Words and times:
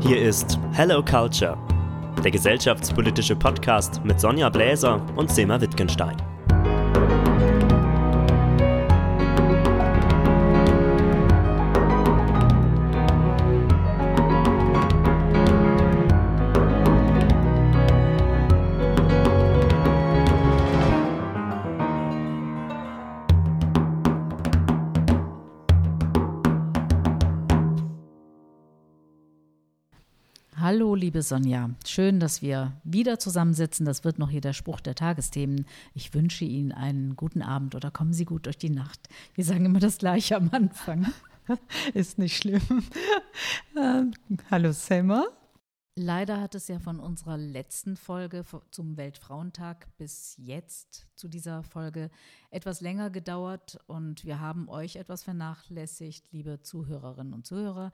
Hier 0.00 0.22
ist 0.22 0.58
Hello 0.72 1.04
Culture, 1.04 1.58
der 2.24 2.30
gesellschaftspolitische 2.30 3.36
Podcast 3.36 4.02
mit 4.02 4.18
Sonja 4.18 4.48
Bläser 4.48 5.00
und 5.14 5.30
Sema 5.30 5.60
Wittgenstein. 5.60 6.16
Liebe 31.00 31.22
Sonja. 31.22 31.70
Schön, 31.86 32.20
dass 32.20 32.42
wir 32.42 32.72
wieder 32.84 33.18
zusammensitzen. 33.18 33.86
Das 33.86 34.04
wird 34.04 34.18
noch 34.18 34.28
hier 34.28 34.42
der 34.42 34.52
Spruch 34.52 34.80
der 34.80 34.94
Tagesthemen. 34.94 35.64
Ich 35.94 36.12
wünsche 36.12 36.44
Ihnen 36.44 36.72
einen 36.72 37.16
guten 37.16 37.40
Abend 37.40 37.74
oder 37.74 37.90
kommen 37.90 38.12
Sie 38.12 38.26
gut 38.26 38.44
durch 38.44 38.58
die 38.58 38.68
Nacht. 38.68 39.08
Wir 39.34 39.44
sagen 39.44 39.64
immer 39.64 39.80
das 39.80 39.96
Gleiche 39.96 40.36
am 40.36 40.50
Anfang. 40.52 41.06
Ist 41.94 42.18
nicht 42.18 42.36
schlimm. 42.36 42.60
Ähm, 43.76 44.12
hallo, 44.50 44.72
Selma. 44.72 45.24
Leider 45.96 46.38
hat 46.40 46.54
es 46.54 46.68
ja 46.68 46.78
von 46.78 47.00
unserer 47.00 47.38
letzten 47.38 47.96
Folge 47.96 48.44
zum 48.70 48.98
Weltfrauentag 48.98 49.88
bis 49.96 50.34
jetzt 50.36 51.06
zu 51.16 51.28
dieser 51.28 51.62
Folge 51.62 52.10
etwas 52.50 52.82
länger 52.82 53.08
gedauert 53.08 53.78
und 53.86 54.24
wir 54.24 54.38
haben 54.38 54.68
euch 54.68 54.96
etwas 54.96 55.24
vernachlässigt, 55.24 56.30
liebe 56.30 56.60
Zuhörerinnen 56.60 57.32
und 57.32 57.46
Zuhörer. 57.46 57.90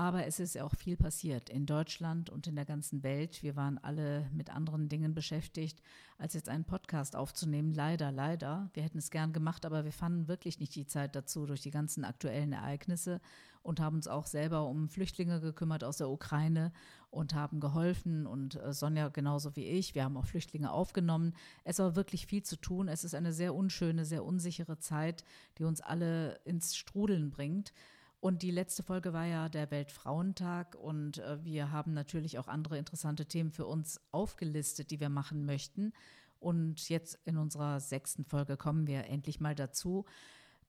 Aber 0.00 0.26
es 0.26 0.40
ist 0.40 0.58
auch 0.58 0.74
viel 0.74 0.96
passiert 0.96 1.50
in 1.50 1.66
Deutschland 1.66 2.30
und 2.30 2.46
in 2.46 2.56
der 2.56 2.64
ganzen 2.64 3.02
Welt. 3.02 3.42
Wir 3.42 3.54
waren 3.54 3.76
alle 3.76 4.30
mit 4.32 4.48
anderen 4.48 4.88
Dingen 4.88 5.12
beschäftigt, 5.12 5.82
als 6.16 6.32
jetzt 6.32 6.48
einen 6.48 6.64
Podcast 6.64 7.14
aufzunehmen. 7.14 7.74
Leider, 7.74 8.10
leider. 8.10 8.70
Wir 8.72 8.82
hätten 8.82 8.96
es 8.96 9.10
gern 9.10 9.34
gemacht, 9.34 9.66
aber 9.66 9.84
wir 9.84 9.92
fanden 9.92 10.26
wirklich 10.26 10.58
nicht 10.58 10.74
die 10.74 10.86
Zeit 10.86 11.14
dazu 11.14 11.44
durch 11.44 11.60
die 11.60 11.70
ganzen 11.70 12.06
aktuellen 12.06 12.54
Ereignisse 12.54 13.20
und 13.62 13.78
haben 13.78 13.96
uns 13.96 14.08
auch 14.08 14.24
selber 14.24 14.64
um 14.64 14.88
Flüchtlinge 14.88 15.38
gekümmert 15.38 15.84
aus 15.84 15.98
der 15.98 16.08
Ukraine 16.08 16.72
und 17.10 17.34
haben 17.34 17.60
geholfen. 17.60 18.26
Und 18.26 18.54
äh, 18.54 18.72
Sonja 18.72 19.10
genauso 19.10 19.54
wie 19.54 19.66
ich. 19.66 19.94
Wir 19.94 20.04
haben 20.04 20.16
auch 20.16 20.24
Flüchtlinge 20.24 20.72
aufgenommen. 20.72 21.34
Es 21.62 21.78
war 21.78 21.94
wirklich 21.94 22.26
viel 22.26 22.42
zu 22.42 22.56
tun. 22.56 22.88
Es 22.88 23.04
ist 23.04 23.14
eine 23.14 23.34
sehr 23.34 23.54
unschöne, 23.54 24.06
sehr 24.06 24.24
unsichere 24.24 24.78
Zeit, 24.78 25.24
die 25.58 25.64
uns 25.64 25.82
alle 25.82 26.36
ins 26.46 26.74
Strudeln 26.74 27.28
bringt. 27.28 27.74
Und 28.20 28.42
die 28.42 28.50
letzte 28.50 28.82
Folge 28.82 29.14
war 29.14 29.24
ja 29.24 29.48
der 29.48 29.70
Weltfrauentag 29.70 30.74
und 30.74 31.18
äh, 31.18 31.42
wir 31.42 31.72
haben 31.72 31.94
natürlich 31.94 32.38
auch 32.38 32.48
andere 32.48 32.76
interessante 32.76 33.24
Themen 33.24 33.50
für 33.50 33.66
uns 33.66 33.98
aufgelistet, 34.12 34.90
die 34.90 35.00
wir 35.00 35.08
machen 35.08 35.46
möchten. 35.46 35.92
Und 36.38 36.88
jetzt 36.90 37.18
in 37.24 37.38
unserer 37.38 37.80
sechsten 37.80 38.24
Folge 38.24 38.58
kommen 38.58 38.86
wir 38.86 39.06
endlich 39.06 39.40
mal 39.40 39.54
dazu. 39.54 40.04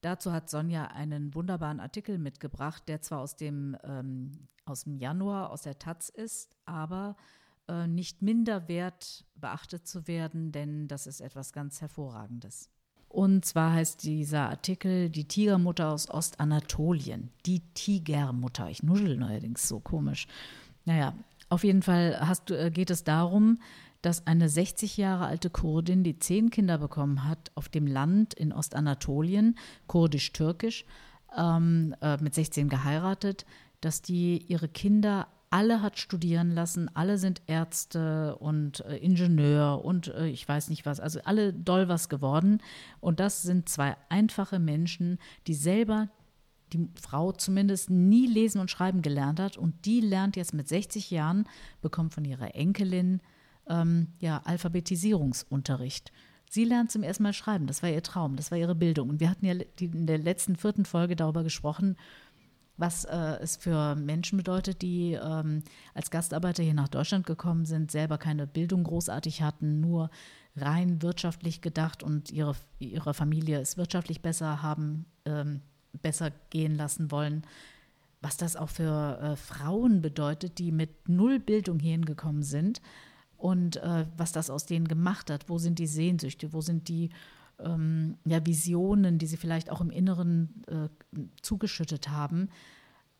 Dazu 0.00 0.32
hat 0.32 0.48
Sonja 0.48 0.86
einen 0.86 1.34
wunderbaren 1.34 1.78
Artikel 1.78 2.18
mitgebracht, 2.18 2.88
der 2.88 3.02
zwar 3.02 3.20
aus 3.20 3.36
dem, 3.36 3.76
ähm, 3.84 4.48
aus 4.64 4.84
dem 4.84 4.96
Januar 4.96 5.50
aus 5.50 5.62
der 5.62 5.78
Taz 5.78 6.08
ist, 6.08 6.56
aber 6.64 7.16
äh, 7.68 7.86
nicht 7.86 8.22
minder 8.22 8.66
wert 8.66 9.26
beachtet 9.34 9.86
zu 9.86 10.08
werden, 10.08 10.52
denn 10.52 10.88
das 10.88 11.06
ist 11.06 11.20
etwas 11.20 11.52
ganz 11.52 11.80
Hervorragendes. 11.80 12.70
Und 13.12 13.44
zwar 13.44 13.74
heißt 13.74 14.04
dieser 14.04 14.48
Artikel 14.48 15.10
Die 15.10 15.24
Tigermutter 15.24 15.90
aus 15.90 16.08
Ostanatolien. 16.08 17.30
Die 17.44 17.60
Tigermutter. 17.74 18.70
Ich 18.70 18.82
nuschel 18.82 19.18
neuerdings 19.18 19.68
so 19.68 19.80
komisch. 19.80 20.26
Naja, 20.86 21.12
auf 21.50 21.62
jeden 21.62 21.82
Fall 21.82 22.18
hast, 22.20 22.50
äh, 22.50 22.70
geht 22.70 22.88
es 22.88 23.04
darum, 23.04 23.58
dass 24.00 24.26
eine 24.26 24.48
60 24.48 24.96
Jahre 24.96 25.26
alte 25.26 25.50
Kurdin, 25.50 26.04
die 26.04 26.18
zehn 26.18 26.48
Kinder 26.48 26.78
bekommen 26.78 27.28
hat, 27.28 27.52
auf 27.54 27.68
dem 27.68 27.86
Land 27.86 28.32
in 28.32 28.50
Ostanatolien, 28.50 29.58
kurdisch-türkisch, 29.88 30.86
ähm, 31.36 31.94
äh, 32.00 32.16
mit 32.16 32.34
16 32.34 32.70
geheiratet, 32.70 33.44
dass 33.82 34.00
die 34.00 34.38
ihre 34.48 34.68
Kinder 34.68 35.28
alle 35.52 35.82
hat 35.82 35.98
studieren 35.98 36.50
lassen, 36.50 36.90
alle 36.94 37.18
sind 37.18 37.42
Ärzte 37.46 38.36
und 38.36 38.80
äh, 38.86 38.96
Ingenieur 38.96 39.84
und 39.84 40.08
äh, 40.08 40.26
ich 40.28 40.48
weiß 40.48 40.70
nicht 40.70 40.86
was, 40.86 40.98
also 40.98 41.20
alle 41.24 41.52
doll 41.52 41.88
was 41.88 42.08
geworden. 42.08 42.62
Und 43.00 43.20
das 43.20 43.42
sind 43.42 43.68
zwei 43.68 43.96
einfache 44.08 44.58
Menschen, 44.58 45.18
die 45.46 45.54
selber 45.54 46.08
die 46.72 46.88
Frau 46.98 47.32
zumindest 47.32 47.90
nie 47.90 48.26
lesen 48.26 48.62
und 48.62 48.70
schreiben 48.70 49.02
gelernt 49.02 49.40
hat 49.40 49.58
und 49.58 49.84
die 49.84 50.00
lernt 50.00 50.36
jetzt 50.36 50.54
mit 50.54 50.68
60 50.68 51.10
Jahren, 51.10 51.46
bekommt 51.82 52.14
von 52.14 52.24
ihrer 52.24 52.54
Enkelin 52.54 53.20
ähm, 53.68 54.08
ja, 54.20 54.40
Alphabetisierungsunterricht. 54.44 56.12
Sie 56.48 56.64
lernt 56.64 56.90
zum 56.90 57.02
ersten 57.02 57.24
Mal 57.24 57.34
schreiben, 57.34 57.66
das 57.66 57.82
war 57.82 57.90
ihr 57.90 58.02
Traum, 58.02 58.36
das 58.36 58.50
war 58.50 58.56
ihre 58.56 58.74
Bildung. 58.74 59.10
Und 59.10 59.20
wir 59.20 59.28
hatten 59.28 59.44
ja 59.44 59.54
in 59.80 60.06
der 60.06 60.18
letzten 60.18 60.56
vierten 60.56 60.86
Folge 60.86 61.14
darüber 61.14 61.42
gesprochen, 61.42 61.96
was 62.82 63.04
äh, 63.04 63.38
es 63.40 63.56
für 63.56 63.94
Menschen 63.94 64.36
bedeutet, 64.36 64.82
die 64.82 65.12
ähm, 65.12 65.62
als 65.94 66.10
Gastarbeiter 66.10 66.64
hier 66.64 66.74
nach 66.74 66.88
Deutschland 66.88 67.24
gekommen 67.24 67.64
sind, 67.64 67.92
selber 67.92 68.18
keine 68.18 68.48
Bildung 68.48 68.82
großartig 68.82 69.40
hatten, 69.40 69.80
nur 69.80 70.10
rein 70.56 71.00
wirtschaftlich 71.00 71.60
gedacht 71.60 72.02
und 72.02 72.32
ihre, 72.32 72.56
ihre 72.80 73.14
Familie 73.14 73.60
es 73.60 73.76
wirtschaftlich 73.76 74.20
besser 74.20 74.62
haben, 74.62 75.06
ähm, 75.24 75.60
besser 76.02 76.32
gehen 76.50 76.74
lassen 76.74 77.12
wollen. 77.12 77.46
Was 78.20 78.36
das 78.36 78.56
auch 78.56 78.68
für 78.68 79.18
äh, 79.22 79.36
Frauen 79.36 80.02
bedeutet, 80.02 80.58
die 80.58 80.72
mit 80.72 81.08
null 81.08 81.38
Bildung 81.38 81.78
hierhin 81.78 82.04
gekommen 82.04 82.42
sind 82.42 82.82
und 83.36 83.76
äh, 83.76 84.06
was 84.16 84.32
das 84.32 84.50
aus 84.50 84.66
denen 84.66 84.88
gemacht 84.88 85.30
hat. 85.30 85.48
Wo 85.48 85.58
sind 85.58 85.78
die 85.78 85.86
Sehnsüchte? 85.86 86.52
Wo 86.52 86.60
sind 86.60 86.88
die 86.88 87.10
ähm, 87.64 88.16
ja, 88.24 88.44
Visionen, 88.44 89.18
die 89.18 89.26
sie 89.26 89.36
vielleicht 89.36 89.70
auch 89.70 89.80
im 89.80 89.90
Inneren 89.90 90.62
äh, 90.66 90.88
zugeschüttet 91.42 92.08
haben, 92.08 92.48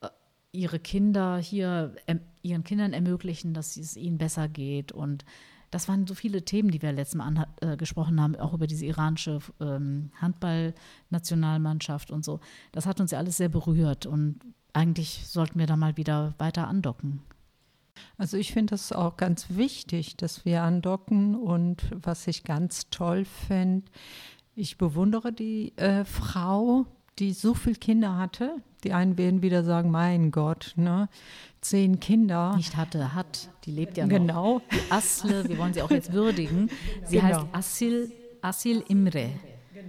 äh, 0.01 0.09
ihre 0.53 0.79
Kinder 0.79 1.39
hier, 1.39 1.95
äh, 2.07 2.17
ihren 2.43 2.65
Kindern 2.65 2.93
ermöglichen, 2.93 3.55
dass 3.55 3.77
es 3.77 3.97
ihnen 3.97 4.19
besser 4.19 4.49
geht. 4.49 4.93
Und 4.93 5.25
das 5.71 5.89
waren 5.89 6.07
so 6.07 6.15
viele 6.15 6.45
Themen, 6.45 6.71
die 6.71 6.83
wir 6.83 6.93
letztes 6.93 7.17
Mal 7.17 7.47
äh, 7.61 7.77
gesprochen 7.77 8.21
haben, 8.21 8.37
auch 8.37 8.53
über 8.53 8.67
diese 8.67 8.85
iranische 8.87 9.39
ähm, 9.61 10.11
Handballnationalmannschaft 10.21 12.11
und 12.11 12.25
so. 12.25 12.41
Das 12.73 12.87
hat 12.87 13.01
uns 13.01 13.11
ja 13.11 13.19
alles 13.19 13.39
sehr 13.39 13.49
berührt 13.49 14.05
und 14.07 14.41
eigentlich 14.75 15.27
sollten 15.27 15.59
wir 15.59 15.67
da 15.67 15.77
mal 15.77 15.97
wieder 15.97 16.35
weiter 16.39 16.69
andocken. 16.69 17.23
Also 18.17 18.37
ich 18.37 18.53
finde 18.53 18.75
es 18.75 18.93
auch 18.93 19.17
ganz 19.17 19.47
wichtig, 19.49 20.17
dass 20.17 20.45
wir 20.45 20.63
andocken 20.63 21.35
und 21.35 21.83
was 21.93 22.27
ich 22.27 22.45
ganz 22.45 22.89
toll 22.91 23.25
finde, 23.25 23.85
ich 24.55 24.77
bewundere 24.79 25.33
die 25.33 25.77
äh, 25.77 26.05
Frau, 26.05 26.87
die 27.19 27.33
so 27.33 27.55
viele 27.55 27.77
Kinder 27.77 28.17
hatte. 28.17 28.57
Die 28.85 28.93
einen 28.93 29.17
werden 29.17 29.43
wieder 29.43 29.65
sagen, 29.65 29.91
mein 29.91 30.31
Gott, 30.31 30.75
ne? 30.77 31.09
zehn 31.61 32.01
Kinder. 32.01 32.57
Nicht 32.57 32.77
hatte, 32.77 33.15
hat. 33.15 33.49
Die 33.65 33.71
lebt 33.71 33.97
ja 33.97 34.05
noch. 34.05 34.11
Genau. 34.11 34.63
Die 34.73 34.93
Asle, 34.93 35.49
wir 35.49 35.57
wollen 35.59 35.73
sie 35.73 35.83
auch 35.83 35.91
jetzt 35.91 36.13
würdigen. 36.13 36.69
Sie 37.05 37.17
genau. 37.17 37.29
heißt 37.29 37.47
Asil, 37.53 38.13
Asil 38.41 38.85
Imre. 38.89 39.31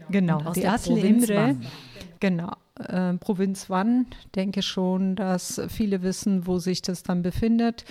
Genau, 0.10 0.54
die 0.54 0.68
Asle 0.68 1.00
Imre. 1.00 1.58
Genau. 2.20 2.52
Äh, 2.80 3.14
Provinz 3.16 3.70
Wann, 3.70 4.08
denke 4.36 4.62
schon, 4.62 5.16
dass 5.16 5.62
viele 5.68 6.02
wissen, 6.02 6.48
wo 6.48 6.60
sich 6.60 6.82
das 6.82 7.04
dann 7.04 7.22
befindet. 7.22 7.86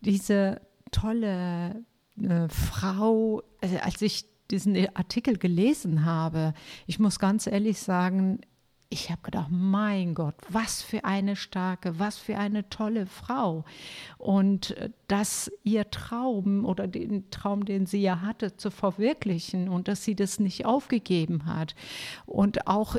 Diese 0.00 0.60
tolle 0.90 1.84
äh, 2.20 2.48
Frau, 2.48 3.42
also 3.60 3.76
als 3.78 4.02
ich 4.02 4.26
diesen 4.50 4.76
Artikel 4.94 5.36
gelesen 5.38 6.04
habe, 6.04 6.54
ich 6.86 6.98
muss 6.98 7.18
ganz 7.18 7.46
ehrlich 7.46 7.80
sagen, 7.80 8.40
ich 8.90 9.10
habe 9.10 9.20
gedacht, 9.22 9.48
mein 9.50 10.14
Gott, 10.14 10.34
was 10.48 10.80
für 10.80 11.04
eine 11.04 11.36
starke, 11.36 11.98
was 11.98 12.16
für 12.16 12.38
eine 12.38 12.70
tolle 12.70 13.06
Frau. 13.06 13.64
Und 14.16 14.76
äh, 14.76 14.90
dass 15.08 15.50
ihr 15.62 15.90
Traum 15.90 16.64
oder 16.64 16.86
den 16.86 17.30
Traum, 17.30 17.64
den 17.64 17.86
sie 17.86 18.00
ja 18.00 18.22
hatte, 18.22 18.56
zu 18.56 18.70
verwirklichen 18.70 19.68
und 19.68 19.88
dass 19.88 20.04
sie 20.04 20.14
das 20.14 20.40
nicht 20.40 20.64
aufgegeben 20.64 21.46
hat. 21.46 21.74
Und 22.24 22.66
auch 22.66 22.96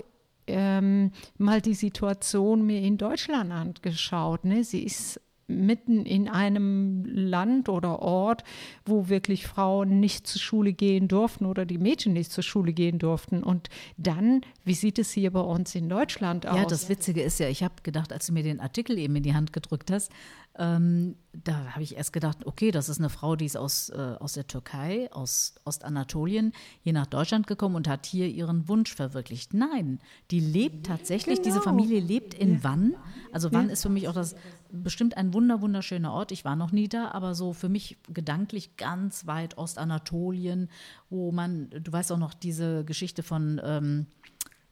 ähm, 0.50 1.12
mal 1.38 1.62
die 1.62 1.74
Situation 1.74 2.66
mir 2.66 2.82
in 2.82 2.98
Deutschland 2.98 3.52
angeschaut. 3.52 4.46
Ne? 4.46 4.64
Sie 4.64 4.84
ist 4.84 5.22
mitten 5.50 6.06
in 6.06 6.30
einem 6.30 7.04
Land 7.06 7.70
oder 7.70 8.00
Ort, 8.02 8.44
wo 8.86 9.10
wirklich 9.10 9.48
Frauen 9.48 10.00
nicht 10.00 10.28
zur 10.28 10.40
Schule 10.40 10.74
gehen 10.74 11.08
durften 11.08 11.46
oder 11.46 11.66
die 11.66 11.78
Mädchen 11.78 12.14
nicht 12.14 12.32
zur 12.32 12.44
Schule 12.44 12.72
gehen 12.72 13.00
durften. 13.00 13.44
Und 13.44 13.70
dann, 13.98 14.42
wie 14.64 14.76
sieht 14.76 15.00
es 15.00 15.12
hier 15.12 15.32
bei 15.32 15.42
uns 15.42 15.74
in 15.76 15.90
Deutschland 15.90 16.46
aus? 16.46 16.58
Ja, 16.58 16.66
das 16.66 16.88
Witzige 16.88 17.22
ist 17.22 17.40
ja, 17.40 17.50
ich 17.50 17.64
habe 17.64 17.76
gedacht, 17.84 18.14
als 18.14 18.28
du 18.28 18.34
mir 18.34 18.44
den 18.44 18.60
Artikel 18.60 18.98
eben 18.98 19.16
in 19.16 19.24
die 19.24 19.34
Hand 19.34 19.52
gedrückt 19.52 19.92
hast, 19.92 20.12
ähm, 20.60 21.16
da 21.32 21.72
habe 21.72 21.84
ich 21.84 21.96
erst 21.96 22.12
gedacht, 22.12 22.46
okay, 22.46 22.72
das 22.72 22.90
ist 22.90 23.00
eine 23.00 23.10
Frau, 23.10 23.38
die 23.38 23.46
ist 23.46 23.56
aus, 23.56 23.90
äh, 23.90 24.16
aus 24.20 24.34
der 24.34 24.46
Türkei, 24.46 25.10
aus 25.14 25.56
Ostanatolien, 25.64 26.52
hier 26.82 26.92
nach 26.92 27.06
Deutschland 27.06 27.48
gekommen 27.48 27.76
und 27.76 27.88
hat 27.88 28.06
hier 28.06 28.28
ihren 28.28 28.68
Wunsch 28.68 28.94
verwirklicht. 28.94 29.54
Nein, 29.54 30.00
die 30.32 30.42
lebt 30.42 30.86
tatsächlich, 30.86 31.38
genau. 31.38 31.48
diese 31.48 31.62
Familie 31.62 32.02
lebt 32.02 32.34
in 32.34 32.62
Wann. 32.62 32.96
Also 33.32 33.54
Wann 33.54 33.68
ja. 33.68 33.74
ist 33.74 33.84
für 33.84 33.90
mich 33.90 34.10
auch 34.10 34.14
das 34.14 34.36
bestimmt 34.70 35.16
ein 35.16 35.34
wunder 35.34 35.62
wunderschöner 35.62 36.12
Ort. 36.12 36.34
Ich 36.34 36.44
war 36.44 36.58
noch 36.58 36.74
nie 36.74 36.90
da, 36.90 37.12
aber 37.12 37.36
so 37.36 37.54
für 37.54 37.70
mich 37.70 37.98
gedanklich 38.12 38.76
ganz 38.76 39.28
weit 39.28 39.58
Ostanatolien, 39.58 40.70
wo 41.10 41.32
man, 41.32 41.70
du 41.70 41.90
weißt 41.90 42.12
auch 42.12 42.18
noch 42.18 42.34
diese 42.34 42.84
Geschichte 42.84 43.24
von 43.24 43.62
ähm, 43.64 44.08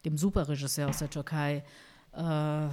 dem 0.04 0.18
Superregisseur 0.18 0.89
aus 0.89 1.00
der 1.00 1.10
Türkei, 1.10 1.63
äh, 2.12 2.68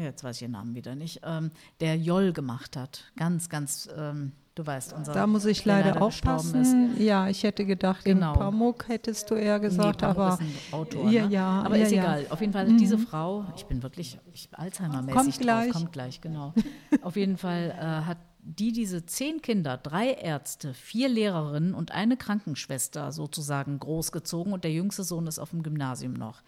jetzt 0.00 0.24
weiß 0.24 0.36
ich 0.36 0.46
den 0.46 0.52
Namen 0.52 0.74
wieder 0.74 0.94
nicht, 0.94 1.20
ähm, 1.24 1.50
der 1.80 1.96
Joll 1.96 2.32
gemacht 2.32 2.76
hat. 2.76 3.04
Ganz, 3.16 3.48
ganz, 3.48 3.88
ähm, 3.96 4.32
du 4.54 4.66
weißt, 4.66 4.92
unser. 4.92 5.12
Da 5.12 5.26
muss 5.26 5.44
ich 5.44 5.64
leider, 5.64 5.92
leider 5.92 6.02
aufpassen. 6.02 6.96
Ja, 6.98 7.28
ich 7.28 7.42
hätte 7.42 7.64
gedacht, 7.64 8.04
genau. 8.04 8.32
Pamuk 8.32 8.88
hättest 8.88 9.30
du 9.30 9.34
eher 9.34 9.60
gesagt, 9.60 10.02
nee, 10.02 10.06
aber. 10.06 10.34
Ist 10.34 10.40
ein 10.40 10.54
Autor, 10.72 11.10
ja, 11.10 11.26
ne? 11.26 11.32
ja, 11.32 11.62
aber 11.62 11.76
ja, 11.76 11.84
ist 11.84 11.92
ja. 11.92 12.02
egal. 12.02 12.26
Auf 12.30 12.40
jeden 12.40 12.52
Fall, 12.52 12.68
mhm. 12.68 12.78
diese 12.78 12.98
Frau, 12.98 13.44
ich 13.56 13.66
bin 13.66 13.82
wirklich 13.82 14.18
Alzheimer-mäßig 14.52 15.14
kommt 15.14 15.38
gleich. 15.38 15.70
Drauf, 15.70 15.80
kommt 15.80 15.92
gleich, 15.92 16.20
genau. 16.20 16.54
Auf 17.02 17.16
jeden 17.16 17.36
Fall 17.36 17.74
äh, 17.78 18.06
hat 18.06 18.18
die 18.44 18.72
diese 18.72 19.06
zehn 19.06 19.40
Kinder, 19.40 19.76
drei 19.76 20.10
Ärzte, 20.14 20.74
vier 20.74 21.08
Lehrerinnen 21.08 21.74
und 21.74 21.92
eine 21.92 22.16
Krankenschwester 22.16 23.12
sozusagen 23.12 23.78
großgezogen 23.78 24.52
und 24.52 24.64
der 24.64 24.72
jüngste 24.72 25.04
Sohn 25.04 25.28
ist 25.28 25.38
auf 25.38 25.50
dem 25.50 25.62
Gymnasium 25.62 26.14
noch 26.14 26.42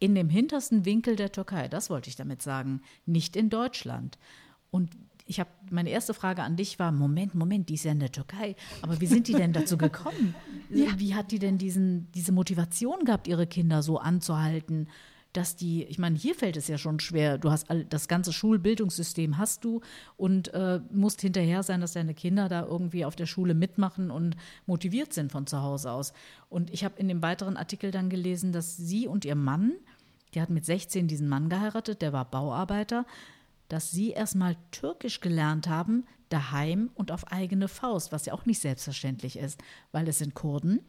in 0.00 0.14
dem 0.14 0.28
hintersten 0.28 0.84
Winkel 0.84 1.14
der 1.14 1.30
Türkei, 1.30 1.68
das 1.68 1.90
wollte 1.90 2.08
ich 2.08 2.16
damit 2.16 2.42
sagen, 2.42 2.80
nicht 3.06 3.36
in 3.36 3.50
Deutschland. 3.50 4.18
Und 4.70 4.90
ich 5.26 5.38
habe 5.38 5.50
meine 5.70 5.90
erste 5.90 6.14
Frage 6.14 6.42
an 6.42 6.56
dich 6.56 6.80
war: 6.80 6.90
Moment, 6.90 7.36
Moment, 7.36 7.68
die 7.68 7.74
ist 7.74 7.84
ja 7.84 7.92
in 7.92 8.00
der 8.00 8.10
Türkei. 8.10 8.56
Aber 8.82 9.00
wie 9.00 9.06
sind 9.06 9.28
die 9.28 9.34
denn 9.34 9.52
dazu 9.52 9.78
gekommen? 9.78 10.34
ja. 10.70 10.88
Wie 10.98 11.14
hat 11.14 11.30
die 11.30 11.38
denn 11.38 11.58
diesen, 11.58 12.10
diese 12.12 12.32
Motivation 12.32 13.04
gehabt, 13.04 13.28
ihre 13.28 13.46
Kinder 13.46 13.82
so 13.82 13.98
anzuhalten? 13.98 14.88
Dass 15.32 15.54
die, 15.54 15.84
ich 15.84 15.98
meine, 15.98 16.16
hier 16.16 16.34
fällt 16.34 16.56
es 16.56 16.66
ja 16.68 16.76
schon 16.76 16.98
schwer. 16.98 17.38
Du 17.38 17.50
hast 17.50 17.70
all, 17.70 17.84
das 17.84 18.08
ganze 18.08 18.32
Schulbildungssystem 18.32 19.38
hast 19.38 19.64
du 19.64 19.80
und 20.16 20.52
äh, 20.54 20.80
musst 20.90 21.20
hinterher 21.20 21.62
sein, 21.62 21.80
dass 21.80 21.92
deine 21.92 22.14
Kinder 22.14 22.48
da 22.48 22.64
irgendwie 22.64 23.04
auf 23.04 23.14
der 23.14 23.26
Schule 23.26 23.54
mitmachen 23.54 24.10
und 24.10 24.36
motiviert 24.66 25.12
sind 25.12 25.30
von 25.30 25.46
zu 25.46 25.62
Hause 25.62 25.92
aus. 25.92 26.12
Und 26.48 26.70
ich 26.70 26.84
habe 26.84 26.98
in 26.98 27.08
dem 27.08 27.22
weiteren 27.22 27.56
Artikel 27.56 27.90
dann 27.92 28.10
gelesen, 28.10 28.52
dass 28.52 28.76
sie 28.76 29.06
und 29.06 29.24
ihr 29.24 29.36
Mann, 29.36 29.72
die 30.34 30.40
hat 30.40 30.50
mit 30.50 30.64
16 30.64 31.06
diesen 31.06 31.28
Mann 31.28 31.48
geheiratet, 31.48 32.02
der 32.02 32.12
war 32.12 32.24
Bauarbeiter, 32.24 33.06
dass 33.68 33.90
sie 33.90 34.10
erstmal 34.10 34.56
Türkisch 34.72 35.20
gelernt 35.20 35.68
haben, 35.68 36.04
daheim 36.28 36.90
und 36.94 37.12
auf 37.12 37.30
eigene 37.32 37.68
Faust, 37.68 38.12
was 38.12 38.26
ja 38.26 38.32
auch 38.32 38.46
nicht 38.46 38.60
selbstverständlich 38.60 39.36
ist, 39.38 39.60
weil 39.92 40.08
es 40.08 40.18
sind 40.18 40.34
Kurden 40.34 40.80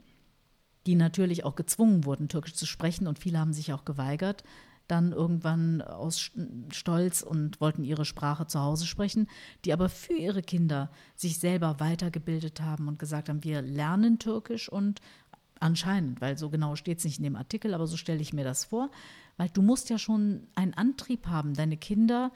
die 0.86 0.95
natürlich 0.95 1.44
auch 1.44 1.56
gezwungen 1.56 2.06
wurden, 2.06 2.28
Türkisch 2.28 2.54
zu 2.54 2.66
sprechen 2.66 3.07
und 3.07 3.19
viele 3.19 3.39
haben 3.39 3.54
sich 3.54 3.74
auch 3.74 3.86
geweigert, 3.86 4.44
dann 4.88 5.13
irgendwann 5.13 5.81
aus 5.81 6.31
Stolz 6.69 7.22
und 7.22 7.62
wollten 7.62 7.83
ihre 7.83 8.04
Sprache 8.04 8.45
zu 8.48 8.60
Hause 8.60 8.86
sprechen, 8.86 9.28
die 9.63 9.72
aber 9.72 9.88
für 9.88 10.13
ihre 10.13 10.42
Kinder 10.42 10.92
sich 11.16 11.39
selber 11.39 11.80
weitergebildet 11.80 12.62
haben 12.62 12.88
und 12.88 13.00
gesagt 13.00 13.30
haben, 13.30 13.44
wir 13.44 13.62
lernen 13.62 14.19
Türkisch 14.19 14.68
und 14.68 15.00
anscheinend, 15.62 16.19
weil 16.19 16.38
so 16.38 16.50
genau 16.50 16.75
steht 16.75 16.98
es 16.98 17.06
nicht 17.06 17.19
in 17.19 17.24
dem 17.24 17.36
Artikel, 17.36 17.74
aber 17.74 17.88
so 17.88 17.95
stelle 17.95 18.22
ich 18.22 18.34
mir 18.34 18.44
das 18.44 18.66
vor, 18.66 18.92
weil 19.38 19.50
du 19.50 19.62
musst 19.62 19.89
ja 19.89 19.98
schon 19.98 20.48
einen 20.56 20.74
Antrieb 20.74 21.27
haben, 21.27 21.54
deine 21.54 21.77
Kinder 21.77 22.31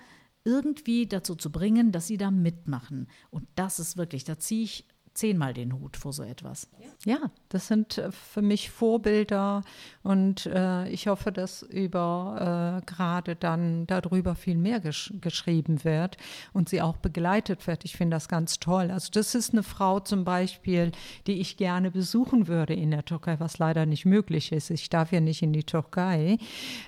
irgendwie 0.45 1.07
dazu 1.07 1.35
zu 1.35 1.51
bringen, 1.51 1.91
dass 1.91 2.07
sie 2.07 2.17
da 2.17 2.31
mitmachen. 2.31 3.07
Und 3.31 3.47
das 3.55 3.79
ist 3.79 3.97
wirklich, 3.97 4.23
da 4.23 4.37
ziehe 4.37 4.63
ich 4.63 4.85
zehnmal 5.15 5.53
den 5.53 5.73
Hut 5.73 5.97
vor 5.97 6.13
so 6.13 6.23
etwas. 6.23 6.69
Ja, 7.05 7.31
das 7.49 7.67
sind 7.67 7.97
äh, 7.97 8.11
für 8.11 8.41
mich 8.41 8.69
Vorbilder 8.69 9.61
und 10.03 10.45
äh, 10.45 10.87
ich 10.89 11.07
hoffe, 11.07 11.31
dass 11.31 11.63
über 11.63 12.81
äh, 12.81 12.85
gerade 12.85 13.35
dann 13.35 13.87
darüber 13.87 14.35
viel 14.35 14.57
mehr 14.57 14.79
gesch 14.79 15.13
geschrieben 15.21 15.83
wird 15.83 16.17
und 16.53 16.67
sie 16.67 16.81
auch 16.81 16.97
begleitet 16.97 17.65
wird. 17.65 17.85
Ich 17.85 17.95
finde 17.95 18.15
das 18.15 18.27
ganz 18.27 18.59
toll. 18.59 18.91
Also 18.91 19.09
das 19.11 19.35
ist 19.35 19.53
eine 19.53 19.63
Frau 19.63 20.01
zum 20.01 20.25
Beispiel, 20.25 20.91
die 21.27 21.39
ich 21.39 21.57
gerne 21.57 21.91
besuchen 21.91 22.47
würde 22.47 22.73
in 22.73 22.91
der 22.91 23.05
Türkei, 23.05 23.39
was 23.39 23.57
leider 23.57 23.85
nicht 23.85 24.05
möglich 24.05 24.51
ist. 24.51 24.69
Ich 24.69 24.89
darf 24.89 25.13
ja 25.13 25.21
nicht 25.21 25.41
in 25.41 25.53
die 25.53 25.63
Türkei 25.63 26.37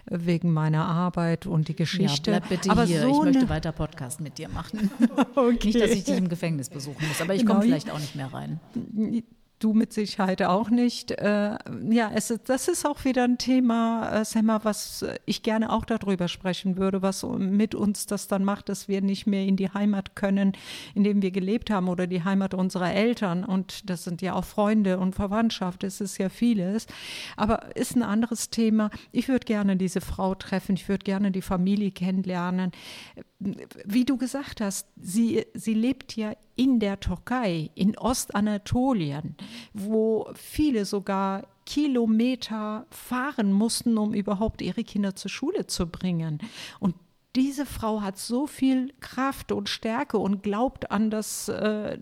wegen 0.05 0.51
meiner 0.51 0.85
Arbeit 0.85 1.45
und 1.45 1.69
die 1.69 1.75
Geschichte. 1.75 2.31
Ja, 2.31 2.39
bleib 2.39 2.49
bitte 2.49 2.69
aber 2.71 2.83
hier. 2.83 3.01
So 3.01 3.09
ich 3.09 3.33
möchte 3.33 3.49
weiter 3.49 3.71
Podcast 3.71 4.19
mit 4.19 4.37
dir 4.37 4.49
machen. 4.49 4.91
okay. 5.35 5.67
Nicht, 5.67 5.81
dass 5.81 5.91
ich 5.91 6.03
dich 6.03 6.17
im 6.17 6.27
Gefängnis 6.27 6.69
besuchen 6.69 7.07
muss, 7.07 7.21
aber 7.21 7.33
ich 7.33 7.41
genau. 7.41 7.53
komme 7.53 7.65
vielleicht 7.65 7.89
auch 7.89 7.99
nicht 7.99 8.16
mehr 8.17 8.33
rein. 8.33 8.59
Du 9.59 9.73
mit 9.73 9.91
Sicherheit 9.91 10.43
auch 10.43 10.69
nicht. 10.69 11.11
Äh, 11.11 11.57
ja, 11.89 12.11
es, 12.13 12.33
das 12.45 12.67
ist 12.67 12.85
auch 12.85 13.05
wieder 13.05 13.23
ein 13.23 13.37
Thema, 13.39 14.21
äh, 14.21 14.25
Semma, 14.25 14.59
was 14.63 15.05
ich 15.25 15.41
gerne 15.41 15.71
auch 15.71 15.83
darüber 15.83 16.27
sprechen 16.27 16.77
würde, 16.77 17.01
was 17.01 17.23
mit 17.23 17.73
uns 17.73 18.05
das 18.05 18.27
dann 18.27 18.43
macht, 18.43 18.69
dass 18.69 18.87
wir 18.87 19.01
nicht 19.01 19.25
mehr 19.25 19.45
in 19.45 19.55
die 19.55 19.69
Heimat 19.69 20.15
können, 20.15 20.53
in 20.93 21.03
dem 21.03 21.21
wir 21.21 21.31
gelebt 21.31 21.71
haben 21.71 21.87
oder 21.89 22.05
die 22.05 22.23
Heimat 22.23 22.53
unserer 22.53 22.93
Eltern. 22.93 23.43
Und 23.43 23.89
das 23.89 24.03
sind 24.03 24.21
ja 24.21 24.33
auch 24.33 24.45
Freunde 24.45 24.99
und 24.99 25.15
Verwandtschaft, 25.15 25.83
es 25.83 26.01
ist 26.01 26.19
ja 26.19 26.29
vieles. 26.29 26.85
Aber 27.35 27.75
ist 27.75 27.95
ein 27.95 28.03
anderes 28.03 28.51
Thema. 28.51 28.91
Ich 29.11 29.27
würde 29.27 29.45
gerne 29.45 29.75
diese 29.75 30.01
Frau 30.01 30.35
treffen, 30.35 30.75
ich 30.75 30.87
würde 30.87 31.03
gerne 31.03 31.31
die 31.31 31.41
Familie 31.41 31.91
kennenlernen 31.91 32.71
wie 33.39 34.03
du 34.03 34.17
gesagt 34.17 34.61
hast, 34.61 34.87
sie, 34.99 35.45
sie 35.53 35.75
lebt 35.75 36.15
ja 36.15 36.33
in 36.55 36.79
der 36.79 36.99
Türkei, 36.99 37.69
in 37.75 37.97
Ostanatolien, 37.97 39.35
wo 39.73 40.29
viele 40.35 40.85
sogar 40.85 41.47
Kilometer 41.65 42.85
fahren 42.89 43.51
mussten, 43.51 43.97
um 43.97 44.13
überhaupt 44.13 44.61
ihre 44.61 44.83
Kinder 44.83 45.15
zur 45.15 45.29
Schule 45.29 45.67
zu 45.67 45.87
bringen. 45.87 46.39
Und 46.79 46.95
diese 47.35 47.65
Frau 47.65 48.01
hat 48.01 48.17
so 48.17 48.47
viel 48.47 48.93
Kraft 48.99 49.51
und 49.51 49.69
Stärke 49.69 50.17
und 50.17 50.41
glaubt 50.43 50.91
an 50.91 51.09
das 51.11 51.49
äh, 51.49 51.97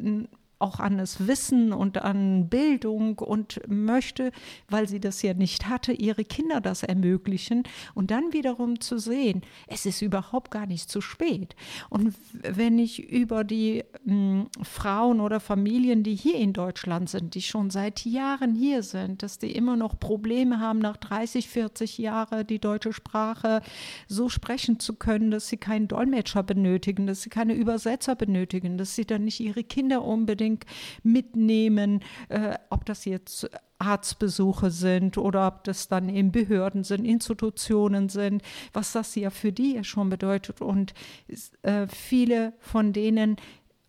auch 0.60 0.80
an 0.80 0.98
das 0.98 1.28
Wissen 1.28 1.74
und 1.74 2.02
an 2.02 2.50
Bildung 2.50 3.20
und 3.20 3.62
möchte, 3.68 4.32
weil 4.70 4.88
sie 4.88 5.00
das 5.00 5.22
ja 5.22 5.34
nicht 5.34 5.68
hatte, 5.68 5.92
ihre 5.92 6.24
Kinder 6.24 6.62
das 6.62 6.84
ermöglichen 6.84 7.64
und 7.94 8.12
dann 8.12 8.34
wiederum 8.34 8.80
zu 8.80 8.98
sehen, 8.98 9.42
es 9.68 9.86
ist 9.86 10.02
überhaupt 10.02 10.52
gar 10.52 10.66
nicht 10.66 10.90
zu 10.90 11.02
spät. 11.02 11.56
Und 11.90 12.16
wenn 12.42 12.80
ich 12.80 13.10
über 13.10 13.44
die 13.44 13.84
mh, 14.06 14.14
hm, 14.14 14.48
Frauen 14.64 15.20
oder 15.20 15.40
Familien, 15.40 16.04
die 16.04 16.16
hier 16.16 16.36
in 16.36 16.54
Deutschland 16.54 17.10
sind, 17.10 17.36
die 17.36 17.42
schon 17.42 17.70
seit 17.70 18.06
Jahren 18.06 18.56
hier 18.56 18.84
sind, 18.84 19.24
dass 19.24 19.38
die 19.40 19.52
immer 19.52 19.76
noch 19.76 20.00
Probleme 20.00 20.60
haben, 20.60 20.80
nach 20.80 20.98
30, 20.98 21.50
40 21.50 21.98
Jahren 21.98 22.48
die 22.48 22.60
deutsche 22.60 22.94
Sprache 22.94 23.62
so 24.08 24.30
sprechen 24.30 24.80
zu 24.80 24.96
können, 24.96 25.32
dass 25.32 25.48
sie 25.48 25.58
keinen 25.58 25.88
Dolmetscher 25.88 26.44
benötigen, 26.44 27.08
dass 27.08 27.22
sie 27.22 27.30
keine 27.30 27.54
Übersetzer 27.54 28.16
benötigen, 28.16 28.78
dass 28.78 28.96
sie 28.96 29.06
dann 29.06 29.26
nicht 29.26 29.40
ihre 29.40 29.64
Kinder 29.64 30.04
unbedingt 30.04 30.45
unbedingt 30.46 30.66
mitnehmen, 31.04 32.02
äh, 32.30 32.58
ob 32.70 32.86
das 32.86 33.06
jetzt 33.06 33.50
Arztbesuche 33.78 34.72
sind 34.72 35.18
oder 35.18 35.48
ob 35.48 35.64
das 35.66 35.88
dann 35.88 36.08
eben 36.10 36.32
Behörden 36.32 36.84
sind, 36.84 37.06
Institutionen 37.06 38.10
sind, 38.10 38.42
was 38.74 38.94
das 38.94 39.16
ja 39.16 39.30
für 39.30 39.52
die 39.52 39.84
schon 39.84 40.10
bedeutet. 40.10 40.62
Und 40.62 40.94
äh, 41.62 41.88
viele 41.88 42.54
von 42.60 42.94
denen 42.94 43.36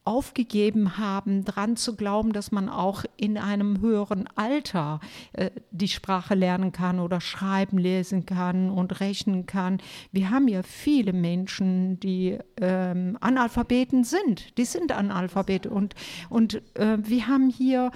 aufgegeben 0.07 0.99
haben, 0.99 1.45
dran 1.45 1.77
zu 1.77 1.97
glauben, 1.97 2.33
dass 2.33 2.53
man 2.53 2.69
auch 2.69 3.05
in 3.17 3.37
einem 3.37 3.81
höheren 3.81 4.29
Alter 4.37 5.01
äh, 5.33 5.51
die 5.71 5.89
Sprache 5.89 6.35
lernen 6.35 6.73
kann 6.73 7.01
oder 7.01 7.21
schreiben, 7.21 7.77
lesen 7.77 8.25
kann 8.25 8.71
und 8.71 9.01
rechnen 9.01 9.47
kann. 9.47 9.79
Wir 10.13 10.31
haben 10.31 10.49
ja 10.49 10.63
viele 10.63 11.13
Menschen, 11.13 11.99
die 12.01 12.39
ähm, 12.61 13.19
Analphabeten 13.21 14.05
sind. 14.05 14.57
Die 14.59 14.65
sind 14.65 14.93
Analphabeten 14.93 15.71
und, 15.73 15.95
und 16.29 16.63
äh, 16.75 16.99
wir 16.99 17.27
haben 17.27 17.51
hier 17.51 17.91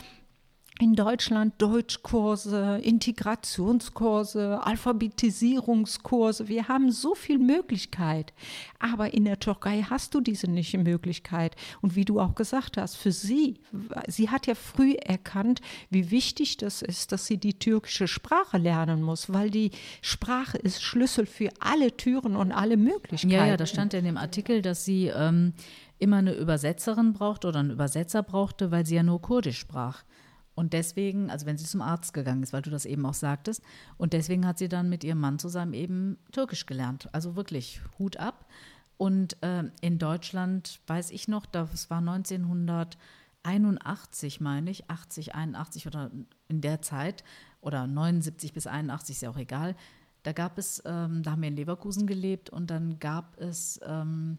in 0.81 0.95
Deutschland 0.95 1.55
Deutschkurse, 1.59 2.81
Integrationskurse, 2.83 4.61
Alphabetisierungskurse. 4.63 6.49
Wir 6.49 6.69
haben 6.69 6.91
so 6.91 7.15
viel 7.15 7.39
Möglichkeit. 7.39 8.33
Aber 8.79 9.13
in 9.13 9.25
der 9.25 9.39
Türkei 9.39 9.85
hast 9.89 10.15
du 10.15 10.21
diese 10.21 10.51
nicht 10.51 10.77
Möglichkeit. 10.77 11.55
Und 11.83 11.97
wie 11.97 12.05
du 12.05 12.19
auch 12.21 12.35
gesagt 12.35 12.77
hast, 12.77 12.97
für 12.97 13.13
sie, 13.13 13.59
sie 14.07 14.31
hat 14.31 14.47
ja 14.47 14.55
früh 14.55 14.95
erkannt, 14.95 15.61
wie 15.91 16.11
wichtig 16.11 16.57
das 16.57 16.83
ist, 16.83 17.13
dass 17.13 17.27
sie 17.27 17.37
die 17.37 17.59
türkische 17.59 18.09
Sprache 18.09 18.59
lernen 18.59 19.03
muss, 19.03 19.33
weil 19.33 19.51
die 19.51 19.73
Sprache 20.01 20.57
ist 20.59 20.83
Schlüssel 20.83 21.27
für 21.27 21.51
alle 21.61 21.97
Türen 21.97 22.37
und 22.37 22.53
alle 22.53 22.77
Möglichkeiten. 22.77 23.33
Ja, 23.33 23.47
ja, 23.47 23.57
da 23.57 23.67
stand 23.67 23.93
ja 23.93 23.99
in 23.99 24.07
dem 24.07 24.17
Artikel, 24.17 24.63
dass 24.63 24.85
sie 24.85 25.09
ähm, 25.09 25.53
immer 25.99 26.17
eine 26.17 26.33
Übersetzerin 26.33 27.13
braucht 27.13 27.45
oder 27.45 27.61
einen 27.61 27.71
Übersetzer 27.71 28.23
brauchte, 28.23 28.71
weil 28.71 28.87
sie 28.87 28.97
ja 28.97 29.03
nur 29.03 29.21
Kurdisch 29.21 29.59
sprach. 29.59 30.05
Und 30.55 30.73
deswegen, 30.73 31.31
also 31.31 31.47
wenn 31.47 31.57
sie 31.57 31.65
zum 31.65 31.81
Arzt 31.81 32.13
gegangen 32.13 32.43
ist, 32.43 32.53
weil 32.53 32.63
du 32.63 32.71
das 32.71 32.85
eben 32.85 33.07
auch 33.07 33.15
sagtest, 33.15 33.63
und 33.97 34.13
deswegen 34.13 34.45
hat 34.47 34.59
sie 34.59 34.69
dann 34.69 34.89
mit 34.89 35.05
ihrem 35.05 35.21
Mann 35.21 35.39
zusammen 35.39 35.75
eben 35.75 36.19
Türkisch 36.33 36.67
gelernt. 36.67 37.09
Also 37.13 37.37
wirklich 37.37 37.81
Hut 37.99 38.17
ab. 38.19 38.47
Und 38.97 39.41
äh, 39.43 39.65
in 39.81 39.99
Deutschland 39.99 40.81
weiß 40.87 41.11
ich 41.11 41.29
noch, 41.29 41.47
das 41.47 41.89
war 41.89 41.99
1981, 41.99 44.41
meine 44.41 44.71
ich, 44.71 44.91
80, 44.91 45.35
81 45.35 45.87
oder 45.87 46.11
in 46.49 46.61
der 46.61 46.83
Zeit, 46.83 47.25
oder 47.61 47.87
79 47.87 48.53
bis 48.53 48.67
81, 48.67 49.17
ist 49.17 49.23
ja 49.23 49.31
auch 49.31 49.39
egal. 49.39 49.77
Da 50.23 50.33
gab 50.33 50.59
es, 50.59 50.83
ähm, 50.85 51.23
da 51.23 51.33
haben 51.33 51.43
wir 51.43 51.49
in 51.49 51.57
Leverkusen 51.57 52.07
gelebt 52.07 52.51
und 52.51 52.71
dann 52.71 52.99
gab 52.99 53.41
es 53.41 53.81
ähm, 53.85 54.39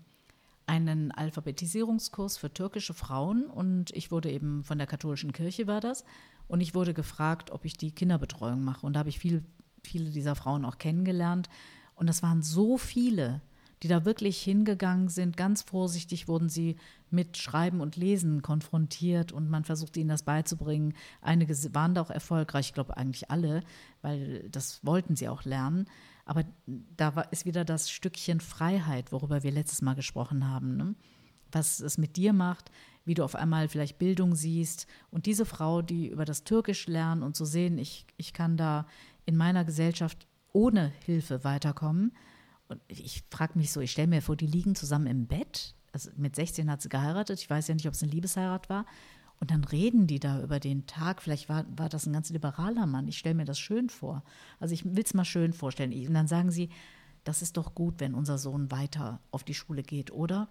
einen 0.71 1.11
Alphabetisierungskurs 1.11 2.37
für 2.37 2.53
türkische 2.53 2.93
Frauen 2.93 3.47
und 3.47 3.91
ich 3.91 4.09
wurde 4.09 4.31
eben 4.31 4.63
von 4.63 4.77
der 4.77 4.87
katholischen 4.87 5.33
Kirche 5.33 5.67
war 5.67 5.81
das 5.81 6.05
und 6.47 6.61
ich 6.61 6.73
wurde 6.73 6.93
gefragt, 6.93 7.51
ob 7.51 7.65
ich 7.65 7.75
die 7.75 7.91
Kinderbetreuung 7.91 8.63
mache 8.63 8.85
und 8.85 8.93
da 8.93 8.99
habe 8.99 9.09
ich 9.09 9.19
viel, 9.19 9.43
viele 9.83 10.11
dieser 10.11 10.33
Frauen 10.33 10.63
auch 10.63 10.77
kennengelernt 10.77 11.49
und 11.95 12.07
das 12.07 12.23
waren 12.23 12.41
so 12.41 12.77
viele, 12.77 13.41
die 13.83 13.89
da 13.89 14.05
wirklich 14.05 14.41
hingegangen 14.41 15.09
sind. 15.09 15.35
Ganz 15.35 15.61
vorsichtig 15.61 16.29
wurden 16.29 16.47
sie 16.47 16.77
mit 17.09 17.35
Schreiben 17.35 17.81
und 17.81 17.97
Lesen 17.97 18.41
konfrontiert 18.41 19.33
und 19.33 19.49
man 19.49 19.65
versuchte 19.65 19.99
ihnen 19.99 20.07
das 20.07 20.23
beizubringen. 20.23 20.93
Einige 21.19 21.53
waren 21.73 21.95
da 21.95 22.01
auch 22.01 22.11
erfolgreich, 22.11 22.67
ich 22.67 22.73
glaube 22.73 22.95
eigentlich 22.95 23.29
alle, 23.29 23.61
weil 24.01 24.47
das 24.49 24.79
wollten 24.85 25.17
sie 25.17 25.27
auch 25.27 25.43
lernen. 25.43 25.87
Aber 26.31 26.45
da 26.65 27.13
war, 27.17 27.29
ist 27.33 27.45
wieder 27.45 27.65
das 27.65 27.91
Stückchen 27.91 28.39
Freiheit, 28.39 29.11
worüber 29.11 29.43
wir 29.43 29.51
letztes 29.51 29.81
Mal 29.81 29.95
gesprochen 29.95 30.47
haben. 30.47 30.77
Ne? 30.77 30.95
Was 31.51 31.81
es 31.81 31.97
mit 31.97 32.15
dir 32.15 32.31
macht, 32.31 32.71
wie 33.03 33.15
du 33.15 33.25
auf 33.25 33.35
einmal 33.35 33.67
vielleicht 33.67 33.99
Bildung 33.99 34.33
siehst. 34.33 34.87
Und 35.09 35.25
diese 35.25 35.45
Frau, 35.45 35.81
die 35.81 36.07
über 36.07 36.23
das 36.23 36.45
Türkisch 36.45 36.87
lernen 36.87 37.21
und 37.21 37.35
zu 37.35 37.43
so 37.43 37.51
sehen, 37.51 37.77
ich, 37.77 38.05
ich 38.15 38.31
kann 38.31 38.55
da 38.55 38.87
in 39.25 39.35
meiner 39.35 39.65
Gesellschaft 39.65 40.25
ohne 40.53 40.93
Hilfe 41.03 41.43
weiterkommen, 41.43 42.13
und 42.69 42.79
ich 42.87 43.25
frage 43.29 43.59
mich 43.59 43.73
so, 43.73 43.81
ich 43.81 43.91
stelle 43.91 44.07
mir 44.07 44.21
vor, 44.21 44.37
die 44.37 44.47
liegen 44.47 44.73
zusammen 44.75 45.07
im 45.07 45.27
Bett. 45.27 45.75
Also 45.91 46.11
mit 46.15 46.37
16 46.37 46.71
hat 46.71 46.81
sie 46.81 46.87
geheiratet. 46.87 47.41
Ich 47.41 47.49
weiß 47.49 47.67
ja 47.67 47.75
nicht, 47.75 47.89
ob 47.89 47.93
es 47.93 48.03
eine 48.03 48.13
Liebesheirat 48.13 48.69
war. 48.69 48.85
Und 49.41 49.49
dann 49.49 49.63
reden 49.63 50.05
die 50.05 50.19
da 50.19 50.39
über 50.41 50.59
den 50.59 50.85
Tag. 50.85 51.19
Vielleicht 51.19 51.49
war, 51.49 51.65
war 51.75 51.89
das 51.89 52.05
ein 52.05 52.13
ganz 52.13 52.29
liberaler 52.29 52.85
Mann. 52.85 53.07
Ich 53.07 53.17
stelle 53.17 53.33
mir 53.33 53.45
das 53.45 53.59
schön 53.59 53.89
vor. 53.89 54.23
Also 54.59 54.75
ich 54.75 54.85
will 54.85 55.03
es 55.03 55.15
mal 55.15 55.25
schön 55.25 55.51
vorstellen. 55.51 55.91
Und 56.07 56.13
dann 56.13 56.27
sagen 56.27 56.51
sie, 56.51 56.69
das 57.23 57.41
ist 57.41 57.57
doch 57.57 57.73
gut, 57.73 57.95
wenn 57.97 58.13
unser 58.13 58.37
Sohn 58.37 58.69
weiter 58.69 59.19
auf 59.31 59.43
die 59.43 59.55
Schule 59.55 59.81
geht, 59.81 60.11
oder? 60.11 60.47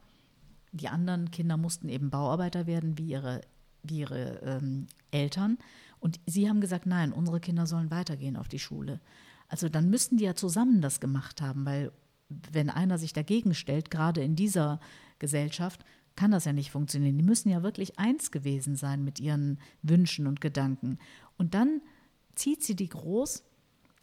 Die 0.72 0.88
anderen 0.88 1.30
Kinder 1.30 1.56
mussten 1.56 1.88
eben 1.88 2.10
Bauarbeiter 2.10 2.66
werden, 2.66 2.98
wie 2.98 3.10
ihre, 3.10 3.42
wie 3.84 4.00
ihre 4.00 4.40
ähm, 4.42 4.88
Eltern. 5.12 5.58
Und 6.00 6.18
sie 6.26 6.48
haben 6.48 6.60
gesagt, 6.60 6.86
nein, 6.86 7.12
unsere 7.12 7.38
Kinder 7.38 7.66
sollen 7.66 7.92
weitergehen 7.92 8.36
auf 8.36 8.48
die 8.48 8.58
Schule. 8.58 9.00
Also 9.46 9.68
dann 9.68 9.88
müssten 9.88 10.16
die 10.16 10.24
ja 10.24 10.34
zusammen 10.34 10.80
das 10.80 10.98
gemacht 10.98 11.40
haben, 11.40 11.64
weil 11.64 11.92
wenn 12.28 12.70
einer 12.70 12.98
sich 12.98 13.12
dagegen 13.12 13.54
stellt, 13.54 13.88
gerade 13.88 14.20
in 14.22 14.34
dieser 14.34 14.80
Gesellschaft, 15.20 15.84
kann 16.20 16.32
das 16.32 16.44
ja 16.44 16.52
nicht 16.52 16.70
funktionieren. 16.70 17.16
Die 17.16 17.24
müssen 17.24 17.48
ja 17.48 17.62
wirklich 17.62 17.98
eins 17.98 18.30
gewesen 18.30 18.76
sein 18.76 19.02
mit 19.02 19.20
ihren 19.20 19.58
Wünschen 19.80 20.26
und 20.26 20.42
Gedanken. 20.42 20.98
Und 21.38 21.54
dann 21.54 21.80
zieht 22.34 22.62
sie 22.62 22.76
die 22.76 22.90
groß 22.90 23.42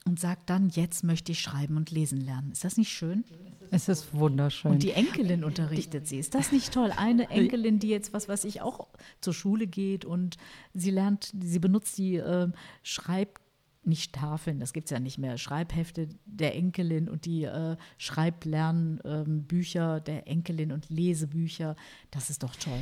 und 0.03 0.19
sagt 0.19 0.49
dann, 0.49 0.69
jetzt 0.69 1.03
möchte 1.03 1.31
ich 1.31 1.39
schreiben 1.39 1.77
und 1.77 1.91
lesen 1.91 2.19
lernen. 2.19 2.51
Ist 2.51 2.63
das 2.63 2.75
nicht 2.75 2.89
schön? 2.89 3.23
Es 3.69 3.87
ist 3.87 4.15
wunderschön. 4.15 4.71
Und 4.71 4.81
die 4.81 4.93
Enkelin 4.93 5.43
unterrichtet 5.43 6.07
sie. 6.07 6.17
Ist 6.17 6.33
das 6.33 6.51
nicht 6.51 6.73
toll? 6.73 6.91
Eine 6.97 7.29
Enkelin, 7.29 7.77
die 7.77 7.89
jetzt, 7.89 8.13
was 8.13 8.27
weiß 8.27 8.45
ich, 8.45 8.61
auch 8.61 8.87
zur 9.21 9.35
Schule 9.35 9.67
geht 9.67 10.03
und 10.03 10.37
sie 10.73 10.89
lernt, 10.89 11.31
sie 11.39 11.59
benutzt 11.59 11.99
die 11.99 12.15
äh, 12.15 12.49
Schreib 12.81 13.39
nicht 13.87 14.13
Tafeln, 14.13 14.59
das 14.59 14.73
gibt 14.73 14.87
es 14.87 14.91
ja 14.91 14.99
nicht 14.99 15.17
mehr, 15.17 15.37
Schreibhefte 15.37 16.09
der 16.25 16.55
Enkelin 16.55 17.09
und 17.09 17.25
die 17.25 17.43
äh, 17.43 17.77
Schreiblernbücher 17.97 19.97
ähm, 19.97 20.03
der 20.03 20.27
Enkelin 20.27 20.71
und 20.71 20.89
Lesebücher. 20.89 21.75
Das 22.11 22.29
ist 22.29 22.43
doch 22.43 22.55
toll. 22.55 22.79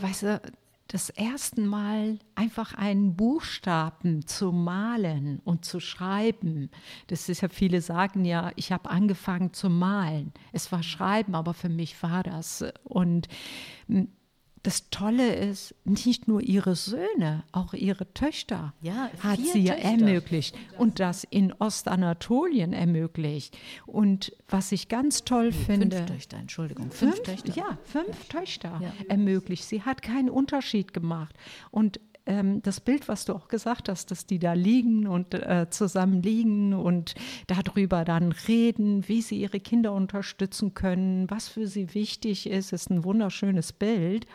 Weißt 0.00 0.24
du, 0.24 0.40
das 0.88 1.10
erste 1.10 1.62
Mal 1.62 2.18
einfach 2.34 2.74
einen 2.74 3.16
Buchstaben 3.16 4.26
zu 4.26 4.52
malen 4.52 5.40
und 5.44 5.64
zu 5.64 5.80
schreiben. 5.80 6.70
Das 7.08 7.28
ist 7.28 7.40
ja, 7.40 7.48
viele 7.48 7.80
sagen 7.80 8.24
ja, 8.24 8.52
ich 8.54 8.70
habe 8.70 8.90
angefangen 8.90 9.52
zu 9.52 9.68
malen. 9.68 10.32
Es 10.52 10.70
war 10.70 10.82
Schreiben, 10.82 11.34
aber 11.34 11.54
für 11.54 11.68
mich 11.68 12.00
war 12.02 12.22
das. 12.22 12.64
Und 12.84 13.26
das 14.66 14.90
Tolle 14.90 15.32
ist, 15.32 15.76
nicht 15.84 16.26
nur 16.26 16.42
ihre 16.42 16.74
Söhne, 16.74 17.44
auch 17.52 17.72
ihre 17.72 18.12
Töchter 18.14 18.74
ja, 18.82 19.10
hat 19.20 19.38
sie 19.38 19.60
ja 19.60 19.74
ermöglicht 19.74 20.56
und 20.76 20.98
das 20.98 21.22
in 21.22 21.52
Ostanatolien 21.52 22.72
ermöglicht. 22.72 23.56
Und 23.86 24.32
was 24.48 24.72
ich 24.72 24.88
ganz 24.88 25.22
toll 25.22 25.50
nee, 25.50 25.52
finde. 25.52 25.96
Fünf 25.98 26.10
Töchter, 26.10 26.36
Entschuldigung. 26.38 26.90
Fünf, 26.90 27.14
fünf 27.14 27.22
Töchter. 27.22 27.52
Ja, 27.54 27.78
fünf 27.84 28.28
Töchter 28.28 28.80
ja. 28.82 28.92
ermöglicht. 29.08 29.64
Sie 29.64 29.82
hat 29.82 30.02
keinen 30.02 30.30
Unterschied 30.30 30.92
gemacht. 30.92 31.36
Und 31.70 32.00
ähm, 32.26 32.60
das 32.62 32.80
Bild, 32.80 33.08
was 33.08 33.24
du 33.24 33.34
auch 33.34 33.48
gesagt 33.48 33.88
hast, 33.88 34.10
dass 34.10 34.26
die 34.26 34.38
da 34.38 34.52
liegen 34.52 35.06
und 35.06 35.34
äh, 35.34 35.66
zusammen 35.70 36.22
liegen 36.22 36.74
und 36.74 37.14
darüber 37.46 38.04
dann 38.04 38.32
reden, 38.32 39.08
wie 39.08 39.22
sie 39.22 39.40
ihre 39.40 39.60
Kinder 39.60 39.92
unterstützen 39.92 40.74
können, 40.74 41.30
was 41.30 41.48
für 41.48 41.66
sie 41.66 41.94
wichtig 41.94 42.48
ist, 42.48 42.72
ist 42.72 42.90
ein 42.90 43.04
wunderschönes 43.04 43.72
Bild. 43.72 44.26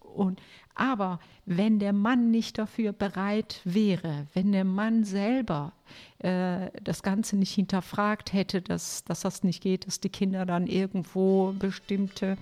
Und, 0.00 0.40
aber 0.74 1.20
wenn 1.44 1.78
der 1.78 1.92
Mann 1.92 2.30
nicht 2.30 2.58
dafür 2.58 2.92
bereit 2.92 3.60
wäre, 3.64 4.26
wenn 4.34 4.52
der 4.52 4.64
Mann 4.64 5.04
selber 5.04 5.72
äh, 6.18 6.70
das 6.82 7.02
Ganze 7.02 7.36
nicht 7.36 7.52
hinterfragt 7.52 8.32
hätte, 8.32 8.62
dass, 8.62 9.04
dass 9.04 9.20
das 9.20 9.44
nicht 9.44 9.62
geht, 9.62 9.86
dass 9.86 10.00
die 10.00 10.08
Kinder 10.08 10.44
dann 10.46 10.66
irgendwo 10.66 11.54
bestimmte 11.58 12.36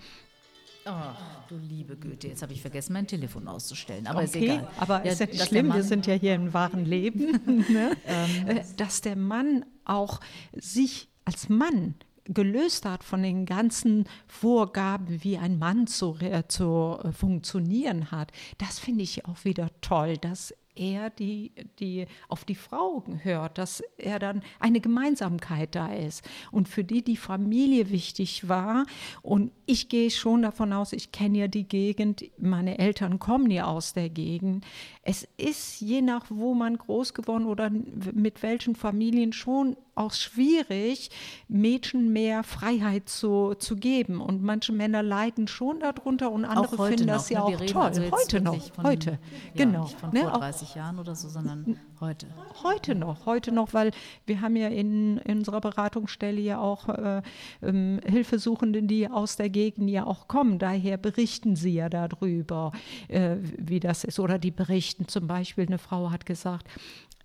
Ach, 0.86 1.16
du 1.48 1.56
liebe 1.56 1.96
Güte, 1.96 2.28
jetzt 2.28 2.42
habe 2.42 2.52
ich 2.52 2.60
vergessen, 2.60 2.92
mein 2.92 3.06
Telefon 3.06 3.48
auszustellen. 3.48 4.06
Aber 4.06 4.18
okay, 4.18 4.26
ist 4.26 4.36
egal. 4.36 4.68
Aber 4.78 5.04
ja, 5.04 5.12
ist 5.12 5.20
ja 5.20 5.26
nicht 5.26 5.46
schlimm, 5.46 5.72
wir 5.72 5.82
sind 5.82 6.06
ja 6.06 6.14
hier 6.14 6.34
im 6.34 6.52
wahren 6.52 6.84
Leben. 6.84 7.40
ne? 7.68 7.96
ähm. 8.06 8.48
Äh, 8.48 8.64
dass 8.76 9.00
der 9.00 9.16
Mann 9.16 9.64
auch 9.84 10.20
sich 10.52 11.08
als 11.24 11.48
Mann 11.48 11.94
gelöst 12.26 12.86
hat 12.86 13.04
von 13.04 13.22
den 13.22 13.46
ganzen 13.46 14.06
Vorgaben, 14.26 15.22
wie 15.22 15.38
ein 15.38 15.58
Mann 15.58 15.86
zu, 15.86 16.16
zu 16.48 16.98
äh, 17.02 17.12
funktionieren 17.12 18.10
hat, 18.10 18.32
das 18.58 18.78
finde 18.78 19.02
ich 19.02 19.26
auch 19.26 19.44
wieder 19.44 19.68
toll, 19.80 20.16
dass 20.16 20.54
er 20.76 21.10
die, 21.10 21.52
die 21.78 22.06
auf 22.28 22.44
die 22.44 22.54
Frau 22.54 23.04
hört, 23.22 23.58
dass 23.58 23.82
er 23.96 24.18
dann 24.18 24.42
eine 24.60 24.80
Gemeinsamkeit 24.80 25.74
da 25.74 25.92
ist 25.92 26.22
und 26.50 26.68
für 26.68 26.84
die 26.84 27.02
die 27.02 27.16
Familie 27.16 27.90
wichtig 27.90 28.48
war. 28.48 28.86
Und 29.22 29.52
ich 29.66 29.88
gehe 29.88 30.10
schon 30.10 30.42
davon 30.42 30.72
aus, 30.72 30.92
ich 30.92 31.12
kenne 31.12 31.38
ja 31.38 31.48
die 31.48 31.68
Gegend, 31.68 32.24
meine 32.38 32.78
Eltern 32.78 33.18
kommen 33.18 33.50
ja 33.50 33.66
aus 33.66 33.92
der 33.92 34.10
Gegend. 34.10 34.64
Es 35.02 35.26
ist 35.36 35.80
je 35.80 36.02
nach, 36.02 36.26
wo 36.28 36.54
man 36.54 36.78
groß 36.78 37.14
geworden 37.14 37.46
oder 37.46 37.70
mit 37.70 38.42
welchen 38.42 38.74
Familien 38.74 39.32
schon 39.32 39.76
auch 39.94 40.12
schwierig, 40.12 41.10
Mädchen 41.48 42.12
mehr 42.12 42.42
Freiheit 42.42 43.08
zu, 43.08 43.54
zu 43.54 43.76
geben. 43.76 44.20
Und 44.20 44.42
manche 44.42 44.72
Männer 44.72 45.02
leiden 45.02 45.46
schon 45.46 45.80
darunter 45.80 46.32
und 46.32 46.44
andere 46.44 46.86
finden 46.88 47.06
das 47.06 47.30
noch, 47.30 47.50
ja 47.50 47.56
ne? 47.56 47.56
auch 47.56 47.66
toll. 47.66 47.82
Also 47.82 48.10
heute 48.10 48.40
noch, 48.40 48.58
heute, 48.82 49.10
ja, 49.10 49.18
genau. 49.64 49.84
Nicht 49.84 50.00
von 50.00 50.10
ne? 50.10 50.20
vor 50.20 50.42
30 50.64 50.74
Jahren 50.76 50.98
oder 50.98 51.14
so, 51.14 51.28
sondern 51.28 51.78
heute. 52.00 52.26
Heute 52.62 52.94
noch, 52.94 53.26
heute 53.26 53.52
noch, 53.52 53.74
weil 53.74 53.90
wir 54.26 54.40
haben 54.40 54.56
ja 54.56 54.68
in, 54.68 55.18
in 55.18 55.38
unserer 55.38 55.60
Beratungsstelle 55.60 56.40
ja 56.40 56.58
auch 56.58 56.88
äh, 56.88 57.22
ähm, 57.62 58.00
Hilfesuchenden, 58.04 58.88
die 58.88 59.08
aus 59.08 59.36
der 59.36 59.50
Gegend 59.50 59.90
ja 59.90 60.06
auch 60.06 60.26
kommen. 60.26 60.58
Daher 60.58 60.96
berichten 60.96 61.56
sie 61.56 61.74
ja 61.74 61.88
darüber, 61.88 62.72
äh, 63.08 63.36
wie 63.58 63.80
das 63.80 64.04
ist. 64.04 64.18
Oder 64.18 64.38
die 64.38 64.50
berichten 64.50 65.06
zum 65.08 65.26
Beispiel, 65.26 65.66
eine 65.66 65.78
Frau 65.78 66.10
hat 66.10 66.24
gesagt, 66.24 66.66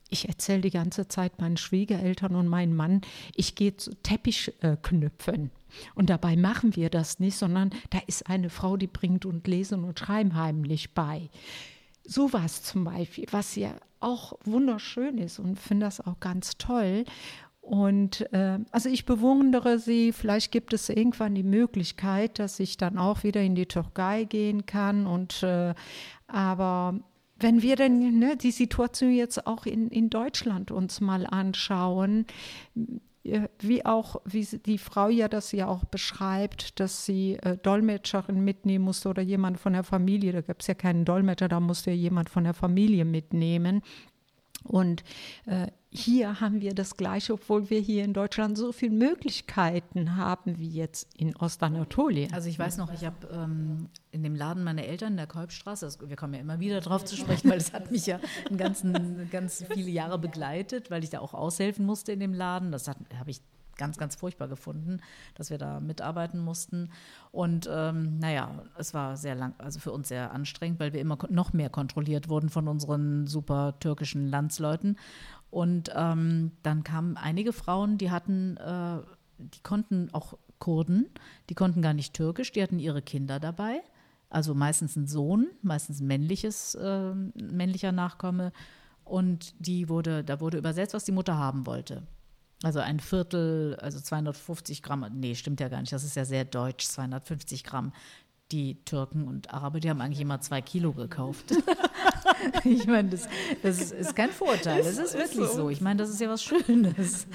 ich 0.10 0.28
erzähle 0.28 0.62
die 0.62 0.72
ganze 0.72 1.08
Zeit 1.08 1.40
meinen 1.40 1.58
Schwiegereltern 1.58 2.36
und 2.36 2.48
meinem 2.48 2.76
Mann, 2.76 3.02
ich 3.36 3.56
gehe 3.56 3.78
zu 3.78 3.92
Teppich 4.02 4.52
äh. 4.62 4.76
Und 5.94 6.10
dabei 6.10 6.36
machen 6.36 6.76
wir 6.76 6.90
das 6.90 7.20
nicht, 7.20 7.38
sondern 7.38 7.70
da 7.92 8.00
ist 8.08 8.28
eine 8.28 8.50
Frau, 8.50 8.76
die 8.76 8.88
bringt 8.88 9.26
und 9.26 9.48
Lesen 9.48 9.84
und 9.84 10.00
Schreiben 10.00 10.36
heimlich 10.36 10.96
bei. 10.96 11.30
So 12.10 12.34
was 12.34 12.64
zum 12.64 12.86
Beispiel, 12.86 13.28
was 13.30 13.56
ja 13.56 13.70
auch 14.00 14.34
wunderschön 14.44 15.20
ist 15.20 15.38
und 15.38 15.60
finde 15.60 15.86
das 15.86 16.02
auch 16.02 16.20
ganz 16.20 16.58
toll. 16.58 17.04
Und 17.62 18.34
äh, 18.34 18.58
also 18.72 18.90
ich 18.90 19.06
bewundere 19.06 19.78
sie. 19.78 20.12
Vielleicht 20.12 20.52
gibt 20.52 20.74
es 20.74 20.90
irgendwann 20.90 21.36
die 21.36 21.44
Möglichkeit, 21.44 22.40
dass 22.40 22.60
ich 22.60 22.78
dann 22.78 22.98
auch 22.98 23.22
wieder 23.22 23.42
in 23.42 23.54
die 23.54 23.68
Türkei 23.68 24.24
gehen 24.24 24.66
kann. 24.66 25.06
Und 25.06 25.44
äh, 25.44 25.76
aber 26.26 27.00
wenn 27.38 27.62
wir 27.62 27.76
denn 27.76 28.18
ne, 28.18 28.36
die 28.36 28.52
Situation 28.52 29.12
jetzt 29.12 29.46
auch 29.46 29.68
in, 29.68 29.90
in 29.90 30.10
Deutschland 30.10 30.72
uns 30.72 31.02
mal 31.02 31.28
anschauen, 31.28 32.26
wie 33.24 33.86
auch, 33.86 34.22
wie 34.26 34.46
die 34.66 34.78
Frau 34.78 35.10
ja 35.10 35.28
das 35.28 35.52
ja 35.52 35.68
auch 35.68 35.84
beschreibt, 35.86 36.80
dass 36.80 37.06
sie 37.06 37.36
äh, 37.42 37.58
Dolmetscherin 37.58 38.44
mitnehmen 38.44 38.86
musste 38.86 39.10
oder 39.10 39.22
jemand 39.22 39.60
von 39.60 39.74
der 39.74 39.84
Familie, 39.84 40.32
da 40.32 40.42
gab 40.42 40.62
es 40.62 40.68
ja 40.68 40.74
keinen 40.74 41.06
Dolmetscher, 41.06 41.50
da 41.50 41.60
musste 41.60 41.92
ja 41.92 41.98
jemand 41.98 42.30
von 42.30 42.46
der 42.46 42.54
Familie 42.54 43.06
mitnehmen. 43.06 43.82
Und 44.64 45.04
äh, 45.46 45.68
hier 45.92 46.40
haben 46.40 46.62
wir 46.62 46.76
das 46.76 46.98
Gleiche, 46.98 47.34
obwohl 47.34 47.70
wir 47.70 47.80
hier 47.80 48.04
in 48.04 48.14
Deutschland 48.14 48.58
so 48.58 48.72
viele 48.72 48.94
Möglichkeiten 48.94 50.16
haben 50.16 50.60
wie 50.60 50.70
jetzt 50.70 51.08
in 51.18 51.36
Ostanatolien. 51.36 52.32
Also 52.32 52.48
ich 52.48 52.60
weiß 52.60 52.78
noch, 52.78 52.94
ich 52.94 53.06
habe 53.06 53.28
ähm, 53.32 53.90
in 54.12 54.22
dem 54.22 54.36
Laden 54.36 54.64
meiner 54.64 54.84
Eltern 54.84 55.14
in 55.14 55.18
der 55.18 55.28
Kolbstraße, 55.28 55.86
also 55.86 56.08
wir 56.08 56.16
kommen 56.16 56.36
ja 56.36 56.42
immer 56.42 56.60
wieder 56.60 56.80
drauf 56.82 57.06
zu 57.06 57.16
sprechen, 57.16 57.50
weil 57.50 57.58
das 57.58 57.74
hat 57.74 57.90
mich 57.92 58.06
ja 58.06 58.20
ganzen, 58.56 59.30
ganz 59.32 59.66
viele 59.74 59.90
Jahre 59.90 60.20
begleitet, 60.20 60.92
weil 60.92 61.04
ich 61.04 61.10
da 61.10 61.20
auch 61.20 61.34
aushelfen 61.34 61.86
musste 61.86 62.12
in 62.12 62.20
dem 62.20 62.34
Laden. 62.34 62.72
Das 62.72 62.88
habe 62.88 63.00
ich 63.26 63.42
ganz, 63.80 63.98
ganz 63.98 64.16
furchtbar 64.16 64.48
gefunden, 64.48 65.00
dass 65.34 65.50
wir 65.50 65.58
da 65.58 65.80
mitarbeiten 65.80 66.40
mussten. 66.40 66.92
Und 67.32 67.68
ähm, 67.72 68.20
naja, 68.20 68.64
es 68.78 68.94
war 68.94 69.18
sehr 69.18 69.34
lang, 69.34 69.56
also 69.58 69.80
für 69.80 69.92
uns 69.92 70.10
sehr 70.10 70.32
anstrengend, 70.32 70.80
weil 70.80 70.94
wir 70.94 71.02
immer 71.02 71.18
noch 71.30 71.54
mehr 71.54 71.72
kontrolliert 71.72 72.30
wurden 72.30 72.50
von 72.50 72.68
unseren 72.68 73.26
super 73.26 73.80
türkischen 73.80 74.28
Landsleuten. 74.28 74.98
Und 75.50 75.92
ähm, 75.96 76.52
dann 76.62 76.84
kamen 76.84 77.18
einige 77.18 77.54
Frauen, 77.54 77.98
die 77.98 78.12
hatten, 78.12 78.58
äh, 78.58 79.00
die 79.40 79.64
konnten 79.64 80.10
auch 80.14 80.38
Kurden, 80.60 81.08
die 81.50 81.56
konnten 81.56 81.82
gar 81.82 81.94
nicht 81.94 82.14
Türkisch, 82.14 82.52
die 82.52 82.62
hatten 82.62 82.80
ihre 82.80 83.02
Kinder 83.02 83.40
dabei. 83.40 83.82
Also 84.30 84.54
meistens 84.54 84.96
ein 84.96 85.08
Sohn, 85.08 85.48
meistens 85.64 86.02
männliches, 86.02 86.76
äh, 86.76 87.14
männlicher 87.14 87.92
Nachkomme. 87.92 88.52
Und 89.06 89.56
die 89.58 89.90
wurde, 89.90 90.24
da 90.24 90.40
wurde 90.40 90.60
übersetzt, 90.60 90.94
was 90.94 91.06
die 91.06 91.12
Mutter 91.12 91.38
haben 91.38 91.66
wollte. 91.66 92.04
Also 92.64 92.80
ein 92.80 93.00
Viertel, 93.00 93.78
also 93.82 94.00
250 94.00 94.84
Gramm, 94.84 95.06
nee, 95.14 95.36
stimmt 95.36 95.62
ja 95.62 95.70
gar 95.70 95.80
nicht, 95.80 95.94
das 95.94 96.04
ist 96.04 96.16
ja 96.16 96.26
sehr 96.26 96.44
deutsch, 96.44 96.86
250 96.86 97.64
Gramm. 97.64 97.94
Die 98.52 98.84
Türken 98.84 99.28
und 99.28 99.54
Araber, 99.54 99.80
die 99.80 99.92
haben 99.92 100.02
eigentlich 100.02 100.22
immer 100.22 100.42
zwei 100.42 100.60
Kilo 100.60 100.92
gekauft. 100.92 101.54
ich 102.64 102.88
meine, 102.88 103.10
das, 103.10 103.30
das 103.62 103.80
ist, 103.80 103.92
ist, 103.92 104.16
kein 104.16 104.32
Vorurteil, 104.32 104.84
das 104.84 104.98
ist 104.98 105.14
wirklich 105.14 105.48
so. 105.50 105.70
Ich 105.70 105.82
meine, 105.82 105.98
das 106.00 106.10
ist 106.10 106.20
ja 106.20 106.30
was 106.30 106.44
Schönes. 106.44 107.28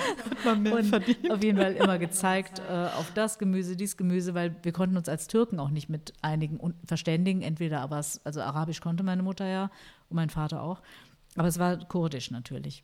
und 0.45 0.95
auf 1.31 1.43
jeden 1.45 1.57
Fall 1.57 1.75
immer 1.75 1.99
gezeigt, 1.99 2.61
äh, 2.69 2.89
auf 2.99 3.13
das 3.15 3.39
Gemüse, 3.39 3.77
dies 3.77 3.97
Gemüse, 3.97 4.35
weil 4.35 4.57
wir 4.63 4.73
konnten 4.73 4.97
uns 4.97 5.09
als 5.09 5.29
Türken 5.29 5.61
auch 5.61 5.71
nicht 5.71 5.89
mit 5.89 6.13
einigen 6.21 6.75
verständigen. 6.85 7.43
Entweder 7.43 7.81
aber 7.81 8.01
es, 8.01 8.21
also 8.25 8.41
Arabisch 8.41 8.81
konnte 8.81 9.05
meine 9.05 9.23
Mutter 9.23 9.47
ja 9.47 9.71
und 10.09 10.17
mein 10.17 10.31
Vater 10.31 10.63
auch. 10.63 10.83
Aber 11.37 11.47
es 11.47 11.61
war 11.61 11.77
kurdisch 11.79 12.33
natürlich. 12.33 12.83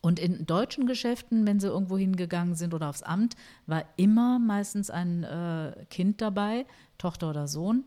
Und 0.00 0.20
in 0.20 0.46
deutschen 0.46 0.86
Geschäften, 0.86 1.46
wenn 1.46 1.58
sie 1.58 1.66
irgendwo 1.66 1.98
hingegangen 1.98 2.54
sind 2.54 2.72
oder 2.72 2.88
aufs 2.88 3.02
Amt, 3.02 3.34
war 3.66 3.84
immer 3.96 4.38
meistens 4.38 4.90
ein 4.90 5.24
äh, 5.24 5.86
Kind 5.90 6.20
dabei, 6.20 6.66
Tochter 6.98 7.30
oder 7.30 7.48
Sohn. 7.48 7.84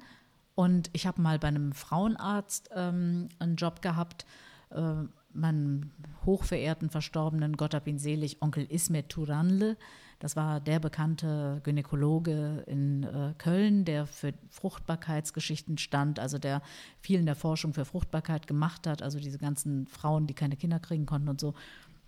Und 0.56 0.90
ich 0.94 1.08
habe 1.08 1.22
mal 1.22 1.40
bei 1.40 1.48
einem 1.48 1.72
Frauenarzt 1.72 2.70
ähm, 2.76 3.30
einen 3.40 3.56
Job 3.56 3.82
gehabt, 3.82 4.26
äh, 4.72 5.04
meinen 5.34 5.92
hochverehrten, 6.26 6.90
verstorbenen, 6.90 7.56
Gott 7.56 7.74
hab 7.74 7.88
ihn 7.88 7.98
selig, 7.98 8.42
Onkel 8.42 8.66
Ismet 8.66 9.08
Turanle. 9.08 9.78
Das 10.20 10.36
war 10.36 10.60
der 10.60 10.80
bekannte 10.80 11.62
Gynäkologe 11.64 12.64
in 12.68 13.04
äh, 13.04 13.34
Köln, 13.38 13.86
der 13.86 14.06
für 14.06 14.34
Fruchtbarkeitsgeschichten 14.50 15.78
stand, 15.78 16.20
also 16.20 16.38
der 16.38 16.62
viel 17.00 17.20
in 17.20 17.26
der 17.26 17.36
Forschung 17.36 17.74
für 17.74 17.86
Fruchtbarkeit 17.86 18.46
gemacht 18.46 18.86
hat, 18.86 19.02
also 19.02 19.20
diese 19.20 19.40
ganzen 19.40 19.88
Frauen, 19.88 20.28
die 20.28 20.36
keine 20.36 20.58
Kinder 20.58 20.80
kriegen 20.80 21.08
konnten 21.08 21.30
und 21.30 21.40
so. 21.40 21.56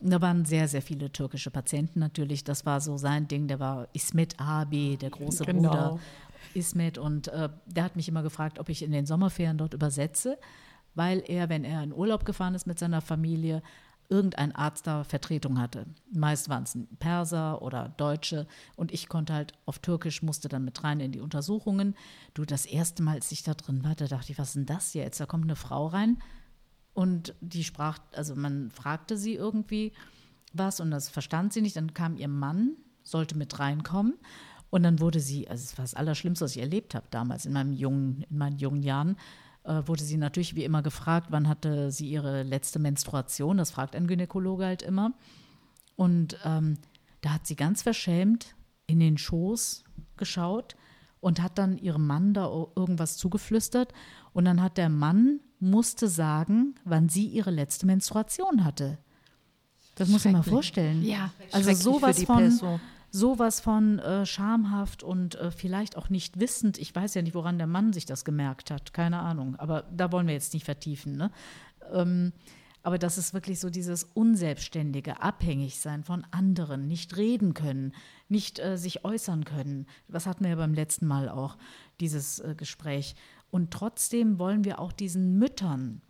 Da 0.05 0.21
waren 0.21 0.43
sehr, 0.43 0.67
sehr 0.67 0.81
viele 0.81 1.11
türkische 1.11 1.49
Patienten 1.49 1.99
natürlich. 1.99 2.43
Das 2.43 2.65
war 2.65 2.81
so 2.81 2.97
sein 2.97 3.27
Ding. 3.27 3.47
Der 3.47 3.59
war 3.59 3.87
Ismet 3.93 4.39
Abi, 4.39 4.97
der 4.97 5.09
große 5.09 5.45
genau. 5.45 5.61
Bruder 5.61 5.99
Ismet. 6.53 6.97
Und 6.97 7.29
äh, 7.29 7.49
der 7.65 7.85
hat 7.85 7.95
mich 7.95 8.09
immer 8.09 8.21
gefragt, 8.21 8.59
ob 8.59 8.69
ich 8.69 8.83
in 8.83 8.91
den 8.91 9.05
Sommerferien 9.05 9.57
dort 9.57 9.73
übersetze, 9.73 10.37
weil 10.93 11.23
er, 11.25 11.47
wenn 11.49 11.63
er 11.63 11.83
in 11.83 11.93
Urlaub 11.93 12.25
gefahren 12.25 12.53
ist 12.53 12.67
mit 12.67 12.79
seiner 12.79 13.01
Familie, 13.01 13.61
irgendein 14.09 14.53
Arzt 14.53 14.85
da 14.85 15.05
Vertretung 15.05 15.59
hatte. 15.59 15.85
Meist 16.11 16.49
waren 16.49 16.63
es 16.63 16.77
Perser 16.99 17.61
oder 17.61 17.93
Deutsche 17.95 18.45
und 18.75 18.91
ich 18.91 19.07
konnte 19.07 19.33
halt 19.33 19.53
auf 19.65 19.79
Türkisch, 19.79 20.21
musste 20.21 20.49
dann 20.49 20.65
mit 20.65 20.83
rein 20.83 20.99
in 20.99 21.13
die 21.13 21.21
Untersuchungen. 21.21 21.95
Du, 22.33 22.43
das 22.43 22.65
erste 22.65 23.01
Mal, 23.01 23.15
als 23.15 23.31
ich 23.31 23.43
da 23.43 23.53
drin 23.53 23.83
war, 23.83 23.95
da 23.95 24.07
dachte 24.07 24.33
ich, 24.33 24.37
was 24.37 24.49
ist 24.49 24.55
denn 24.55 24.65
das 24.65 24.93
jetzt? 24.93 25.19
Da 25.19 25.25
kommt 25.25 25.45
eine 25.45 25.55
Frau 25.55 25.87
rein 25.87 26.17
und 26.93 27.33
die 27.41 27.63
sprach, 27.63 27.99
also 28.13 28.35
man 28.35 28.71
fragte 28.71 29.17
sie 29.17 29.35
irgendwie 29.35 29.93
was 30.53 30.79
und 30.79 30.91
das 30.91 31.09
verstand 31.09 31.53
sie 31.53 31.61
nicht. 31.61 31.75
Dann 31.75 31.93
kam 31.93 32.15
ihr 32.17 32.27
Mann, 32.27 32.77
sollte 33.01 33.37
mit 33.37 33.59
reinkommen. 33.59 34.13
Und 34.69 34.83
dann 34.83 34.99
wurde 34.99 35.19
sie, 35.19 35.47
also 35.47 35.63
es 35.63 35.77
war 35.77 35.83
das 35.83 35.93
Allerschlimmste, 35.93 36.45
was 36.45 36.55
ich 36.55 36.61
erlebt 36.61 36.95
habe 36.95 37.05
damals 37.11 37.45
in, 37.45 37.53
meinem 37.53 37.73
jungen, 37.73 38.25
in 38.29 38.37
meinen 38.37 38.57
jungen 38.57 38.81
Jahren, 38.81 39.17
äh, 39.65 39.81
wurde 39.85 40.03
sie 40.03 40.17
natürlich 40.17 40.55
wie 40.55 40.63
immer 40.63 40.81
gefragt, 40.81 41.27
wann 41.29 41.47
hatte 41.47 41.91
sie 41.91 42.09
ihre 42.09 42.43
letzte 42.43 42.79
Menstruation. 42.79 43.57
Das 43.57 43.71
fragt 43.71 43.95
ein 43.95 44.07
Gynäkologe 44.07 44.65
halt 44.65 44.81
immer. 44.81 45.13
Und 45.95 46.37
ähm, 46.43 46.77
da 47.21 47.33
hat 47.33 47.47
sie 47.47 47.55
ganz 47.55 47.83
verschämt 47.83 48.55
in 48.87 48.99
den 48.99 49.17
Schoß 49.17 49.83
geschaut 50.17 50.75
und 51.19 51.41
hat 51.41 51.57
dann 51.57 51.77
ihrem 51.77 52.05
Mann 52.05 52.33
da 52.33 52.47
irgendwas 52.75 53.17
zugeflüstert. 53.17 53.93
Und 54.33 54.45
dann 54.45 54.61
hat 54.61 54.77
der 54.77 54.89
Mann 54.89 55.39
musste 55.59 56.07
sagen, 56.07 56.75
wann 56.83 57.07
sie 57.09 57.27
ihre 57.27 57.51
letzte 57.51 57.85
Menstruation 57.85 58.65
hatte. 58.65 58.97
Das 59.95 60.09
muss 60.09 60.25
man 60.25 60.33
mal 60.33 60.43
vorstellen. 60.43 61.03
Ja, 61.03 61.31
also 61.51 61.73
sowas 61.73 62.23
von, 62.23 62.37
Person. 62.37 62.81
sowas 63.11 63.59
von 63.59 63.99
äh, 63.99 64.25
schamhaft 64.25 65.03
und 65.03 65.35
äh, 65.35 65.51
vielleicht 65.51 65.95
auch 65.97 66.09
nicht 66.09 66.39
wissend. 66.39 66.77
Ich 66.79 66.93
weiß 66.93 67.13
ja 67.13 67.21
nicht, 67.21 67.35
woran 67.35 67.57
der 67.59 67.67
Mann 67.67 67.93
sich 67.93 68.05
das 68.05 68.25
gemerkt 68.25 68.71
hat. 68.71 68.93
Keine 68.93 69.19
Ahnung. 69.19 69.55
Aber 69.57 69.83
da 69.95 70.11
wollen 70.11 70.27
wir 70.27 70.33
jetzt 70.33 70.53
nicht 70.53 70.65
vertiefen. 70.65 71.15
Ne? 71.15 71.31
Ähm, 71.93 72.33
aber 72.81 72.97
das 72.97 73.17
ist 73.17 73.33
wirklich 73.33 73.59
so 73.61 73.69
dieses 73.69 74.03
unselbstständige 74.03 75.21
Abhängigsein 75.21 76.03
von 76.03 76.25
anderen, 76.31 76.87
nicht 76.87 77.15
reden 77.15 77.53
können, 77.53 77.93
nicht 78.27 78.59
äh, 78.59 78.77
sich 78.77 79.05
äußern 79.05 79.45
können. 79.45 79.87
Was 80.09 80.25
hatten 80.25 80.43
wir 80.43 80.49
ja 80.51 80.57
beim 80.57 80.73
letzten 80.73 81.07
Mal 81.07 81.29
auch, 81.29 81.57
dieses 82.01 82.39
äh, 82.39 82.55
Gespräch. 82.57 83.15
Und 83.53 83.69
trotzdem 83.69 84.39
wollen 84.39 84.63
wir 84.65 84.79
auch 84.79 84.91
diesen 84.91 85.37
Müttern 85.37 86.01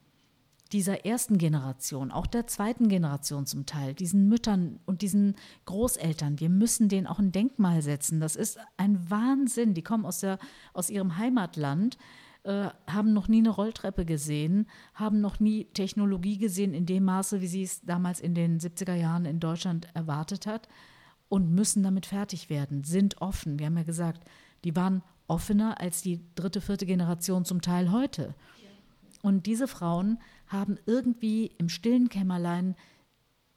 dieser 0.71 1.05
ersten 1.05 1.37
Generation, 1.37 2.09
auch 2.09 2.25
der 2.25 2.47
zweiten 2.47 2.87
Generation 2.87 3.45
zum 3.45 3.65
Teil, 3.65 3.93
diesen 3.93 4.29
Müttern 4.29 4.79
und 4.85 5.01
diesen 5.01 5.35
Großeltern, 5.65 6.39
wir 6.39 6.47
müssen 6.47 6.87
denen 6.87 7.05
auch 7.05 7.19
ein 7.19 7.33
Denkmal 7.33 7.81
setzen. 7.81 8.21
Das 8.21 8.37
ist 8.37 8.59
ein 8.77 9.09
Wahnsinn. 9.09 9.73
Die 9.73 9.81
kommen 9.81 10.05
aus, 10.05 10.21
der, 10.21 10.39
aus 10.71 10.89
ihrem 10.89 11.17
Heimatland, 11.17 11.97
äh, 12.43 12.69
haben 12.87 13.11
noch 13.11 13.27
nie 13.27 13.39
eine 13.39 13.49
Rolltreppe 13.49 14.05
gesehen, 14.05 14.65
haben 14.93 15.19
noch 15.19 15.41
nie 15.41 15.65
Technologie 15.65 16.37
gesehen 16.37 16.73
in 16.73 16.85
dem 16.85 17.03
Maße, 17.03 17.41
wie 17.41 17.47
sie 17.47 17.63
es 17.63 17.81
damals 17.81 18.21
in 18.21 18.35
den 18.35 18.57
70er 18.57 18.95
Jahren 18.95 19.25
in 19.25 19.41
Deutschland 19.41 19.89
erwartet 19.93 20.47
hat 20.47 20.69
und 21.27 21.53
müssen 21.53 21.83
damit 21.83 22.05
fertig 22.05 22.49
werden, 22.49 22.85
sind 22.85 23.21
offen. 23.21 23.59
Wir 23.59 23.65
haben 23.65 23.77
ja 23.77 23.83
gesagt, 23.83 24.23
die 24.63 24.77
waren 24.77 25.03
offener 25.33 25.81
als 25.81 26.03
die 26.03 26.21
dritte, 26.35 26.61
vierte 26.61 26.85
Generation 26.85 27.43
zum 27.43 27.61
Teil 27.61 27.91
heute. 27.91 28.35
Und 29.23 29.47
diese 29.47 29.67
Frauen 29.67 30.19
haben 30.47 30.77
irgendwie 30.85 31.47
im 31.57 31.69
stillen 31.69 32.09
Kämmerlein 32.09 32.75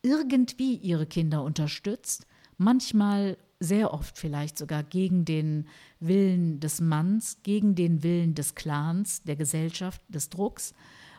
irgendwie 0.00 0.76
ihre 0.76 1.06
Kinder 1.06 1.42
unterstützt, 1.42 2.26
manchmal 2.56 3.36
sehr 3.60 3.92
oft 3.92 4.16
vielleicht 4.16 4.56
sogar 4.56 4.82
gegen 4.82 5.24
den 5.24 5.66
Willen 6.00 6.60
des 6.60 6.80
Manns, 6.80 7.38
gegen 7.42 7.74
den 7.74 8.02
Willen 8.02 8.34
des 8.34 8.54
Clans, 8.54 9.22
der 9.24 9.36
Gesellschaft, 9.36 10.00
des 10.08 10.28
Drucks. 10.30 10.72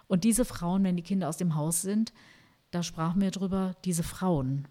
Und 0.08 0.24
diese 0.24 0.46
Frauen, 0.46 0.84
wenn 0.84 0.96
die 0.96 1.04
Kinder 1.04 1.30
aus 1.30 1.38
dem 1.38 1.56
Haus 1.56 1.82
sind, 1.82 2.14
da 2.72 2.84
sprachen 2.84 3.22
wir 3.22 3.32
drüber, 3.32 3.76
diese 3.86 4.04
Frauen. 4.04 4.68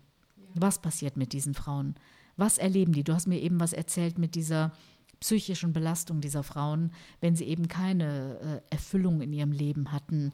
Was 0.54 0.80
passiert 0.80 1.16
mit 1.16 1.32
diesen 1.32 1.54
Frauen? 1.54 1.96
Was 2.36 2.58
erleben 2.58 2.92
die? 2.92 3.04
Du 3.04 3.14
hast 3.14 3.26
mir 3.26 3.40
eben 3.40 3.60
was 3.60 3.72
erzählt 3.72 4.18
mit 4.18 4.34
dieser 4.34 4.72
psychischen 5.20 5.72
Belastung 5.72 6.20
dieser 6.20 6.42
Frauen, 6.42 6.92
wenn 7.20 7.36
sie 7.36 7.44
eben 7.44 7.68
keine 7.68 8.62
äh, 8.70 8.74
Erfüllung 8.74 9.20
in 9.20 9.32
ihrem 9.32 9.52
Leben 9.52 9.92
hatten. 9.92 10.32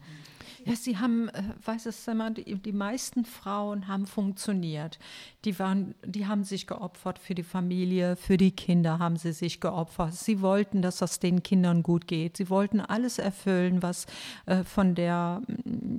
Ja, 0.65 0.75
sie 0.75 0.97
haben, 0.97 1.27
äh, 1.29 1.43
weiß 1.65 1.87
es 1.87 2.07
immer, 2.07 2.31
die, 2.31 2.55
die 2.55 2.71
meisten 2.71 3.25
Frauen 3.25 3.87
haben 3.87 4.05
funktioniert. 4.05 4.97
Die, 5.43 5.59
waren, 5.59 5.93
die 6.05 6.25
haben 6.25 6.45
sich 6.45 6.67
geopfert 6.67 7.19
für 7.19 7.35
die 7.35 7.43
Familie, 7.43 8.15
für 8.15 8.37
die 8.37 8.51
Kinder 8.51 8.99
haben 8.99 9.17
sie 9.17 9.33
sich 9.33 9.59
geopfert. 9.59 10.13
Sie 10.13 10.41
wollten, 10.41 10.81
dass 10.81 11.01
es 11.01 11.19
den 11.19 11.43
Kindern 11.43 11.83
gut 11.83 12.07
geht. 12.07 12.37
Sie 12.37 12.49
wollten 12.49 12.79
alles 12.79 13.19
erfüllen, 13.19 13.81
was 13.81 14.05
äh, 14.45 14.63
von 14.63 14.95
der, 14.95 15.41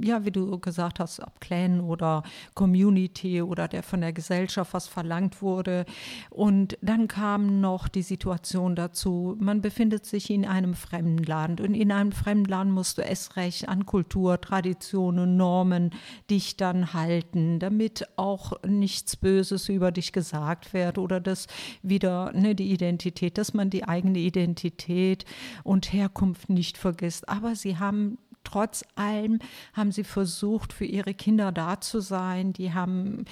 ja, 0.03 0.25
wie 0.25 0.31
du 0.31 0.59
gesagt 0.59 0.99
hast, 0.99 1.21
ab 1.21 1.41
Clan 1.41 1.81
oder 1.81 2.23
Community 2.55 3.43
oder 3.43 3.69
der 3.69 3.83
von 3.83 4.01
der 4.01 4.15
Gesellschaft 4.15 4.73
was 4.73 4.89
verlangt 4.89 5.43
wurde. 5.43 5.85
Und 6.31 6.79
dann 6.81 7.07
kam 7.07 7.61
noch 7.61 7.89
die 7.89 8.03
Situation 8.03 8.74
dazu, 8.75 9.37
man 9.39 9.61
befindet 9.61 10.07
sich 10.07 10.31
in 10.31 10.45
einem 10.45 10.75
fremden 10.75 11.23
Land 11.25 11.61
und 11.61 11.75
in 11.75 11.93
einem 11.93 12.13
fremden 12.13 12.49
Land 12.49 12.73
musst 12.73 12.99
du 12.99 13.03
es 13.03 13.37
recht 13.37 13.69
an 13.69 13.87
Kultur, 13.87 14.41
Traditionen, 14.41 15.37
Normen 15.37 15.91
dich 16.31 16.57
dann 16.57 16.93
halten, 16.93 17.59
damit 17.59 18.09
auch 18.17 18.53
nichts 18.67 19.17
Böses 19.17 19.69
über 19.69 19.93
dich 19.93 20.13
gesagt 20.13 20.73
wird 20.73 20.99
oder 20.99 21.21
das 21.21 21.47
wieder 21.83 22.33
ne, 22.33 22.55
die 22.55 22.73
Identität, 22.73 23.39
dass 23.39 23.55
man 23.55 23.71
die 23.71 23.85
eigene 23.85 24.19
Identität 24.19 25.25
und 25.63 25.93
Herkunft 25.93 26.51
nicht 26.51 26.79
vergisst. 26.79 27.29
Aber 27.29 27.55
sie 27.57 27.79
haben 27.79 28.19
trotz 28.45 28.85
allem 28.95 29.39
haben 29.73 29.91
sie 29.91 30.05
versucht, 30.05 30.73
für 30.73 30.85
ihre 30.85 31.15
Kinder 31.15 31.51
da 31.51 31.81
zu 31.81 32.01
sein. 32.01 32.53
Die 32.53 32.73
haben, 32.73 33.25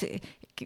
du, 0.00 0.20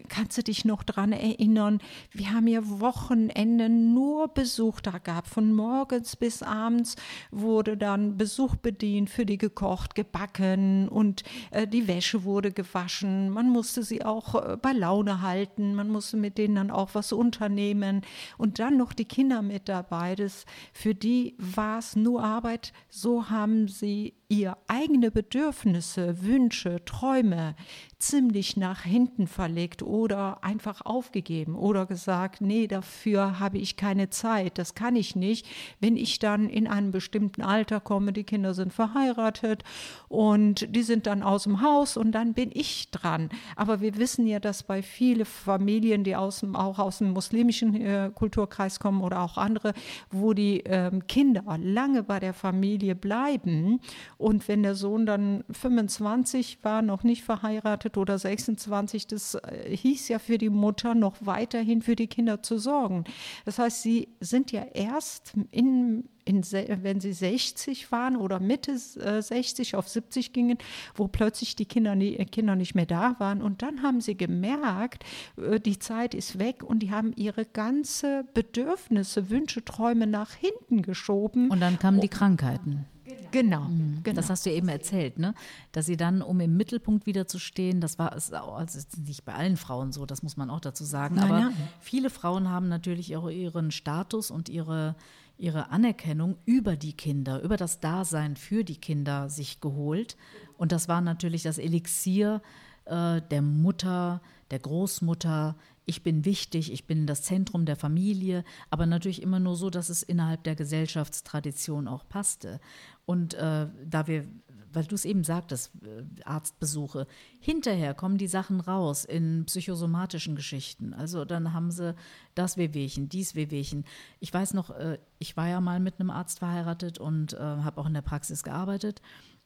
kannst 0.09 0.37
du 0.37 0.43
dich 0.43 0.65
noch 0.65 0.83
daran 0.83 1.11
erinnern, 1.11 1.79
wir 2.11 2.33
haben 2.33 2.47
ja 2.47 2.61
Wochenende 2.63 3.69
nur 3.69 4.27
Besuch 4.29 4.79
da 4.81 4.97
gehabt. 4.97 5.27
Von 5.27 5.53
morgens 5.53 6.15
bis 6.15 6.43
abends 6.43 6.95
wurde 7.31 7.77
dann 7.77 8.17
Besuch 8.17 8.55
bedient, 8.55 9.09
für 9.09 9.25
die 9.25 9.37
gekocht, 9.37 9.95
gebacken 9.95 10.87
und 10.87 11.23
äh, 11.51 11.67
die 11.67 11.87
Wäsche 11.87 12.23
wurde 12.23 12.51
gewaschen. 12.51 13.29
Man 13.29 13.49
musste 13.49 13.83
sie 13.83 14.03
auch 14.03 14.35
äh, 14.35 14.57
bei 14.57 14.71
Laune 14.71 15.21
halten, 15.21 15.75
man 15.75 15.89
musste 15.89 16.17
mit 16.17 16.37
denen 16.37 16.55
dann 16.55 16.71
auch 16.71 16.89
was 16.93 17.11
unternehmen 17.11 18.01
und 18.37 18.59
dann 18.59 18.77
noch 18.77 18.93
die 18.93 19.05
Kinder 19.05 19.41
mit 19.41 19.69
dabei. 19.69 20.15
Das, 20.15 20.45
für 20.73 20.95
die 20.95 21.35
war 21.37 21.79
es 21.79 21.95
nur 21.95 22.23
Arbeit. 22.23 22.73
So 22.89 23.29
haben 23.29 23.67
sie 23.67 24.13
ihr 24.31 24.57
eigene 24.67 25.11
Bedürfnisse, 25.11 26.23
Wünsche, 26.23 26.85
Träume 26.85 27.53
ziemlich 27.99 28.55
nach 28.55 28.83
hinten 28.83 29.27
verlegt 29.27 29.83
oder 29.83 30.41
einfach 30.41 30.85
aufgegeben 30.85 31.53
oder 31.55 31.85
gesagt, 31.85 32.39
nee, 32.39 32.65
dafür 32.67 33.39
habe 33.39 33.57
ich 33.57 33.75
keine 33.75 34.09
Zeit, 34.09 34.57
das 34.57 34.73
kann 34.73 34.95
ich 34.95 35.17
nicht. 35.17 35.45
Wenn 35.81 35.97
ich 35.97 36.17
dann 36.17 36.49
in 36.49 36.67
einem 36.67 36.91
bestimmten 36.91 37.41
Alter 37.41 37.81
komme, 37.81 38.13
die 38.13 38.23
Kinder 38.23 38.53
sind 38.53 38.73
verheiratet 38.73 39.63
und 40.07 40.73
die 40.73 40.83
sind 40.83 41.07
dann 41.07 41.23
aus 41.23 41.43
dem 41.43 41.61
Haus 41.61 41.97
und 41.97 42.13
dann 42.13 42.33
bin 42.33 42.51
ich 42.53 42.89
dran. 42.89 43.29
Aber 43.57 43.81
wir 43.81 43.97
wissen 43.97 44.25
ja, 44.25 44.39
dass 44.39 44.63
bei 44.63 44.81
vielen 44.81 45.25
Familien, 45.25 46.05
die 46.05 46.15
aus 46.15 46.39
dem, 46.39 46.55
auch 46.55 46.79
aus 46.79 46.99
dem 46.99 47.11
muslimischen 47.11 47.75
äh, 47.75 48.09
Kulturkreis 48.15 48.79
kommen 48.79 49.01
oder 49.01 49.21
auch 49.21 49.37
andere, 49.37 49.73
wo 50.09 50.33
die 50.33 50.65
äh, 50.65 50.89
Kinder 51.09 51.43
lange 51.61 52.01
bei 52.01 52.21
der 52.21 52.33
Familie 52.33 52.95
bleiben 52.95 53.81
und 54.21 54.47
wenn 54.47 54.61
der 54.61 54.75
Sohn 54.75 55.07
dann 55.07 55.43
25 55.49 56.59
war, 56.61 56.83
noch 56.83 57.03
nicht 57.03 57.23
verheiratet 57.23 57.97
oder 57.97 58.19
26, 58.19 59.07
das 59.07 59.35
äh, 59.35 59.75
hieß 59.75 60.09
ja 60.09 60.19
für 60.19 60.37
die 60.37 60.51
Mutter 60.51 60.93
noch 60.93 61.15
weiterhin 61.21 61.81
für 61.81 61.95
die 61.95 62.07
Kinder 62.07 62.43
zu 62.43 62.59
sorgen. 62.59 63.03
Das 63.45 63.57
heißt, 63.57 63.81
sie 63.81 64.09
sind 64.19 64.51
ja 64.51 64.61
erst 64.61 65.33
in, 65.49 66.07
in, 66.23 66.43
wenn 66.43 66.99
sie 66.99 67.13
60 67.13 67.91
waren 67.91 68.15
oder 68.15 68.39
Mitte 68.39 68.73
äh, 68.73 69.21
60 69.23 69.75
auf 69.75 69.87
70 69.87 70.33
gingen, 70.33 70.59
wo 70.93 71.07
plötzlich 71.07 71.55
die 71.55 71.65
Kinder, 71.65 71.95
nie, 71.95 72.15
äh, 72.15 72.25
Kinder 72.25 72.55
nicht 72.55 72.75
mehr 72.75 72.85
da 72.85 73.15
waren. 73.17 73.41
Und 73.41 73.63
dann 73.63 73.81
haben 73.81 74.01
sie 74.01 74.15
gemerkt, 74.15 75.03
äh, 75.37 75.59
die 75.59 75.79
Zeit 75.79 76.13
ist 76.13 76.37
weg 76.37 76.61
und 76.63 76.79
die 76.79 76.91
haben 76.91 77.11
ihre 77.15 77.45
ganze 77.45 78.23
Bedürfnisse, 78.35 79.31
Wünsche, 79.31 79.65
Träume 79.65 80.05
nach 80.05 80.35
hinten 80.35 80.83
geschoben. 80.83 81.49
Und 81.49 81.59
dann 81.59 81.79
kamen 81.79 82.01
die 82.01 82.07
Krankheiten. 82.07 82.85
Genau, 83.31 83.61
mhm. 83.61 84.01
genau, 84.03 84.15
Das 84.15 84.29
hast 84.29 84.45
du 84.45 84.51
eben 84.51 84.67
erzählt, 84.67 85.19
ne? 85.19 85.33
Dass 85.71 85.85
sie 85.85 85.97
dann, 85.97 86.21
um 86.21 86.39
im 86.39 86.57
Mittelpunkt 86.57 87.05
wieder 87.05 87.27
zu 87.27 87.39
stehen, 87.39 87.81
das 87.81 87.97
war 87.97 88.15
es 88.15 88.31
also 88.31 88.79
nicht 89.05 89.25
bei 89.25 89.33
allen 89.33 89.57
Frauen 89.57 89.91
so, 89.91 90.05
das 90.05 90.23
muss 90.23 90.37
man 90.37 90.49
auch 90.49 90.59
dazu 90.59 90.83
sagen. 90.83 91.15
Nein, 91.15 91.31
aber 91.31 91.39
ja. 91.39 91.51
viele 91.79 92.09
Frauen 92.09 92.49
haben 92.49 92.67
natürlich 92.67 93.15
auch 93.17 93.29
ihren 93.29 93.71
Status 93.71 94.31
und 94.31 94.49
ihre, 94.49 94.95
ihre 95.37 95.71
Anerkennung 95.71 96.37
über 96.45 96.75
die 96.75 96.93
Kinder, 96.93 97.41
über 97.41 97.57
das 97.57 97.79
Dasein 97.79 98.35
für 98.35 98.63
die 98.63 98.77
Kinder 98.77 99.29
sich 99.29 99.61
geholt. 99.61 100.17
Und 100.57 100.71
das 100.71 100.87
war 100.87 101.01
natürlich 101.01 101.43
das 101.43 101.57
Elixier 101.57 102.41
äh, 102.85 103.21
der 103.21 103.41
Mutter, 103.41 104.21
der 104.51 104.59
Großmutter, 104.59 105.55
ich 105.85 106.03
bin 106.03 106.25
wichtig, 106.25 106.71
ich 106.71 106.85
bin 106.85 107.07
das 107.07 107.23
Zentrum 107.23 107.65
der 107.65 107.75
Familie, 107.75 108.43
aber 108.69 108.85
natürlich 108.85 109.21
immer 109.21 109.39
nur 109.39 109.55
so, 109.55 109.69
dass 109.69 109.89
es 109.89 110.03
innerhalb 110.03 110.43
der 110.43 110.55
Gesellschaftstradition 110.55 111.87
auch 111.87 112.07
passte. 112.07 112.59
Und 113.05 113.33
äh, 113.33 113.67
da 113.85 114.07
wir, 114.07 114.25
weil 114.73 114.85
du 114.85 114.95
es 114.95 115.05
eben 115.05 115.23
sagtest, 115.23 115.71
äh, 115.83 116.03
Arztbesuche, 116.23 117.07
hinterher 117.39 117.93
kommen 117.93 118.17
die 118.17 118.27
Sachen 118.27 118.59
raus 118.59 119.05
in 119.05 119.45
psychosomatischen 119.45 120.35
Geschichten. 120.35 120.93
Also 120.93 121.25
dann 121.25 121.53
haben 121.53 121.71
sie 121.71 121.95
das 122.35 122.57
Wehwehchen, 122.57 123.09
dies 123.09 123.35
Wehwehchen. 123.35 123.85
Ich 124.19 124.33
weiß 124.33 124.53
noch, 124.53 124.69
äh, 124.69 124.97
ich 125.19 125.35
war 125.35 125.47
ja 125.47 125.61
mal 125.61 125.79
mit 125.79 125.99
einem 125.99 126.09
Arzt 126.09 126.39
verheiratet 126.39 126.99
und 126.99 127.33
äh, 127.33 127.37
habe 127.37 127.81
auch 127.81 127.87
in 127.87 127.93
der 127.93 128.01
Praxis 128.01 128.43
gearbeitet. 128.43 129.01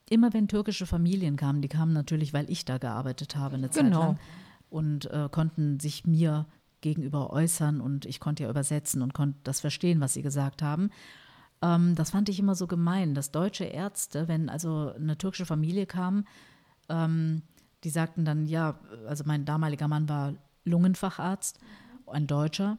Immer 0.09 0.33
wenn 0.33 0.47
türkische 0.47 0.85
Familien 0.85 1.35
kamen, 1.35 1.61
die 1.61 1.67
kamen 1.67 1.93
natürlich, 1.93 2.33
weil 2.33 2.49
ich 2.49 2.65
da 2.65 2.77
gearbeitet 2.77 3.35
habe 3.35 3.55
eine 3.55 3.71
Zeit 3.71 3.85
genau. 3.85 3.99
lang 3.99 4.19
und 4.69 5.09
äh, 5.09 5.29
konnten 5.31 5.79
sich 5.79 6.05
mir 6.05 6.45
gegenüber 6.81 7.31
äußern 7.31 7.81
und 7.81 8.05
ich 8.05 8.19
konnte 8.19 8.43
ja 8.43 8.49
übersetzen 8.49 9.01
und 9.01 9.15
konnte 9.15 9.39
das 9.43 9.59
verstehen, 9.59 10.01
was 10.01 10.13
sie 10.13 10.21
gesagt 10.21 10.61
haben. 10.61 10.91
Ähm, 11.61 11.95
das 11.95 12.11
fand 12.11 12.29
ich 12.29 12.39
immer 12.39 12.55
so 12.55 12.67
gemein, 12.67 13.13
dass 13.13 13.31
deutsche 13.31 13.65
Ärzte, 13.65 14.27
wenn 14.27 14.49
also 14.49 14.93
eine 14.95 15.17
türkische 15.17 15.45
Familie 15.45 15.85
kam, 15.85 16.25
ähm, 16.89 17.41
die 17.83 17.89
sagten 17.89 18.25
dann, 18.25 18.45
ja, 18.45 18.79
also 19.07 19.23
mein 19.25 19.45
damaliger 19.45 19.87
Mann 19.87 20.09
war 20.09 20.33
Lungenfacharzt, 20.63 21.59
ein 22.07 22.27
Deutscher, 22.27 22.77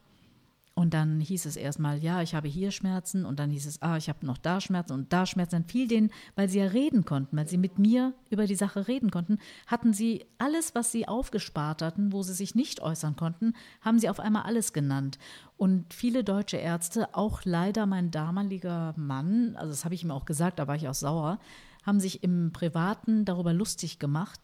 und 0.79 0.93
dann 0.93 1.21
hieß 1.21 1.47
es 1.47 1.57
erstmal, 1.57 2.05
ja, 2.05 2.21
ich 2.21 2.35
habe 2.35 2.49
hier 2.49 2.71
Schmerzen 2.71 3.25
und 3.25 3.41
dann 3.41 3.49
hieß 3.49 3.65
es, 3.65 3.81
ah, 3.81 3.97
ich 3.97 4.11
habe 4.11 4.27
noch 4.27 4.37
da 4.37 4.61
Schmerzen 4.61 4.93
und 4.93 5.11
da 5.11 5.25
Schmerzen. 5.25 5.53
Dann 5.53 5.65
fiel 5.65 5.89
denen, 5.89 6.11
weil 6.35 6.51
sie 6.51 6.59
ja 6.59 6.67
reden 6.67 7.07
konnten, 7.07 7.35
weil 7.35 7.49
sie 7.49 7.57
mit 7.57 7.79
mir 7.79 8.13
über 8.29 8.47
die 8.47 8.57
Sache 8.57 8.87
reden 8.87 9.11
konnten, 9.11 9.39
hatten 9.67 9.95
sie 9.95 10.27
alles, 10.37 10.75
was 10.75 10.93
sie 10.93 11.09
aufgespart 11.09 11.81
hatten, 11.81 12.13
wo 12.13 12.23
sie 12.23 12.35
sich 12.35 12.55
nicht 12.55 12.83
äußern 12.83 13.17
konnten, 13.17 13.55
haben 13.81 13.99
sie 13.99 14.11
auf 14.11 14.21
einmal 14.21 14.43
alles 14.43 14.75
genannt. 14.75 15.19
Und 15.57 15.95
viele 15.95 16.25
deutsche 16.25 16.59
Ärzte, 16.59 17.15
auch 17.15 17.41
leider 17.45 17.87
mein 17.87 18.11
damaliger 18.11 18.93
Mann, 18.99 19.57
also 19.57 19.71
das 19.71 19.87
habe 19.87 19.95
ich 19.95 20.05
ihm 20.05 20.11
auch 20.11 20.27
gesagt, 20.27 20.59
da 20.59 20.69
war 20.69 20.77
ich 20.77 20.89
auch 20.89 20.95
sauer, 20.95 21.39
haben 21.85 22.01
sich 22.01 22.23
im 22.23 22.53
Privaten 22.53 23.25
darüber 23.25 23.55
lustig 23.55 23.99
gemacht, 23.99 24.41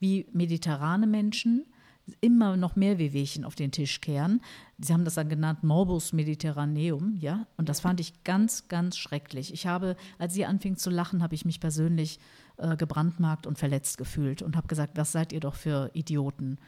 wie 0.00 0.26
mediterrane 0.32 1.06
Menschen 1.06 1.64
immer 2.20 2.56
noch 2.56 2.76
mehr 2.76 2.98
Wehwehchen 2.98 3.44
auf 3.44 3.54
den 3.54 3.72
Tisch 3.72 4.00
kehren. 4.00 4.40
Sie 4.78 4.92
haben 4.92 5.04
das 5.04 5.14
dann 5.14 5.28
genannt 5.28 5.64
Morbus 5.64 6.12
Mediterraneum, 6.12 7.16
ja, 7.18 7.46
und 7.56 7.68
das 7.68 7.80
fand 7.80 8.00
ich 8.00 8.22
ganz, 8.24 8.68
ganz 8.68 8.96
schrecklich. 8.96 9.52
Ich 9.52 9.66
habe, 9.66 9.96
als 10.18 10.34
sie 10.34 10.46
anfing 10.46 10.76
zu 10.76 10.90
lachen, 10.90 11.22
habe 11.22 11.34
ich 11.34 11.44
mich 11.44 11.60
persönlich 11.60 12.20
äh, 12.58 12.76
gebrandmarkt 12.76 13.46
und 13.46 13.58
verletzt 13.58 13.98
gefühlt 13.98 14.42
und 14.42 14.56
habe 14.56 14.68
gesagt, 14.68 14.96
was 14.96 15.12
seid 15.12 15.32
ihr 15.32 15.40
doch 15.40 15.54
für 15.54 15.90
Idioten? 15.94 16.58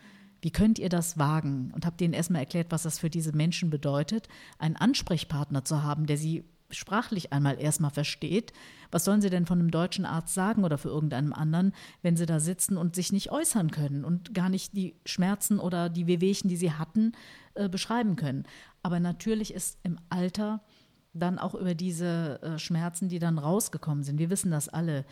Wie 0.40 0.50
könnt 0.50 0.78
ihr 0.78 0.88
das 0.88 1.18
wagen? 1.18 1.72
Und 1.74 1.86
habe 1.86 1.96
denen 1.96 2.14
erstmal 2.14 2.42
erklärt, 2.42 2.68
was 2.70 2.84
das 2.84 2.98
für 2.98 3.10
diese 3.10 3.32
Menschen 3.32 3.70
bedeutet, 3.70 4.28
einen 4.58 4.76
Ansprechpartner 4.76 5.64
zu 5.64 5.82
haben, 5.82 6.06
der 6.06 6.16
sie 6.16 6.44
sprachlich 6.70 7.32
einmal 7.32 7.60
erstmal 7.60 7.90
versteht, 7.90 8.52
was 8.90 9.04
sollen 9.04 9.20
sie 9.20 9.30
denn 9.30 9.46
von 9.46 9.58
einem 9.58 9.70
deutschen 9.70 10.04
Arzt 10.04 10.34
sagen 10.34 10.64
oder 10.64 10.78
für 10.78 10.88
irgendeinem 10.88 11.32
anderen, 11.32 11.72
wenn 12.02 12.16
sie 12.16 12.26
da 12.26 12.40
sitzen 12.40 12.76
und 12.76 12.94
sich 12.94 13.12
nicht 13.12 13.30
äußern 13.30 13.70
können 13.70 14.04
und 14.04 14.34
gar 14.34 14.48
nicht 14.48 14.76
die 14.76 14.94
Schmerzen 15.06 15.58
oder 15.58 15.88
die 15.88 16.06
Wehwehchen, 16.06 16.48
die 16.48 16.56
sie 16.56 16.72
hatten, 16.72 17.12
äh, 17.54 17.68
beschreiben 17.68 18.16
können. 18.16 18.44
Aber 18.82 19.00
natürlich 19.00 19.52
ist 19.54 19.78
im 19.82 19.98
Alter 20.10 20.62
dann 21.14 21.38
auch 21.38 21.54
über 21.54 21.74
diese 21.74 22.40
äh, 22.42 22.58
Schmerzen, 22.58 23.08
die 23.08 23.18
dann 23.18 23.38
rausgekommen 23.38 24.04
sind. 24.04 24.18
Wir 24.18 24.30
wissen 24.30 24.50
das 24.50 24.68
alle 24.68 25.04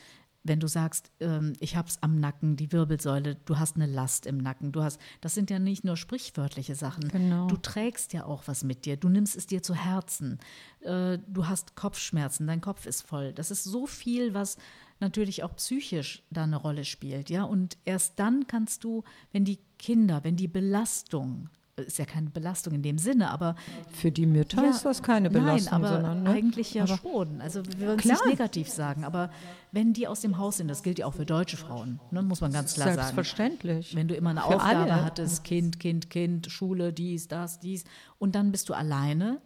wenn 0.49 0.61
du 0.61 0.69
sagst, 0.69 1.11
ähm, 1.21 1.55
ich 1.61 1.77
habe 1.77 1.89
es 1.89 2.03
am 2.03 2.19
Nacken, 2.21 2.57
die 2.57 2.73
Wirbelsäule, 2.73 3.37
du 3.45 3.59
hast 3.59 3.77
eine 3.77 3.87
Last 3.87 4.27
im 4.27 4.39
Nacken, 4.39 4.73
du 4.73 4.83
hast, 4.83 5.01
das 5.21 5.35
sind 5.35 5.51
ja 5.51 5.59
nicht 5.59 5.85
nur 5.85 5.97
sprichwörtliche 5.97 6.75
Sachen. 6.75 7.09
Genau. 7.09 7.47
Du 7.47 7.57
trägst 7.57 8.13
ja 8.13 8.25
auch 8.25 8.45
was 8.47 8.65
mit 8.65 8.85
dir, 8.85 8.97
du 8.97 9.09
nimmst 9.09 9.37
es 9.37 9.47
dir 9.47 9.63
zu 9.63 9.75
Herzen, 9.75 10.39
äh, 10.81 11.19
du 11.27 11.47
hast 11.47 11.77
Kopfschmerzen, 11.77 12.47
dein 12.47 12.61
Kopf 12.61 12.87
ist 12.87 13.03
voll. 13.03 13.33
Das 13.33 13.51
ist 13.51 13.65
so 13.65 13.87
viel, 13.87 14.35
was 14.35 14.57
natürlich 15.01 15.43
auch 15.43 15.55
psychisch 15.57 16.23
da 16.31 16.45
eine 16.45 16.57
Rolle 16.57 16.85
spielt, 16.85 17.31
ja. 17.31 17.45
Und 17.45 17.77
erst 17.85 18.19
dann 18.19 18.47
kannst 18.47 18.85
du, 18.85 19.05
wenn 19.33 19.45
die 19.45 19.59
Kinder, 19.79 20.25
wenn 20.25 20.37
die 20.37 20.49
Belastung 20.49 21.51
ist 21.77 21.99
ja 21.99 22.07
keine 22.07 22.31
Belastung 22.31 22.73
in 22.73 22.83
dem 22.83 22.97
Sinne, 22.97 23.31
aber 23.31 23.55
für 23.93 24.11
die 24.11 24.25
Mütter 24.25 24.62
ja, 24.62 24.71
ist 24.71 24.85
das 24.85 25.03
keine 25.03 25.29
Belastung, 25.29 25.81
nein, 25.81 25.85
aber 25.85 25.95
sondern 25.95 26.23
ne? 26.23 26.31
eigentlich 26.31 26.73
ja 26.73 26.85
aber 26.85 26.97
schon. 26.97 27.41
Also 27.41 27.62
wir 27.67 27.89
wollen 27.89 27.99
es 27.99 28.05
nicht 28.05 28.27
negativ 28.27 28.69
sagen, 28.69 29.05
aber 29.05 29.31
wenn 29.73 29.93
die 29.93 30.09
aus 30.09 30.21
dem 30.21 30.39
Haus 30.39 30.57
sind, 30.57 30.69
das 30.69 30.83
gilt 30.83 30.99
ja 30.99 31.07
auch 31.07 31.15
für 31.15 31.27
deutsche 31.27 31.59
Frauen, 31.59 32.01
ne, 32.11 32.23
muss 32.23 32.41
man 32.41 32.53
ganz 32.53 32.75
klar 32.75 32.95
Selbstverständlich. 32.95 33.89
sagen. 33.89 33.99
Wenn 33.99 34.09
du 34.09 34.15
immer 34.15 34.31
eine 34.31 34.41
für 34.41 34.47
Aufgabe 34.57 34.93
alle. 34.93 35.05
hattest, 35.05 35.45
Kind, 35.45 35.79
Kind, 35.79 36.09
Kind, 36.09 36.51
Schule, 36.51 36.95
dies, 36.95 37.29
das, 37.29 37.61
dies, 37.61 37.85
und 38.19 38.35
dann 38.35 38.53
bist 38.53 38.71
du 38.71 38.75
alleine 38.75 39.41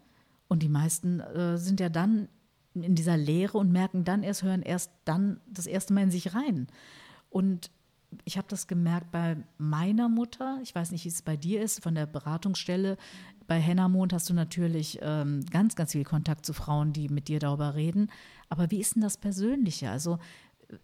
und 0.47 0.63
die 0.63 0.69
meisten 0.69 1.21
äh, 1.21 1.59
sind 1.59 1.81
ja 1.81 1.89
dann 1.89 2.29
in 2.75 2.95
dieser 2.95 3.17
Leere 3.17 3.59
und 3.59 3.73
merken 3.73 4.05
dann 4.05 4.23
erst, 4.23 4.45
hören 4.45 4.63
erst 4.63 4.93
dann 5.05 5.41
das 5.49 5.67
erste 5.67 5.93
Mal 5.93 6.05
in 6.05 6.11
sich 6.13 6.35
rein. 6.35 6.69
Und 7.29 7.71
ich 8.25 8.37
habe 8.37 8.49
das 8.49 8.67
gemerkt 8.67 9.11
bei 9.11 9.37
meiner 9.59 10.09
Mutter. 10.09 10.59
Ich 10.63 10.75
weiß 10.75 10.91
nicht, 10.91 11.05
wie 11.05 11.09
es 11.09 11.23
bei 11.23 11.37
dir 11.37 11.63
ist, 11.63 11.83
von 11.83 11.95
der 11.95 12.07
Beratungsstelle. 12.07 12.97
Bei 13.47 13.59
Henna 13.59 13.89
Mond 13.89 14.13
hast 14.13 14.29
du 14.31 14.35
natürlich 14.35 14.99
ähm, 15.03 15.45
ganz, 15.51 15.77
ganz 15.77 15.93
viel 15.93 16.05
Kontakt 16.05 16.47
zu 16.47 16.53
Frauen, 16.53 16.93
die 16.93 17.09
mit 17.09 17.29
dir 17.29 17.39
darüber 17.39 17.75
reden. 17.75 18.11
Aber 18.49 18.71
wie 18.71 18.81
ist 18.81 18.95
denn 18.95 19.03
das 19.03 19.17
Persönliche? 19.17 19.91
Also, 19.91 20.19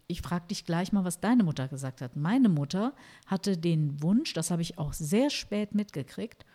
ich 0.07 0.21
frage 0.21 0.47
dich 0.47 0.65
gleich 0.65 0.91
mal, 0.91 1.05
was 1.05 1.21
deine 1.21 1.43
Mutter 1.43 1.67
gesagt 1.67 2.01
hat. 2.01 2.15
Meine 2.15 2.49
Mutter 2.49 2.93
hatte 3.25 3.57
den 3.57 4.01
Wunsch, 4.01 4.33
das 4.33 4.51
habe 4.51 4.61
ich 4.61 4.77
auch 4.77 4.93
sehr 4.93 5.29
spät 5.29 5.75
mitgekriegt, 5.75 6.45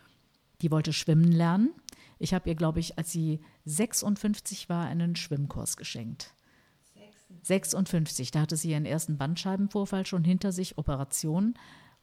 die 0.61 0.71
wollte 0.71 0.93
schwimmen 0.93 1.33
lernen. 1.33 1.71
Ich 2.19 2.35
habe 2.35 2.49
ihr, 2.49 2.55
glaube 2.55 2.81
ich, 2.81 2.99
als 2.99 3.11
sie 3.11 3.41
56 3.65 4.69
war, 4.69 4.87
einen 4.87 5.17
Schwimmkurs 5.17 5.77
geschenkt. 5.77 6.35
56, 7.43 8.31
da 8.31 8.41
hatte 8.41 8.57
sie 8.57 8.71
ihren 8.71 8.87
ersten 8.87 9.17
Bandscheibenvorfall 9.17 10.07
schon 10.07 10.25
hinter 10.25 10.53
sich, 10.53 10.79
Operation. 10.79 11.55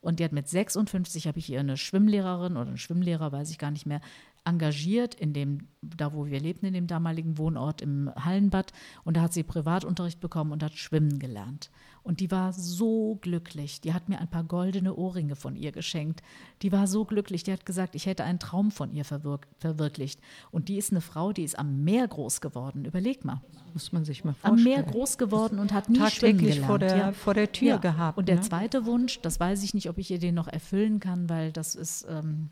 Und 0.02 0.20
die 0.20 0.24
hat 0.24 0.32
mit 0.32 0.48
56, 0.48 1.28
habe 1.28 1.40
ich 1.40 1.50
ihr 1.50 1.60
eine 1.60 1.76
Schwimmlehrerin 1.76 2.54
oder 2.56 2.68
einen 2.68 2.78
Schwimmlehrer, 2.78 3.32
weiß 3.32 3.50
ich 3.52 3.58
gar 3.58 3.72
nicht 3.72 3.86
mehr, 3.86 4.00
engagiert 4.46 5.14
in 5.14 5.34
dem, 5.34 5.68
da 5.82 6.14
wo 6.14 6.26
wir 6.26 6.40
lebten, 6.40 6.68
in 6.68 6.74
dem 6.74 6.88
damaligen 6.88 7.38
Wohnort 7.38 7.82
im 7.82 8.10
Hallenbad. 8.16 8.72
Und 9.04 9.18
da 9.18 9.22
hat 9.22 9.34
sie 9.34 9.44
Privatunterricht 9.44 10.20
bekommen 10.20 10.52
und 10.52 10.64
hat 10.64 10.74
schwimmen 10.74 11.20
gelernt. 11.20 11.70
Und 12.04 12.20
die 12.20 12.32
war 12.32 12.54
so 12.54 13.18
glücklich. 13.22 13.82
Die 13.82 13.94
hat 13.94 14.10
mir 14.10 14.20
ein 14.20 14.30
paar 14.30 14.44
goldene 14.44 14.96
Ohrringe 14.96 15.36
von 15.36 15.56
ihr 15.56 15.72
geschenkt. 15.72 16.22
Die 16.62 16.72
war 16.72 16.88
so 16.88 17.06
glücklich. 17.06 17.44
Die 17.44 17.52
hat 17.52 17.66
gesagt, 17.66 17.96
ich 17.96 18.06
hätte 18.06 18.24
einen 18.24 18.40
Traum 18.40 18.72
von 18.72 18.92
ihr 18.92 19.06
verwirk 19.06 19.48
verwirklicht. 19.60 20.20
Und 20.52 20.70
die 20.70 20.78
ist 20.78 20.92
eine 20.92 21.02
Frau, 21.02 21.34
die 21.34 21.44
ist 21.44 21.58
am 21.58 21.84
Meer 21.84 22.08
groß 22.08 22.42
geworden. 22.42 22.86
Überleg 22.86 23.26
mal. 23.26 23.42
Muss 23.74 23.92
man 23.92 24.06
sich 24.06 24.24
mal 24.24 24.34
vorstellen. 24.34 24.58
Am 24.58 24.64
Meer 24.64 24.84
groß 24.84 25.18
geworden 25.18 25.60
und 25.60 25.74
hat 25.74 25.90
nie 25.90 26.10
schwimmen 26.10 26.40
gelernt. 26.40 26.66
vor 26.66 26.80
der, 26.80 26.98
ja. 26.98 27.12
vor 27.12 27.34
der 27.34 27.52
Tür 27.52 27.68
ja. 27.68 27.78
gehabt. 27.78 28.18
Und 28.18 28.28
der 28.28 28.38
ne? 28.38 28.42
zweite 28.42 28.86
Wunsch, 28.86 29.20
das 29.22 29.40
weiß 29.40 29.64
ich 29.64 29.74
nicht, 29.74 29.90
ob 29.90 29.98
ich 29.98 30.10
ihr 30.10 30.20
den 30.20 30.36
noch 30.36 30.48
erfüllen 30.48 31.00
kann, 31.00 31.30
weil 31.30 31.52
das 31.52 31.76
ist, 31.76 32.08
ähm, 32.10 32.50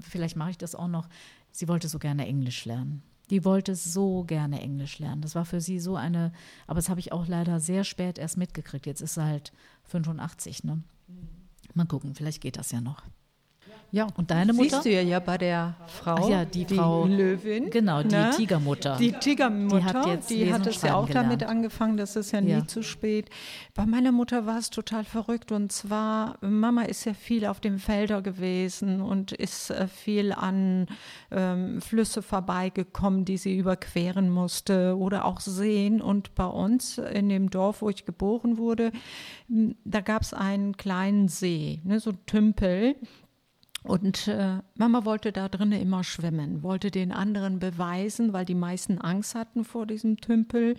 vielleicht 0.00 0.36
mache 0.36 0.50
ich 0.50 0.58
das 0.58 0.74
auch 0.74 0.88
noch. 0.88 1.08
Sie 1.52 1.68
wollte 1.68 1.88
so 1.88 1.98
gerne 1.98 2.26
Englisch 2.26 2.64
lernen. 2.64 3.02
Die 3.30 3.44
wollte 3.44 3.74
so 3.74 4.24
gerne 4.24 4.60
Englisch 4.60 4.98
lernen. 4.98 5.22
Das 5.22 5.34
war 5.34 5.44
für 5.44 5.60
sie 5.60 5.80
so 5.80 5.96
eine, 5.96 6.32
aber 6.66 6.76
das 6.76 6.88
habe 6.88 7.00
ich 7.00 7.12
auch 7.12 7.26
leider 7.26 7.58
sehr 7.60 7.84
spät 7.84 8.18
erst 8.18 8.36
mitgekriegt. 8.36 8.86
Jetzt 8.86 9.00
ist 9.00 9.14
sie 9.14 9.24
halt 9.24 9.52
85, 9.84 10.64
ne? 10.64 10.82
Mal 11.74 11.86
gucken, 11.86 12.14
vielleicht 12.14 12.40
geht 12.40 12.56
das 12.56 12.70
ja 12.70 12.80
noch. 12.80 13.02
Ja, 13.96 14.08
und 14.14 14.30
deine 14.30 14.52
Mutter? 14.52 14.68
Siehst 14.68 14.84
du 14.84 14.90
ja, 14.90 15.00
ja 15.00 15.20
bei 15.20 15.38
der 15.38 15.74
Frau, 15.86 16.16
Ach 16.20 16.28
ja, 16.28 16.44
die, 16.44 16.66
die 16.66 16.74
Frau 16.74 17.06
Löwin. 17.06 17.70
Genau, 17.70 18.02
die 18.02 18.14
ne? 18.14 18.28
Tigermutter. 18.36 18.98
Die 18.98 19.10
Tigermutter, 19.12 19.78
die 19.78 19.84
hat, 19.84 20.06
jetzt 20.06 20.28
die 20.28 20.52
hat 20.52 20.66
es 20.66 20.82
ja 20.82 20.96
auch 20.96 21.06
gelernt. 21.06 21.30
damit 21.30 21.48
angefangen, 21.48 21.96
das 21.96 22.14
ist 22.14 22.30
ja 22.30 22.42
nie 22.42 22.50
ja. 22.50 22.66
zu 22.66 22.82
spät. 22.82 23.30
Bei 23.74 23.86
meiner 23.86 24.12
Mutter 24.12 24.44
war 24.44 24.58
es 24.58 24.68
total 24.68 25.04
verrückt 25.04 25.50
und 25.50 25.72
zwar, 25.72 26.36
Mama 26.42 26.82
ist 26.82 27.06
ja 27.06 27.14
viel 27.14 27.46
auf 27.46 27.58
dem 27.60 27.78
Felder 27.78 28.20
gewesen 28.20 29.00
und 29.00 29.32
ist 29.32 29.70
äh, 29.70 29.88
viel 29.88 30.34
an 30.34 30.88
ähm, 31.30 31.80
Flüsse 31.80 32.20
vorbeigekommen, 32.20 33.24
die 33.24 33.38
sie 33.38 33.56
überqueren 33.56 34.28
musste 34.28 34.94
oder 34.98 35.24
auch 35.24 35.40
Seen. 35.40 36.02
Und 36.02 36.34
bei 36.34 36.44
uns 36.44 36.98
in 36.98 37.30
dem 37.30 37.48
Dorf, 37.48 37.80
wo 37.80 37.88
ich 37.88 38.04
geboren 38.04 38.58
wurde, 38.58 38.92
da 39.86 40.02
gab 40.02 40.20
es 40.20 40.34
einen 40.34 40.76
kleinen 40.76 41.28
See, 41.28 41.80
ne, 41.82 41.98
so 41.98 42.12
Tümpel. 42.12 42.96
Und 43.86 44.28
äh, 44.28 44.58
Mama 44.76 45.04
wollte 45.04 45.32
da 45.32 45.48
drinnen 45.48 45.80
immer 45.80 46.02
schwimmen, 46.02 46.62
wollte 46.62 46.90
den 46.90 47.12
anderen 47.12 47.58
beweisen, 47.58 48.32
weil 48.32 48.44
die 48.44 48.54
meisten 48.54 48.98
Angst 48.98 49.34
hatten 49.34 49.64
vor 49.64 49.86
diesem 49.86 50.16
Tümpel, 50.18 50.76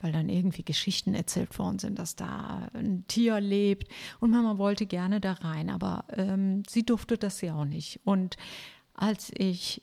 weil 0.00 0.12
dann 0.12 0.28
irgendwie 0.28 0.62
Geschichten 0.62 1.14
erzählt 1.14 1.58
worden 1.58 1.78
sind, 1.78 1.98
dass 1.98 2.16
da 2.16 2.68
ein 2.74 3.04
Tier 3.08 3.40
lebt. 3.40 3.88
Und 4.20 4.30
Mama 4.30 4.58
wollte 4.58 4.86
gerne 4.86 5.20
da 5.20 5.32
rein, 5.32 5.68
aber 5.68 6.04
ähm, 6.10 6.62
sie 6.68 6.84
durfte 6.84 7.18
das 7.18 7.40
ja 7.40 7.54
auch 7.56 7.64
nicht. 7.64 8.00
Und 8.04 8.36
als 8.94 9.32
ich 9.36 9.82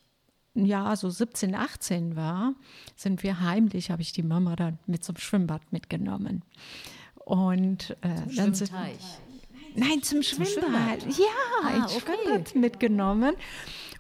ja, 0.54 0.96
so 0.96 1.10
17, 1.10 1.56
18 1.56 2.16
war, 2.16 2.56
sind 2.96 3.24
wir 3.24 3.40
heimlich, 3.42 3.90
habe 3.90 4.02
ich 4.02 4.12
die 4.12 4.24
Mama 4.24 4.56
dann 4.56 4.80
mit 4.86 5.04
zum 5.04 5.18
Schwimmbad 5.18 5.72
mitgenommen. 5.72 6.44
Und 7.16 7.92
äh, 8.02 8.36
dann 8.36 8.54
sind, 8.54 8.72
Nein, 9.76 10.02
zum, 10.04 10.22
zum 10.22 10.46
Schwimmbad. 10.46 11.04
Schwimmbad. 11.04 11.18
Ja, 11.18 11.26
ah, 11.64 11.78
ins 11.78 11.96
okay. 11.96 12.14
Schwimmbad 12.24 12.56
mitgenommen. 12.56 13.36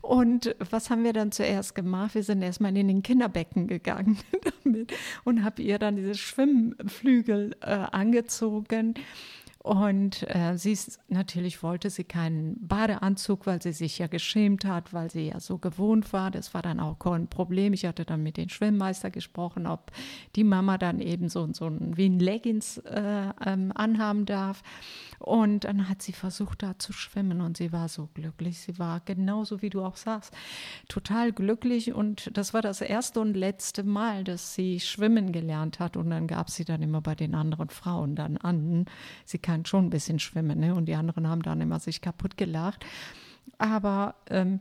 Und 0.01 0.55
was 0.57 0.89
haben 0.89 1.03
wir 1.03 1.13
dann 1.13 1.31
zuerst 1.31 1.75
gemacht? 1.75 2.15
Wir 2.15 2.23
sind 2.23 2.41
erstmal 2.41 2.75
in 2.75 2.87
den 2.87 3.03
Kinderbecken 3.03 3.67
gegangen 3.67 4.17
damit 4.63 4.91
und 5.23 5.43
habe 5.43 5.61
ihr 5.61 5.77
dann 5.77 5.95
diese 5.95 6.15
Schwimmflügel 6.15 7.55
äh, 7.61 7.69
angezogen. 7.69 8.95
Und 9.63 10.27
äh, 10.27 10.57
sie 10.57 10.71
ist, 10.71 10.99
natürlich 11.07 11.61
wollte 11.61 11.91
sie 11.91 12.03
keinen 12.03 12.67
Badeanzug, 12.67 13.45
weil 13.45 13.61
sie 13.61 13.73
sich 13.73 13.99
ja 13.99 14.07
geschämt 14.07 14.65
hat, 14.65 14.91
weil 14.91 15.11
sie 15.11 15.27
ja 15.27 15.39
so 15.39 15.59
gewohnt 15.59 16.13
war. 16.13 16.31
Das 16.31 16.55
war 16.55 16.63
dann 16.63 16.79
auch 16.79 16.97
kein 16.97 17.27
Problem. 17.27 17.73
Ich 17.73 17.85
hatte 17.85 18.03
dann 18.03 18.23
mit 18.23 18.37
dem 18.37 18.49
Schwimmmeister 18.49 19.11
gesprochen, 19.11 19.67
ob 19.67 19.91
die 20.35 20.43
Mama 20.43 20.79
dann 20.79 20.99
eben 20.99 21.29
so, 21.29 21.47
so 21.53 21.67
ein, 21.67 21.95
wie 21.95 22.07
ein 22.09 22.19
Leggings 22.19 22.79
äh, 22.79 23.29
ähm, 23.45 23.71
anhaben 23.75 24.25
darf. 24.25 24.63
Und 25.21 25.65
dann 25.65 25.87
hat 25.87 26.01
sie 26.01 26.13
versucht, 26.13 26.63
da 26.63 26.79
zu 26.79 26.93
schwimmen 26.93 27.41
und 27.41 27.55
sie 27.55 27.71
war 27.71 27.89
so 27.89 28.09
glücklich. 28.15 28.59
Sie 28.59 28.79
war 28.79 29.01
genauso, 29.01 29.61
wie 29.61 29.69
du 29.69 29.83
auch 29.83 29.95
sagst, 29.95 30.33
total 30.89 31.31
glücklich. 31.31 31.93
Und 31.93 32.35
das 32.35 32.55
war 32.55 32.63
das 32.63 32.81
erste 32.81 33.19
und 33.19 33.35
letzte 33.35 33.83
Mal, 33.83 34.23
dass 34.23 34.55
sie 34.55 34.79
schwimmen 34.79 35.31
gelernt 35.31 35.79
hat. 35.79 35.95
Und 35.95 36.09
dann 36.09 36.25
gab 36.25 36.49
sie 36.49 36.65
dann 36.65 36.81
immer 36.81 37.01
bei 37.01 37.13
den 37.13 37.35
anderen 37.35 37.69
Frauen 37.69 38.15
dann 38.15 38.37
an. 38.37 38.85
Sie 39.23 39.37
kann 39.37 39.65
schon 39.65 39.85
ein 39.85 39.89
bisschen 39.91 40.17
schwimmen, 40.17 40.59
ne? 40.59 40.73
Und 40.73 40.87
die 40.87 40.95
anderen 40.95 41.27
haben 41.27 41.43
dann 41.43 41.61
immer 41.61 41.79
sich 41.79 42.01
kaputt 42.01 42.35
gelacht. 42.35 42.83
Aber 43.59 44.15
ähm, 44.27 44.59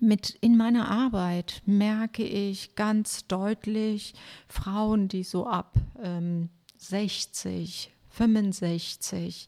mit 0.00 0.36
in 0.42 0.58
meiner 0.58 0.90
Arbeit 0.90 1.62
merke 1.64 2.24
ich 2.24 2.74
ganz 2.74 3.26
deutlich 3.26 4.12
Frauen, 4.48 5.08
die 5.08 5.24
so 5.24 5.46
ab 5.46 5.72
ähm, 6.02 6.50
60, 6.76 7.95
65, 8.16 9.46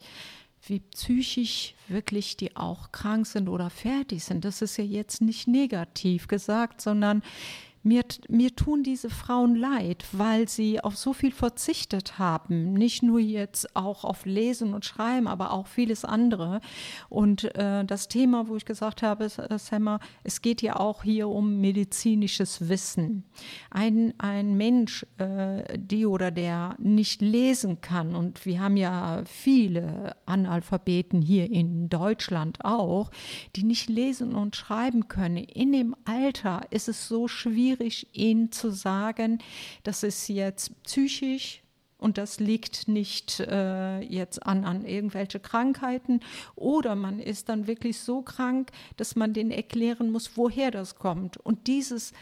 wie 0.67 0.81
psychisch 0.81 1.75
wirklich 1.89 2.37
die 2.37 2.57
auch 2.57 2.93
krank 2.93 3.27
sind 3.27 3.49
oder 3.49 3.71
fertig 3.71 4.25
sind. 4.25 4.45
Das 4.45 4.63
ist 4.63 4.77
ja 4.77 4.85
jetzt 4.85 5.23
nicht 5.23 5.49
negativ 5.49 6.29
gesagt, 6.29 6.81
sondern 6.81 7.23
mir, 7.83 8.03
mir 8.29 8.55
tun 8.55 8.83
diese 8.83 9.11
Frauen 9.11 9.55
leid, 9.55 10.05
weil 10.13 10.49
sie 10.49 10.81
auf 10.81 10.97
so 10.97 11.13
viel 11.13 11.33
verzichtet 11.33 12.19
haben. 12.19 12.73
Nicht 12.73 13.03
nur 13.03 13.21
jetzt 13.21 13.75
auch 13.77 14.05
auf 14.05 14.27
Lesen 14.27 14.75
und 14.75 14.85
Schreiben, 14.85 15.29
aber 15.29 15.53
auch 15.53 15.67
vieles 15.67 16.05
andere. 16.05 16.61
Und 17.09 17.45
äh, 17.57 17.85
das 17.85 18.09
Thema, 18.09 18.49
wo 18.49 18.57
ich 18.57 18.65
gesagt 18.65 19.03
habe, 19.03 19.25
äh, 19.25 19.59
Sammer, 19.59 20.01
es 20.25 20.43
geht 20.43 20.63
ja 20.63 20.77
auch 20.77 21.03
hier 21.03 21.29
um 21.29 21.61
medizinisches 21.61 22.69
Wissen. 22.69 23.25
Ein, 23.71 24.15
ein 24.19 24.57
Mensch, 24.57 25.07
äh, 25.19 25.79
die 25.79 26.07
oder 26.07 26.31
der 26.31 26.77
nicht 26.79 27.23
lesen 27.23 27.81
kann, 27.81 28.15
und 28.15 28.45
wir 28.45 28.61
haben 28.61 28.77
ja 28.77 29.23
viele 29.25 30.17
Analphabeten 30.27 31.23
hier 31.23 31.51
in 31.51 31.89
Deutschland 31.89 32.65
auch, 32.65 33.11
die 33.57 33.63
nicht 33.63 33.89
lesen 33.89 34.35
und 34.35 34.57
schreiben 34.57 35.09
können. 35.09 35.37
In 35.37 35.73
dem 35.73 35.95
Alter 36.05 36.63
ist 36.71 36.89
es 36.89 37.09
so 37.09 37.29
schwierig, 37.29 37.68
schwierig, 37.69 38.07
ihnen 38.13 38.51
zu 38.53 38.71
sagen, 38.71 39.41
das 39.83 40.03
ist 40.03 40.29
jetzt 40.29 40.83
psychisch 40.85 41.63
und 41.99 42.17
das 42.17 42.41
liegt 42.41 42.89
nicht 42.89 43.41
äh, 43.41 44.01
jetzt 44.01 44.47
an, 44.47 44.65
an 44.65 44.85
irgendwelche 44.85 45.41
Krankheiten 45.41 46.21
oder 46.55 46.95
man 46.95 47.19
ist 47.21 47.49
dann 47.49 47.67
wirklich 47.67 47.99
so 47.99 48.23
krank, 48.23 48.71
dass 48.97 49.17
man 49.17 49.35
denen 49.35 49.51
erklären 49.51 50.11
muss, 50.11 50.37
woher 50.37 50.71
das 50.71 50.95
kommt. 50.95 51.37
Und 51.39 51.67
dieses 51.67 52.13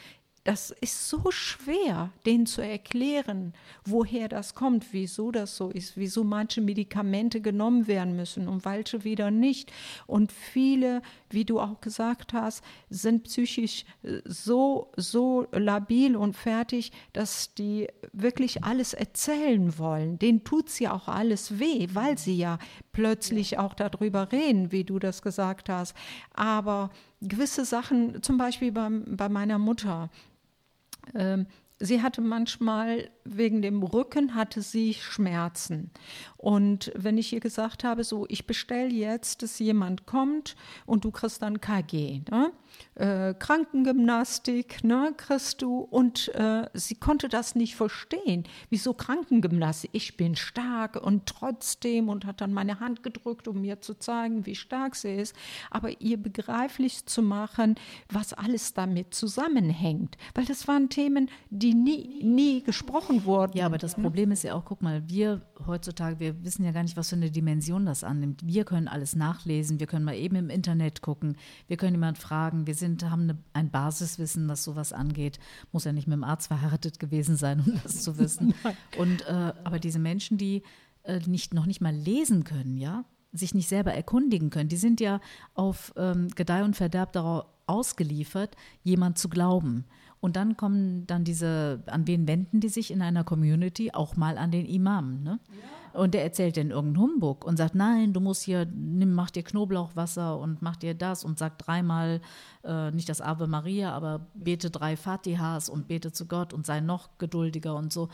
das 0.47 0.71
ist 0.81 1.09
so 1.09 1.33
schwer, 1.33 2.11
denen 2.25 2.47
zu 2.47 2.61
erklären, 2.61 3.53
woher 3.85 4.29
das 4.29 4.55
kommt, 4.55 4.93
wieso 4.93 5.33
das 5.33 5.57
so 5.57 5.71
ist, 5.71 5.97
wieso 5.97 6.23
manche 6.23 6.61
Medikamente 6.61 7.41
genommen 7.41 7.89
werden 7.89 8.15
müssen 8.15 8.47
und 8.47 8.65
welche 8.65 9.03
wieder 9.03 9.33
nicht. 9.33 9.73
Und 10.07 10.31
viele, 10.31 11.03
wie 11.31 11.45
du 11.45 11.59
auch 11.59 11.81
gesagt 11.81 12.33
hast, 12.33 12.63
sind 12.91 13.25
psychisch 13.25 13.85
äh, 14.05 14.21
so, 14.25 14.93
so 14.97 15.49
labil 15.51 16.15
und 16.15 16.37
fertig, 16.37 16.93
dass 17.13 17.53
die 17.55 17.89
wirklich 18.13 18.63
alles 18.63 18.95
erzählen 18.95 19.77
wollen. 19.79 20.17
Denen 20.21 20.45
tut 20.45 20.69
es 20.69 20.79
ja 20.79 20.93
auch 20.93 21.09
alles 21.09 21.59
weh, 21.59 21.89
weil 21.93 22.19
sie 22.19 22.37
ja 22.37 22.61
plötzlich 22.93 23.59
auch 23.59 23.75
darüber 23.75 24.31
reden, 24.31 24.71
wie 24.71 24.85
du 24.85 25.01
das 25.01 25.23
gesagt 25.23 25.69
hast. 25.69 25.97
Aber 26.35 26.91
gewisse 27.21 27.65
Sachen, 27.65 28.23
zum 28.23 28.39
Beispiel 28.39 28.71
bei, 28.71 28.89
bei 28.91 29.29
meiner 29.29 29.59
Mutter, 29.59 30.09
ähm, 31.15 31.47
sie 31.79 32.03
hatte 32.03 32.21
manchmal 32.21 33.11
wegen 33.25 33.63
dem 33.63 33.83
Rücken 33.83 34.35
hatte 34.35 34.63
sie 34.63 34.95
Schmerzen. 34.95 35.91
Und 36.37 36.93
wenn 36.95 37.19
ich 37.19 37.33
ihr 37.33 37.41
gesagt 37.41 37.85
habe, 37.85 38.05
so, 38.05 38.27
ich 38.29 38.47
bestelle 38.47 38.93
jetzt, 38.93 39.43
dass 39.43 39.59
jemand 39.59 40.07
kommt 40.07 40.57
und 40.87 41.05
du 41.05 41.11
kriegst 41.11 41.43
dann 41.43 41.61
KG, 41.61 42.23
ne? 42.31 42.53
Äh, 42.97 43.35
Krankengymnastik, 43.35 44.83
ne, 44.83 45.13
kriegst 45.17 45.63
du. 45.63 45.79
Und 45.79 46.35
äh, 46.35 46.69
sie 46.75 46.97
konnte 46.97 47.29
das 47.29 47.55
nicht 47.55 47.77
verstehen. 47.77 48.45
Wieso 48.71 48.95
Krankengymnastik? 48.95 49.91
Ich 49.93 50.17
bin 50.17 50.35
stark 50.35 50.97
und 50.97 51.27
trotzdem 51.27 52.09
und 52.09 52.25
hat 52.25 52.41
dann 52.41 52.53
meine 52.53 52.81
Hand 52.81 53.03
gedrückt, 53.03 53.49
um 53.49 53.61
mir 53.61 53.81
zu 53.81 53.95
zeigen, 53.95 54.47
wie 54.47 54.55
stark 54.55 54.97
sie 54.97 55.15
ist. 55.15 55.37
Aber 55.71 56.01
ihr 56.01 56.17
begreiflich 56.17 57.07
zu 57.07 57.23
machen, 57.23 57.77
was 58.11 58.33
alles 58.33 58.75
damit 58.75 59.15
zusammenhängt. 59.15 60.17
Weil 60.35 60.47
das 60.47 60.67
waren 60.67 60.89
Themen, 60.89 61.31
die 61.51 61.75
nie, 61.75 62.23
nie 62.25 62.63
gesprochen 62.63 63.25
wurden. 63.25 63.57
Ja, 63.57 63.67
aber 63.67 63.79
das 63.79 63.95
Problem 63.95 64.31
ist 64.31 64.43
ja 64.43 64.55
auch, 64.55 64.65
guck 64.65 64.83
mal, 64.83 65.03
wir 65.09 65.43
heutzutage, 65.67 66.21
wir 66.21 66.45
wissen 66.45 66.65
ja 66.65 66.73
gar 66.73 66.83
nicht, 66.83 66.97
was 66.97 67.11
für 67.11 67.17
eine 67.17 67.31
Dimension 67.31 67.87
das 67.87 68.05
annimmt. 68.05 68.47
Wir 68.47 68.65
können 68.65 68.89
alles 68.89 69.17
nachlesen, 69.17 69.81
wir 69.81 69.87
können 69.87 70.05
mal 70.05 70.17
eben 70.17 70.37
im 70.37 70.51
Internet 70.51 71.03
gucken, 71.03 71.37
wir 71.69 71.77
können 71.77 71.95
jemand 71.95 72.19
fragen, 72.19 72.67
wir 72.67 72.75
sind, 72.87 73.11
haben 73.11 73.23
eine, 73.23 73.39
ein 73.53 73.71
Basiswissen, 73.71 74.49
was 74.49 74.65
sowas 74.65 74.93
angeht. 74.93 75.39
Muss 75.73 75.85
ja 75.85 75.93
nicht 75.93 76.07
mit 76.07 76.17
dem 76.17 76.25
Arzt 76.25 76.49
verheiratet 76.49 76.99
gewesen 76.99 77.37
sein, 77.37 77.61
um 77.61 77.81
das 77.83 78.03
zu 78.03 78.19
wissen. 78.19 78.55
Und 78.99 79.27
äh, 79.27 79.53
aber 79.65 79.79
diese 79.79 79.99
Menschen, 79.99 80.39
die 80.39 80.63
äh, 81.03 81.21
nicht, 81.27 81.55
noch 81.55 81.67
nicht 81.67 81.81
mal 81.81 81.95
lesen 81.95 82.45
können, 82.45 82.77
ja, 82.79 83.05
sich 83.33 83.55
nicht 83.55 83.69
selber 83.69 83.93
erkundigen 83.93 84.51
können. 84.51 84.69
Die 84.69 84.77
sind 84.77 85.01
ja 85.01 85.21
auf 85.55 85.93
ähm, 85.97 86.29
Gedeih 86.35 86.65
und 86.65 86.77
Verderb 86.77 87.13
darauf 87.13 87.47
ausgeliefert, 87.67 88.57
jemand 88.83 89.19
zu 89.19 89.29
glauben. 89.29 89.85
Und 90.21 90.37
dann 90.37 90.57
kommen 90.57 91.07
dann 91.07 91.25
diese, 91.25 91.83
an 91.87 92.07
wen 92.07 92.27
wenden 92.27 92.61
die 92.61 92.69
sich 92.69 92.91
in 92.91 93.03
einer 93.03 93.25
Community? 93.25 93.93
Auch 93.93 94.17
mal 94.17 94.39
an 94.39 94.51
den 94.51 94.67
Imam. 94.67 95.23
Ne? 95.23 95.39
Ja. 95.51 95.86
Und 95.97 96.15
der 96.15 96.23
erzählt 96.23 96.57
den 96.57 96.71
irgendeinen 96.71 97.03
Humbug 97.03 97.45
und 97.45 97.57
sagt, 97.57 97.75
nein, 97.75 98.13
du 98.13 98.21
musst 98.21 98.43
hier, 98.43 98.67
nimm, 98.67 99.15
mach 99.15 99.31
dir 99.31 99.43
Knoblauchwasser 99.43 100.39
und 100.39 100.61
mach 100.63 100.77
dir 100.77 100.95
das 100.95 101.25
und 101.25 101.39
sag 101.39 101.59
dreimal 101.59 102.21
äh, 102.67 102.91
nicht 102.91 103.09
das 103.09 103.21
Ave 103.21 103.47
Maria, 103.47 103.93
aber 103.93 104.27
bete 104.35 104.71
drei 104.71 104.97
Fatihas 104.97 105.69
und 105.69 105.89
bete 105.89 106.13
zu 106.13 106.27
Gott 106.27 106.53
und 106.53 106.67
sei 106.67 106.81
noch 106.81 107.19
geduldiger 107.19 107.75
und 107.77 107.93
so. 107.93 108.09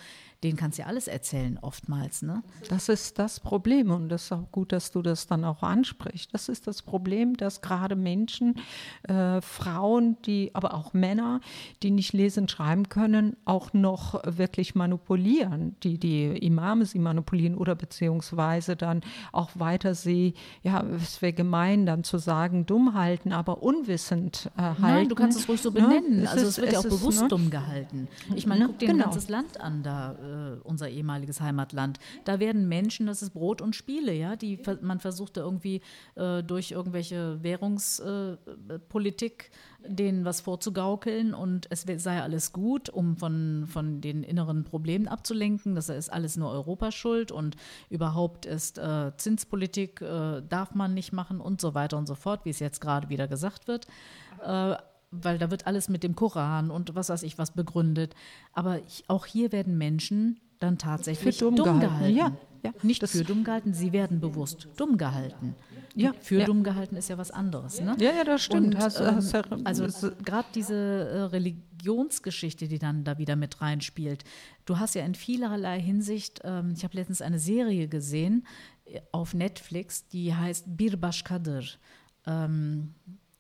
Den 0.45 0.57
kannst 0.57 0.79
du 0.79 0.83
ja 0.83 0.89
alles 0.89 1.07
erzählen, 1.07 1.59
oftmals. 1.63 2.23
Ne? 2.23 2.43
Das 2.69 2.89
ist 2.89 3.19
das 3.19 3.39
Problem 3.39 3.91
und 3.91 4.09
das 4.09 4.25
ist 4.25 4.33
auch 4.33 4.51
gut, 4.51 4.73
dass 4.73 4.91
du 4.91 5.01
das 5.01 5.27
dann 5.27 5.45
auch 5.45 5.63
ansprichst. 5.63 6.35
Das 6.35 6.49
ist 6.49 6.67
das 6.67 6.83
Problem, 6.83 7.37
dass 7.37 7.63
gerade 7.63 7.95
Menschen, 7.95 8.57
äh, 9.05 9.41
Frauen, 9.41 10.17
die, 10.27 10.51
aber 10.55 10.75
auch 10.75 10.95
Männer, 10.95 11.41
die 11.83 11.91
nicht 11.91 12.13
lesen, 12.13 12.49
schreiben 12.49 12.89
können, 12.89 13.37
auch 13.45 13.73
noch 13.73 14.21
wirklich 14.27 14.75
manipulieren. 14.75 15.77
Die, 15.85 15.99
die 15.99 16.27
Imame 16.45 16.87
sie 16.87 16.99
manipulieren 16.99 17.57
oder 17.57 17.72
beziehungsweise 17.75 18.77
dann 18.77 19.03
auch 19.33 19.51
weiter 19.55 19.95
sie, 19.95 20.35
ja, 20.63 20.85
es 20.97 21.23
wäre 21.23 21.33
gemein, 21.33 21.87
dann 21.87 22.05
zu 22.05 22.19
sagen, 22.19 22.67
dumm 22.67 22.95
halten, 22.95 23.33
aber 23.33 23.63
unwissend 23.63 24.51
äh, 24.57 24.63
halten. 24.63 24.83
Nein, 24.83 25.09
du 25.09 25.15
kannst 25.15 25.39
es 25.39 25.49
ruhig 25.49 25.61
so 25.61 25.71
ne? 25.71 25.81
benennen. 25.81 26.23
Ne? 26.23 26.31
also 26.31 26.47
es, 26.47 26.59
wird 26.59 26.73
ja 26.73 26.79
auch 26.79 26.85
bewusst 26.85 27.23
ne? 27.23 27.29
dumm 27.29 27.51
gehalten. 27.51 28.09
Ich 28.35 28.47
meine, 28.47 28.61
ne? 28.61 28.67
guck 28.69 28.79
dir 28.79 28.89
genau. 28.89 29.05
ein 29.05 29.11
ganzes 29.11 29.29
Land 29.29 29.61
an, 29.61 29.83
da 29.83 30.13
äh, 30.13 30.61
unser 30.63 30.89
ehemaliges 30.89 31.41
Heimatland. 31.41 31.99
Da 32.25 32.41
werden 32.41 32.69
Menschen, 32.69 33.07
das 33.07 33.23
ist 33.23 33.31
Brot 33.31 33.61
und 33.61 33.77
Spiele, 33.77 34.13
ja, 34.13 34.37
die 34.37 34.59
man 34.81 35.01
versucht 35.01 35.37
da 35.37 35.43
irgendwie 35.43 35.81
äh, 36.15 36.43
durch 36.43 36.71
irgendwelche 36.71 37.43
Währungspolitik 37.43 39.51
äh, 39.51 39.55
denen 39.87 40.25
was 40.25 40.41
vorzugaukeln 40.41 41.35
und 41.35 41.67
es 41.71 41.85
sei 41.97 42.23
alles 42.23 42.53
gut, 42.53 42.89
um 42.89 43.17
von, 43.17 43.67
von 43.67 44.01
den 44.01 44.23
inneren 44.23 44.65
Problemen 44.65 45.09
abzulenken. 45.09 45.75
Das 45.75 45.89
ist 45.89 46.13
alles 46.13 46.37
nur 46.37 46.51
Europa 46.51 46.91
schuld 46.91 47.33
und 47.33 47.57
überhaupt 47.91 48.47
ist 48.47 48.79
äh, 48.79 49.13
Zinspolitik, 49.17 50.01
äh, 50.01 50.43
darf 50.49 50.75
man 50.75 50.95
nicht 50.95 51.13
machen 51.13 51.41
und 51.41 51.61
so 51.61 51.75
weiter 51.75 51.99
und 51.99 52.07
so 52.07 52.15
fort, 52.15 52.45
wie 52.45 52.51
es 52.51 52.59
jetzt 52.59 52.81
gerade 52.81 53.09
wieder 53.09 53.29
gesagt 53.29 53.69
wird 53.69 53.87
äh, 54.45 54.77
weil 55.13 55.39
da 55.39 55.51
wird 55.51 55.67
alles 55.67 55.89
mit 55.89 56.03
dem 56.03 56.17
Koran 56.17 56.71
und 56.71 56.95
was 56.95 57.11
weiß 57.11 57.23
ich 57.23 57.39
was 57.39 57.53
begründet. 57.53 58.15
Aber 58.53 58.79
ich, 58.79 59.05
auch 59.09 59.27
hier 59.27 59.53
werden 59.53 59.77
Menschen 59.77 60.41
dann 60.59 60.79
tatsächlich 60.79 61.37
für 61.37 61.45
dumm, 61.45 61.57
dumm 61.57 61.81
gehalten. 61.81 62.15
gehalten. 62.15 62.17
Ja, 62.17 62.71
ja, 62.71 62.73
Nicht 62.83 63.07
für 63.07 63.25
dumm 63.25 63.45
gehalten, 63.45 63.75
sie 63.75 63.93
werden 63.93 64.21
bewusst 64.21 64.69
dumm 64.77 64.97
gehalten. 64.97 65.55
Ja, 65.95 66.13
für 66.21 66.41
ja. 66.41 66.47
dumm 66.47 66.63
gehalten 66.63 66.97
ist 66.97 67.09
ja 67.09 67.19
was 67.19 67.31
anderes. 67.31 67.81
Ne? 67.81 67.97
Ja, 67.99 68.13
ja, 68.13 68.25
das 68.25 68.43
stimmt. 68.43 68.75
Und, 68.75 68.79
hast, 68.79 69.01
ähm, 69.01 69.17
hast, 69.17 69.35
also 69.65 70.11
gerade 70.25 70.49
diese 70.55 70.75
äh, 70.75 71.21
Religionsgeschichte, 71.23 72.69
die 72.69 72.79
dann 72.79 73.05
da 73.05 73.19
wieder 73.19 73.37
mit 73.37 73.61
reinspielt. 73.61 74.25
Du 74.65 74.79
hast 74.79 74.95
ja 74.95 75.05
in 75.05 75.15
vielerlei 75.15 75.81
Hinsicht, 75.81 76.41
ähm, 76.45 76.73
ich 76.77 76.85
habe 76.85 76.97
letztens 76.97 77.21
eine 77.21 77.39
Serie 77.39 77.89
gesehen 77.89 78.47
äh, 78.85 79.01
auf 79.13 79.35
Netflix, 79.35 80.09
die 80.09 80.35
heißt 80.35 80.65
Bir 80.77 80.97
Bashkadir. 80.97 81.65
Ähm, 82.27 82.95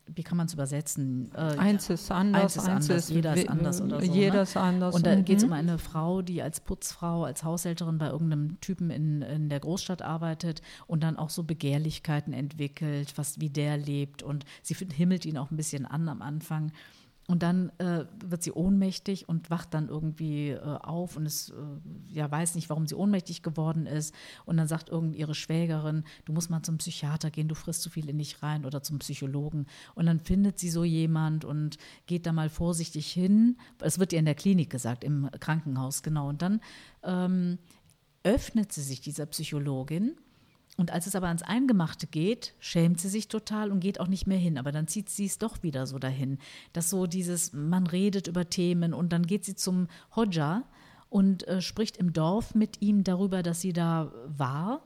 wie 0.06 0.22
kann 0.22 0.36
man 0.36 0.46
es 0.46 0.54
übersetzen? 0.54 1.30
Äh, 1.34 1.56
eins 1.58 1.88
ist 1.88 2.10
anders, 2.10 2.42
eins 2.42 2.56
ist 2.56 2.68
anders, 2.68 2.90
eins 2.90 3.08
jeder 3.08 3.34
ist 3.34 3.48
anders 3.48 3.80
oder 3.80 4.00
so. 4.00 4.12
Jeder 4.12 4.34
ne? 4.34 4.42
ist 4.42 4.56
anders. 4.56 4.94
Und 4.94 5.06
da 5.06 5.14
geht 5.14 5.38
es 5.38 5.44
um 5.44 5.52
eine 5.52 5.78
Frau, 5.78 6.22
die 6.22 6.42
als 6.42 6.60
Putzfrau, 6.60 7.24
als 7.24 7.44
Haushälterin 7.44 7.98
bei 7.98 8.08
irgendeinem 8.08 8.60
Typen 8.60 8.90
in, 8.90 9.22
in 9.22 9.48
der 9.48 9.60
Großstadt 9.60 10.02
arbeitet 10.02 10.62
und 10.86 11.02
dann 11.02 11.16
auch 11.16 11.30
so 11.30 11.44
Begehrlichkeiten 11.44 12.32
entwickelt, 12.32 13.16
was 13.16 13.40
wie 13.40 13.50
der 13.50 13.76
lebt. 13.76 14.22
Und 14.22 14.44
sie 14.62 14.74
himmelt 14.74 15.24
ihn 15.24 15.38
auch 15.38 15.50
ein 15.50 15.56
bisschen 15.56 15.86
an 15.86 16.08
am 16.08 16.22
Anfang. 16.22 16.72
Und 17.28 17.44
dann 17.44 17.70
äh, 17.78 18.04
wird 18.24 18.42
sie 18.42 18.50
ohnmächtig 18.50 19.28
und 19.28 19.48
wacht 19.48 19.74
dann 19.74 19.88
irgendwie 19.88 20.50
äh, 20.50 20.58
auf 20.58 21.16
und 21.16 21.24
es 21.24 21.50
äh, 21.50 21.54
ja, 22.08 22.28
weiß 22.28 22.56
nicht, 22.56 22.68
warum 22.68 22.86
sie 22.86 22.96
ohnmächtig 22.96 23.42
geworden 23.42 23.86
ist. 23.86 24.12
Und 24.44 24.56
dann 24.56 24.66
sagt 24.66 24.88
irgend 24.88 25.14
ihre 25.14 25.34
Schwägerin, 25.34 26.02
du 26.24 26.32
musst 26.32 26.50
mal 26.50 26.62
zum 26.62 26.78
Psychiater 26.78 27.30
gehen, 27.30 27.46
du 27.46 27.54
frisst 27.54 27.82
zu 27.82 27.90
viel 27.90 28.08
in 28.08 28.18
dich 28.18 28.42
rein 28.42 28.64
oder 28.66 28.82
zum 28.82 28.98
Psychologen. 28.98 29.66
Und 29.94 30.06
dann 30.06 30.18
findet 30.18 30.58
sie 30.58 30.68
so 30.68 30.82
jemand 30.82 31.44
und 31.44 31.78
geht 32.06 32.26
da 32.26 32.32
mal 32.32 32.50
vorsichtig 32.50 33.12
hin. 33.12 33.56
Es 33.78 34.00
wird 34.00 34.12
ihr 34.12 34.18
in 34.18 34.24
der 34.24 34.34
Klinik 34.34 34.70
gesagt, 34.70 35.04
im 35.04 35.30
Krankenhaus, 35.38 36.02
genau. 36.02 36.28
Und 36.28 36.42
dann 36.42 36.60
ähm, 37.04 37.58
öffnet 38.24 38.72
sie 38.72 38.82
sich 38.82 39.00
dieser 39.00 39.26
Psychologin 39.26 40.16
und 40.82 40.90
als 40.90 41.06
es 41.06 41.14
aber 41.14 41.28
ans 41.28 41.44
Eingemachte 41.44 42.08
geht, 42.08 42.56
schämt 42.58 43.00
sie 43.00 43.08
sich 43.08 43.28
total 43.28 43.70
und 43.70 43.78
geht 43.78 44.00
auch 44.00 44.08
nicht 44.08 44.26
mehr 44.26 44.36
hin. 44.36 44.58
Aber 44.58 44.72
dann 44.72 44.88
zieht 44.88 45.10
sie 45.10 45.26
es 45.26 45.38
doch 45.38 45.62
wieder 45.62 45.86
so 45.86 46.00
dahin, 46.00 46.38
dass 46.72 46.90
so 46.90 47.06
dieses, 47.06 47.52
man 47.52 47.86
redet 47.86 48.26
über 48.26 48.50
Themen 48.50 48.92
und 48.92 49.12
dann 49.12 49.24
geht 49.24 49.44
sie 49.44 49.54
zum 49.54 49.86
Hodja 50.16 50.64
und 51.08 51.46
äh, 51.46 51.62
spricht 51.62 51.98
im 51.98 52.12
Dorf 52.12 52.56
mit 52.56 52.82
ihm 52.82 53.04
darüber, 53.04 53.44
dass 53.44 53.60
sie 53.60 53.72
da 53.72 54.10
war 54.26 54.82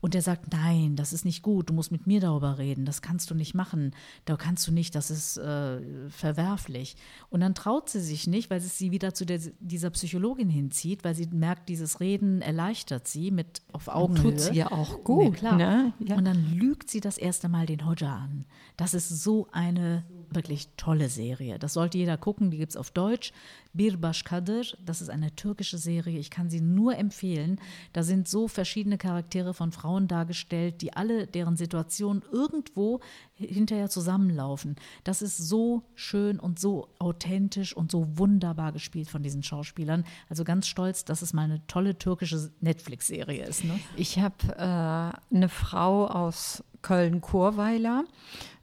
und 0.00 0.14
er 0.14 0.22
sagt, 0.22 0.52
nein, 0.52 0.96
das 0.96 1.12
ist 1.12 1.24
nicht 1.24 1.42
gut, 1.42 1.70
du 1.70 1.74
musst 1.74 1.90
mit 1.90 2.06
mir 2.06 2.20
darüber 2.20 2.58
reden, 2.58 2.84
das 2.84 3.02
kannst 3.02 3.30
du 3.30 3.34
nicht 3.34 3.54
machen, 3.54 3.92
da 4.24 4.36
kannst 4.36 4.66
du 4.68 4.72
nicht, 4.72 4.94
das 4.94 5.10
ist 5.10 5.38
äh, 5.38 5.80
verwerflich. 6.10 6.96
Und 7.30 7.40
dann 7.40 7.54
traut 7.54 7.88
sie 7.88 8.00
sich 8.00 8.26
nicht, 8.26 8.50
weil 8.50 8.58
es 8.58 8.78
sie 8.78 8.90
wieder 8.90 9.14
zu 9.14 9.24
der, 9.24 9.40
dieser 9.60 9.90
Psychologin 9.90 10.48
hinzieht, 10.48 11.02
weil 11.04 11.14
sie 11.14 11.26
merkt, 11.26 11.68
dieses 11.68 12.00
Reden 12.00 12.42
erleichtert 12.42 13.08
sie 13.08 13.30
mit 13.30 13.62
auf 13.72 13.88
Augenhöhe. 13.88 14.32
Tut 14.32 14.40
sie 14.40 14.54
ja 14.54 14.70
auch 14.70 15.02
gut. 15.02 15.24
Ja, 15.24 15.30
klar. 15.30 15.56
Ne? 15.56 15.92
Ja. 16.00 16.16
Und 16.16 16.24
dann 16.24 16.54
lügt 16.54 16.90
sie 16.90 17.00
das 17.00 17.18
erste 17.18 17.48
Mal 17.48 17.66
den 17.66 17.86
Hodja 17.86 18.14
an. 18.14 18.44
Das 18.76 18.94
ist 18.94 19.08
so 19.08 19.48
eine 19.52 20.04
wirklich 20.36 20.68
tolle 20.76 21.08
Serie. 21.08 21.58
Das 21.58 21.72
sollte 21.72 21.98
jeder 21.98 22.16
gucken, 22.16 22.52
die 22.52 22.58
gibt 22.58 22.70
es 22.70 22.76
auf 22.76 22.92
Deutsch. 22.92 23.32
Bir 23.72 23.98
Kadir, 24.24 24.64
das 24.84 25.02
ist 25.02 25.10
eine 25.10 25.34
türkische 25.36 25.76
Serie, 25.76 26.18
ich 26.18 26.30
kann 26.30 26.48
sie 26.48 26.60
nur 26.62 26.96
empfehlen. 26.96 27.60
Da 27.92 28.02
sind 28.02 28.26
so 28.26 28.48
verschiedene 28.48 28.96
Charaktere 28.96 29.52
von 29.52 29.70
Frauen 29.70 30.08
dargestellt, 30.08 30.80
die 30.80 30.94
alle, 30.94 31.26
deren 31.26 31.56
Situation 31.56 32.22
irgendwo 32.32 33.00
hinterher 33.34 33.90
zusammenlaufen. 33.90 34.76
Das 35.04 35.20
ist 35.20 35.36
so 35.36 35.82
schön 35.94 36.40
und 36.40 36.58
so 36.58 36.88
authentisch 36.98 37.76
und 37.76 37.90
so 37.90 38.16
wunderbar 38.16 38.72
gespielt 38.72 39.10
von 39.10 39.22
diesen 39.22 39.42
Schauspielern. 39.42 40.04
Also 40.30 40.44
ganz 40.44 40.68
stolz, 40.68 41.04
dass 41.04 41.20
es 41.20 41.34
mal 41.34 41.42
eine 41.42 41.66
tolle 41.66 41.98
türkische 41.98 42.50
Netflix-Serie 42.60 43.44
ist. 43.44 43.64
Ne? 43.64 43.78
Ich 43.96 44.18
habe 44.18 44.36
äh, 44.56 45.34
eine 45.34 45.48
Frau 45.50 46.06
aus 46.06 46.64
Köln-Chorweiler 46.80 48.04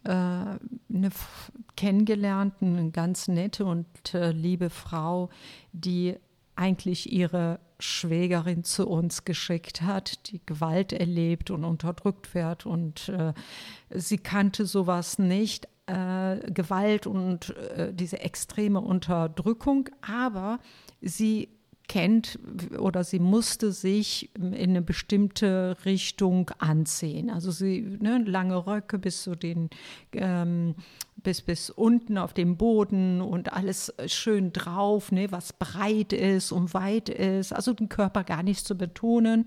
äh, 0.04 0.10
eine 0.10 1.10
kennengelernt, 1.76 2.56
eine 2.62 2.92
ganz 2.92 3.28
nette 3.28 3.66
und 3.66 4.14
äh, 4.14 4.32
liebe 4.32 4.70
Frau, 4.70 5.30
die 5.72 6.16
eigentlich 6.56 7.12
ihre 7.12 7.60
Schwägerin 7.80 8.64
zu 8.64 8.88
uns 8.88 9.26
geschickt 9.26 9.82
hat, 9.82 10.32
die 10.32 10.40
Gewalt 10.46 10.94
erlebt 10.94 11.52
und 11.52 11.66
unterdrückt 11.66 12.34
wird. 12.36 12.66
Und 12.66 13.10
äh, 13.10 13.34
sie 13.90 14.18
kannte 14.18 14.66
sowas 14.66 15.20
nicht, 15.20 15.68
äh, 15.88 16.38
Gewalt 16.52 17.08
und 17.08 17.50
äh, 17.58 17.94
diese 17.94 18.20
extreme 18.22 18.80
Unterdrückung, 18.80 19.90
aber 20.02 20.60
sie 21.02 21.50
kennt 21.88 22.40
oder 22.80 23.04
sie 23.04 23.20
musste 23.20 23.72
sich 23.72 24.34
in 24.36 24.54
eine 24.54 24.82
bestimmte 24.82 25.78
Richtung 25.86 26.50
anziehen. 26.58 27.30
Also 27.30 27.52
sie 27.52 27.82
ne, 28.00 28.24
lange 28.26 28.66
Röcke 28.66 28.98
bis 28.98 29.24
zu 29.24 29.36
den 29.36 29.70
ähm, 30.14 30.76
bis 31.18 31.42
bis 31.42 31.70
unten 31.70 32.18
auf 32.18 32.34
dem 32.34 32.58
Boden 32.58 33.22
und 33.22 33.54
alles 33.54 33.94
schön 34.08 34.54
drauf, 34.54 35.12
ne, 35.12 35.32
was 35.32 35.54
breit 35.54 36.14
ist 36.14 36.52
und 36.52 36.74
weit 36.74 37.10
ist. 37.10 37.54
Also 37.54 37.74
den 37.74 37.90
Körper 37.90 38.24
gar 38.24 38.44
nicht 38.44 38.66
zu 38.66 38.76
betonen 38.76 39.46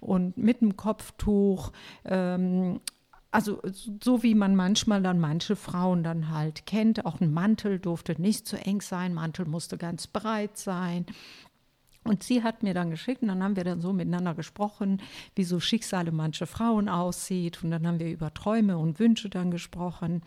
und 0.00 0.36
mit 0.36 0.60
dem 0.60 0.76
Kopftuch. 0.76 1.72
Ähm, 2.04 2.80
also 3.34 3.60
so 4.00 4.22
wie 4.22 4.36
man 4.36 4.54
manchmal 4.54 5.02
dann 5.02 5.18
manche 5.18 5.56
Frauen 5.56 6.04
dann 6.04 6.30
halt 6.30 6.66
kennt, 6.66 7.04
auch 7.04 7.20
ein 7.20 7.32
Mantel 7.32 7.80
durfte 7.80 8.20
nicht 8.20 8.46
zu 8.46 8.56
eng 8.56 8.80
sein, 8.80 9.12
Mantel 9.12 9.44
musste 9.44 9.76
ganz 9.76 10.06
breit 10.06 10.56
sein. 10.56 11.04
Und 12.04 12.22
sie 12.22 12.42
hat 12.42 12.62
mir 12.62 12.74
dann 12.74 12.90
geschickt 12.90 13.22
und 13.22 13.28
dann 13.28 13.42
haben 13.42 13.56
wir 13.56 13.64
dann 13.64 13.80
so 13.80 13.92
miteinander 13.92 14.34
gesprochen, 14.34 15.00
wie 15.34 15.44
so 15.44 15.58
Schicksale 15.58 16.12
mancher 16.12 16.46
Frauen 16.46 16.88
aussieht. 16.88 17.64
Und 17.64 17.70
dann 17.70 17.86
haben 17.86 17.98
wir 17.98 18.10
über 18.10 18.32
Träume 18.32 18.76
und 18.76 18.98
Wünsche 18.98 19.30
dann 19.30 19.50
gesprochen. 19.50 20.22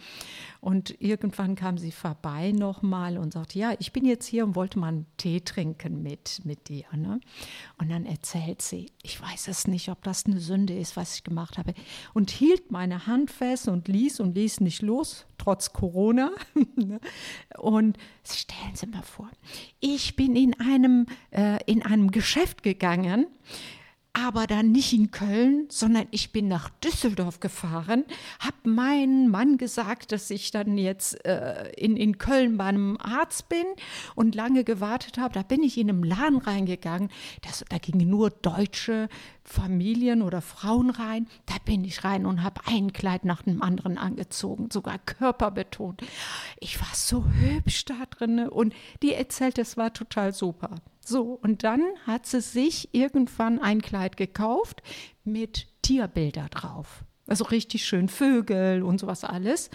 Und 0.60 1.00
irgendwann 1.00 1.56
kam 1.56 1.78
sie 1.78 1.92
vorbei 1.92 2.52
nochmal 2.52 3.18
und 3.18 3.34
sagte, 3.34 3.60
ja, 3.60 3.74
ich 3.80 3.94
bin 3.94 4.06
jetzt 4.06 4.26
hier 4.26 4.44
und 4.44 4.56
wollte 4.56 4.80
mal 4.80 4.88
einen 4.88 5.06
Tee 5.18 5.42
trinken 5.42 6.02
mit, 6.02 6.42
mit 6.44 6.68
dir. 6.68 6.86
Ne? 6.96 7.20
Und 7.78 7.90
dann 7.90 8.06
erzählt 8.06 8.62
sie, 8.62 8.92
ich 9.04 9.22
weiß 9.22 9.48
es 9.48 9.68
nicht, 9.68 9.90
ob 9.90 10.04
das 10.04 10.26
eine 10.26 10.40
Sünde 10.40 10.78
ist, 10.78 10.98
was 10.98 11.16
ich 11.16 11.24
gemacht 11.24 11.58
habe. 11.58 11.74
Und 12.14 12.32
hielt 12.32 12.72
meine 12.72 13.06
Hand 13.06 13.30
fest 13.30 13.68
und 13.68 13.88
ließ 13.88 14.20
und 14.20 14.36
ließ 14.36 14.62
nicht 14.62 14.82
los, 14.82 15.26
trotz 15.38 15.74
Corona. 15.74 16.32
Ne? 16.78 17.00
und 17.58 17.98
stellen 18.24 18.76
Sie 18.76 18.86
mal 18.86 19.02
vor, 19.02 19.30
ich 19.80 20.16
bin 20.16 20.36
in 20.36 20.60
einem, 20.60 21.08
äh, 21.32 21.58
in 21.68 21.84
einem 21.84 22.10
Geschäft 22.10 22.64
gegangen, 22.64 23.28
aber 24.14 24.48
dann 24.48 24.72
nicht 24.72 24.94
in 24.94 25.12
Köln, 25.12 25.68
sondern 25.70 26.08
ich 26.10 26.32
bin 26.32 26.48
nach 26.48 26.70
Düsseldorf 26.84 27.40
gefahren, 27.40 28.04
habe 28.40 28.68
meinem 28.68 29.30
Mann 29.30 29.60
gesagt, 29.60 30.12
dass 30.12 30.32
ich 30.32 30.50
dann 30.50 30.80
jetzt 30.80 31.24
äh, 31.24 31.70
in, 31.74 31.96
in 31.96 32.18
Köln 32.18 32.58
bei 32.58 32.66
einem 32.66 32.98
Arzt 32.98 33.48
bin 33.48 33.66
und 34.16 34.34
lange 34.34 34.64
gewartet 34.64 35.20
habe. 35.20 35.36
Da 35.36 35.44
bin 35.44 35.62
ich 35.62 35.78
in 35.78 35.90
einem 35.90 36.04
Laden 36.04 36.40
reingegangen, 36.40 37.10
das, 37.44 37.64
da 37.70 37.78
gingen 37.78 38.10
nur 38.10 38.32
deutsche 38.32 39.08
Familien 39.44 40.24
oder 40.24 40.42
Frauen 40.42 40.90
rein. 40.90 41.28
Da 41.46 41.54
bin 41.64 41.84
ich 41.84 42.04
rein 42.04 42.26
und 42.26 42.42
habe 42.42 42.62
ein 42.66 42.94
Kleid 42.94 43.24
nach 43.24 43.44
dem 43.44 43.62
anderen 43.62 44.00
angezogen, 44.00 44.70
sogar 44.72 44.98
körperbetont. 44.98 46.02
Ich 46.60 46.80
war 46.80 46.94
so 46.94 47.24
hübsch 47.24 47.86
da 47.86 48.06
drin 48.10 48.50
und 48.50 48.74
die 49.04 49.14
erzählt, 49.14 49.60
es 49.60 49.78
war 49.78 49.94
total 49.94 50.34
super. 50.34 50.72
So, 51.08 51.40
und 51.42 51.64
dann 51.64 51.82
hat 52.06 52.26
sie 52.26 52.42
sich 52.42 52.94
irgendwann 52.94 53.60
ein 53.60 53.82
Kleid 53.82 54.18
gekauft 54.18 54.84
mit 55.24 55.68
Tierbilder 55.82 56.50
drauf. 56.50 57.06
Also 57.28 57.46
richtig 57.46 57.86
schön 57.86 58.10
Vögel 58.10 58.84
und 58.84 59.00
sowas 59.00 59.24
alles. 59.24 59.70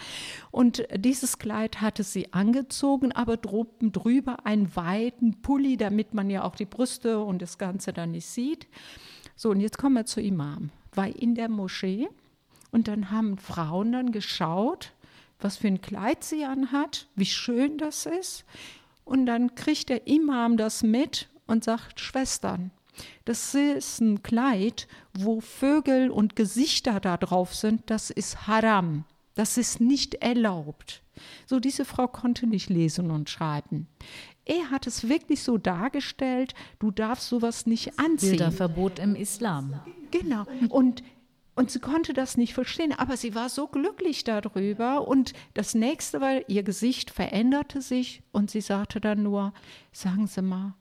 Und 0.51 0.85
dieses 0.95 1.39
Kleid 1.39 1.81
hatte 1.81 2.03
sie 2.03 2.33
angezogen, 2.33 3.13
aber 3.13 3.37
droben 3.37 3.91
drüber 3.91 4.45
einen 4.45 4.75
weiten 4.75 5.41
Pulli, 5.41 5.75
damit 5.75 6.13
man 6.13 6.29
ja 6.29 6.43
auch 6.43 6.55
die 6.55 6.65
Brüste 6.65 7.23
und 7.23 7.41
das 7.41 7.57
Ganze 7.57 7.93
dann 7.93 8.11
nicht 8.11 8.27
sieht. 8.27 8.67
So, 9.35 9.49
und 9.49 9.59
jetzt 9.59 9.79
kommen 9.79 9.95
wir 9.95 10.05
zu 10.05 10.21
Imam. 10.21 10.69
War 10.93 11.07
in 11.07 11.33
der 11.33 11.49
Moschee 11.49 12.09
und 12.69 12.87
dann 12.87 13.09
haben 13.09 13.39
Frauen 13.39 13.91
dann 13.91 14.11
geschaut, 14.11 14.93
was 15.39 15.57
für 15.57 15.67
ein 15.67 15.81
Kleid 15.81 16.23
sie 16.23 16.45
anhat, 16.45 17.07
wie 17.15 17.25
schön 17.25 17.79
das 17.79 18.05
ist. 18.05 18.45
Und 19.05 19.25
dann 19.25 19.55
kriegt 19.55 19.89
der 19.89 20.07
Imam 20.07 20.57
das 20.57 20.83
mit 20.83 21.29
und 21.47 21.63
sagt, 21.63 21.99
Schwestern, 21.99 22.71
das 23.25 23.53
ist 23.55 24.01
ein 24.01 24.23
Kleid, 24.23 24.87
wo 25.13 25.41
Vögel 25.41 26.09
und 26.09 26.35
Gesichter 26.35 26.99
da 26.99 27.17
drauf 27.17 27.55
sind, 27.55 27.81
das 27.87 28.09
ist 28.09 28.47
Haram. 28.47 29.05
Das 29.35 29.57
ist 29.57 29.81
nicht 29.81 30.15
erlaubt. 30.15 31.01
So, 31.45 31.59
diese 31.59 31.85
Frau 31.85 32.07
konnte 32.07 32.45
nicht 32.45 32.69
lesen 32.69 33.09
und 33.09 33.29
schreiben. 33.29 33.87
Er 34.45 34.71
hat 34.71 34.87
es 34.87 35.07
wirklich 35.07 35.41
so 35.41 35.57
dargestellt, 35.57 36.53
du 36.79 36.91
darfst 36.91 37.29
sowas 37.29 37.65
nicht 37.65 37.97
anziehen. 37.97 38.31
Bilderverbot 38.31 38.99
im 38.99 39.15
Islam. 39.15 39.79
Genau. 40.11 40.45
Und 40.69 41.01
und 41.55 41.69
sie 41.69 41.79
konnte 41.79 42.13
das 42.13 42.37
nicht 42.37 42.53
verstehen, 42.53 42.93
aber 42.93 43.17
sie 43.17 43.35
war 43.35 43.49
so 43.49 43.67
glücklich 43.67 44.23
darüber. 44.23 45.07
Und 45.07 45.33
das 45.53 45.75
nächste 45.75 46.19
war, 46.19 46.49
ihr 46.49 46.63
Gesicht 46.63 47.11
veränderte 47.11 47.81
sich 47.81 48.23
und 48.31 48.49
sie 48.49 48.61
sagte 48.61 48.99
dann 48.99 49.23
nur, 49.23 49.53
sagen 49.91 50.27
Sie 50.27 50.41
mal, 50.41 50.73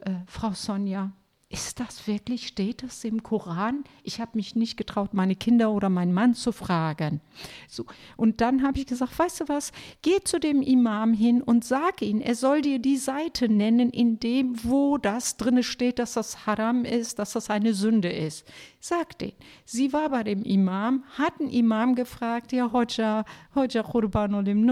äh, 0.00 0.12
Frau 0.26 0.52
Sonja, 0.52 1.12
ist 1.50 1.80
das 1.80 2.06
wirklich, 2.06 2.46
steht 2.46 2.82
das 2.82 3.02
im 3.04 3.22
Koran? 3.22 3.84
Ich 4.02 4.20
habe 4.20 4.32
mich 4.34 4.54
nicht 4.54 4.76
getraut, 4.76 5.14
meine 5.14 5.34
Kinder 5.34 5.70
oder 5.70 5.88
meinen 5.88 6.12
Mann 6.12 6.34
zu 6.34 6.52
fragen. 6.52 7.22
So, 7.66 7.86
und 8.18 8.42
dann 8.42 8.62
habe 8.62 8.78
ich 8.78 8.86
gesagt, 8.86 9.18
weißt 9.18 9.40
du 9.40 9.48
was, 9.48 9.72
geh 10.02 10.20
zu 10.22 10.40
dem 10.40 10.60
Imam 10.60 11.14
hin 11.14 11.40
und 11.40 11.64
sag 11.64 12.02
ihm, 12.02 12.20
er 12.20 12.34
soll 12.34 12.60
dir 12.60 12.78
die 12.78 12.98
Seite 12.98 13.48
nennen, 13.48 13.88
in 13.88 14.20
dem, 14.20 14.62
wo 14.62 14.98
das 14.98 15.38
drinne 15.38 15.62
steht, 15.62 15.98
dass 15.98 16.12
das 16.12 16.46
Haram 16.46 16.84
ist, 16.84 17.18
dass 17.18 17.32
das 17.32 17.48
eine 17.48 17.72
Sünde 17.72 18.12
ist. 18.12 18.44
Sag 18.80 19.18
den. 19.18 19.32
Sie 19.64 19.92
war 19.92 20.10
bei 20.10 20.22
dem 20.22 20.44
Imam, 20.44 21.02
hat 21.18 21.40
einen 21.40 21.50
Imam 21.50 21.96
gefragt, 21.96 22.52
ja, 22.52 22.72
Hoja, 22.72 23.24
Hoja 23.54 23.82
Qurban 23.82 24.34
Olim 24.34 24.70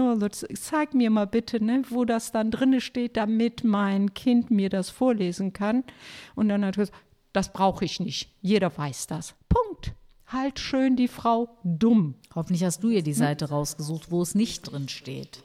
sag 0.53 0.93
mir 0.93 1.09
mal 1.09 1.27
bitte, 1.27 1.63
ne, 1.63 1.81
wo 1.89 2.05
das 2.05 2.31
dann 2.31 2.49
drinne 2.51 2.79
steht, 2.79 3.17
damit 3.17 3.65
mein 3.65 4.13
Kind 4.13 4.49
mir 4.49 4.69
das 4.69 4.89
vorlesen 4.89 5.51
kann. 5.51 5.83
Und 6.35 6.47
dann 6.47 6.63
hat 6.63 6.77
er 6.77 6.85
gesagt, 6.85 7.03
das 7.33 7.51
brauche 7.51 7.83
ich 7.83 7.99
nicht. 7.99 8.33
Jeder 8.41 8.75
weiß 8.75 9.07
das. 9.07 9.35
Punkt. 9.49 9.93
Halt 10.25 10.59
schön 10.59 10.95
die 10.95 11.07
Frau 11.07 11.57
dumm. 11.63 12.15
Hoffentlich 12.33 12.63
hast 12.63 12.83
du 12.83 12.89
ihr 12.89 13.03
die 13.03 13.13
Seite 13.13 13.49
rausgesucht, 13.49 14.11
wo 14.11 14.21
es 14.21 14.35
nicht 14.35 14.71
drin 14.71 14.89
steht. 14.89 15.43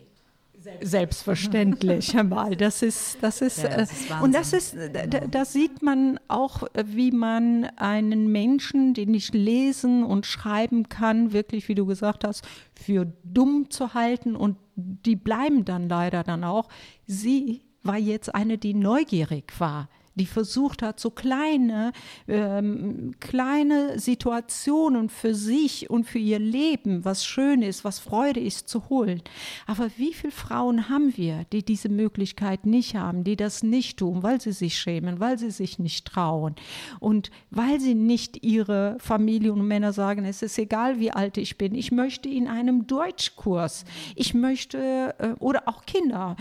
Selbstverständlich, 0.81 2.15
mal. 2.25 2.57
Das 2.57 2.83
ist, 2.83 3.19
das 3.21 3.41
ist, 3.41 3.63
ja, 3.63 3.77
das 3.77 3.93
ist 3.93 4.11
äh, 4.11 4.15
und 4.23 4.35
das 4.35 4.53
ist, 4.53 4.77
da, 4.77 5.07
da, 5.07 5.45
sieht 5.45 5.83
man 5.83 6.19
auch, 6.29 6.65
wie 6.85 7.11
man 7.11 7.65
einen 7.77 8.31
Menschen, 8.31 8.95
den 8.95 9.15
ich 9.15 9.33
lesen 9.33 10.05
und 10.05 10.27
schreiben 10.27 10.89
kann, 10.89 11.33
wirklich, 11.33 11.69
wie 11.69 11.75
du 11.75 11.87
gesagt 11.87 12.25
hast, 12.25 12.45
für 12.75 13.13
dumm 13.25 13.71
zu 13.71 13.95
halten 13.95 14.37
und 14.37 14.57
die 14.77 15.17
bleiben 15.17 15.65
dann 15.65 15.89
leider 15.89 16.23
dann 16.23 16.45
auch. 16.45 16.69
Sie 17.07 17.63
war 17.83 17.99
jetzt 17.99 18.35
eine, 18.35 18.59
die 18.59 18.75
neugierig 18.75 19.53
war 19.59 19.89
die 20.15 20.27
versucht 20.27 20.83
hat, 20.83 21.01
so 21.01 21.11
kleine, 21.11 21.93
ähm, 22.29 23.13
kleine 23.21 23.99
Situationen 23.99 25.09
für 25.09 25.35
sich 25.35 25.89
und 25.91 26.05
für 26.05 26.19
ihr 26.19 26.39
Leben, 26.39 27.05
was 27.05 27.25
schön 27.25 27.63
ist, 27.63 27.85
was 27.85 27.99
Freude 27.99 28.41
ist, 28.41 28.69
zu 28.69 28.89
holen. 28.89 29.23
Aber 29.67 29.91
wie 29.97 30.13
viele 30.13 30.33
Frauen 30.33 30.89
haben 30.89 31.17
wir, 31.17 31.45
die 31.53 31.65
diese 31.65 31.89
Möglichkeit 31.89 32.67
nicht 32.67 32.95
haben, 32.95 33.25
die 33.25 33.37
das 33.37 33.63
nicht 33.63 33.99
tun, 33.99 34.23
weil 34.23 34.41
sie 34.41 34.53
sich 34.53 34.79
schämen, 34.79 35.21
weil 35.21 35.39
sie 35.39 35.51
sich 35.51 35.79
nicht 35.79 36.07
trauen 36.07 36.55
und 37.01 37.31
weil 37.51 37.81
sie 37.81 37.95
nicht 37.95 38.45
ihre 38.45 38.97
Familie 38.99 39.53
und 39.53 39.67
Männer 39.67 39.93
sagen, 39.93 40.25
es 40.25 40.43
ist 40.43 40.59
egal, 40.59 40.99
wie 40.99 41.11
alt 41.11 41.39
ich 41.39 41.57
bin, 41.59 41.75
ich 41.75 41.93
möchte 41.93 42.29
in 42.29 42.49
einem 42.49 42.87
Deutschkurs, 42.87 43.85
ich 44.15 44.35
möchte, 44.35 45.15
äh, 45.19 45.33
oder 45.39 45.69
auch 45.69 45.85
Kinder. 45.87 46.37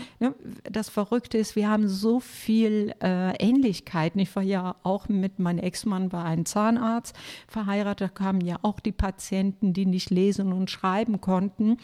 Das 0.70 0.88
Verrückte 0.88 1.38
ist, 1.38 1.56
wir 1.56 1.68
haben 1.68 1.88
so 1.88 2.20
viel 2.20 2.94
äh, 3.02 3.36
Ähnlichkeiten. 3.62 4.20
Ich 4.20 4.34
war 4.34 4.42
ja 4.42 4.74
auch 4.82 5.08
mit 5.08 5.38
meinem 5.38 5.60
Ex-Mann 5.60 6.08
bei 6.08 6.22
einem 6.22 6.44
Zahnarzt 6.44 7.14
verheiratet. 7.46 8.10
Da 8.10 8.12
kamen 8.12 8.40
ja 8.40 8.56
auch 8.62 8.80
die 8.80 8.92
Patienten, 8.92 9.72
die 9.72 9.86
nicht 9.86 10.10
lesen 10.10 10.52
und 10.52 10.70
schreiben 10.70 11.20
konnten. 11.20 11.76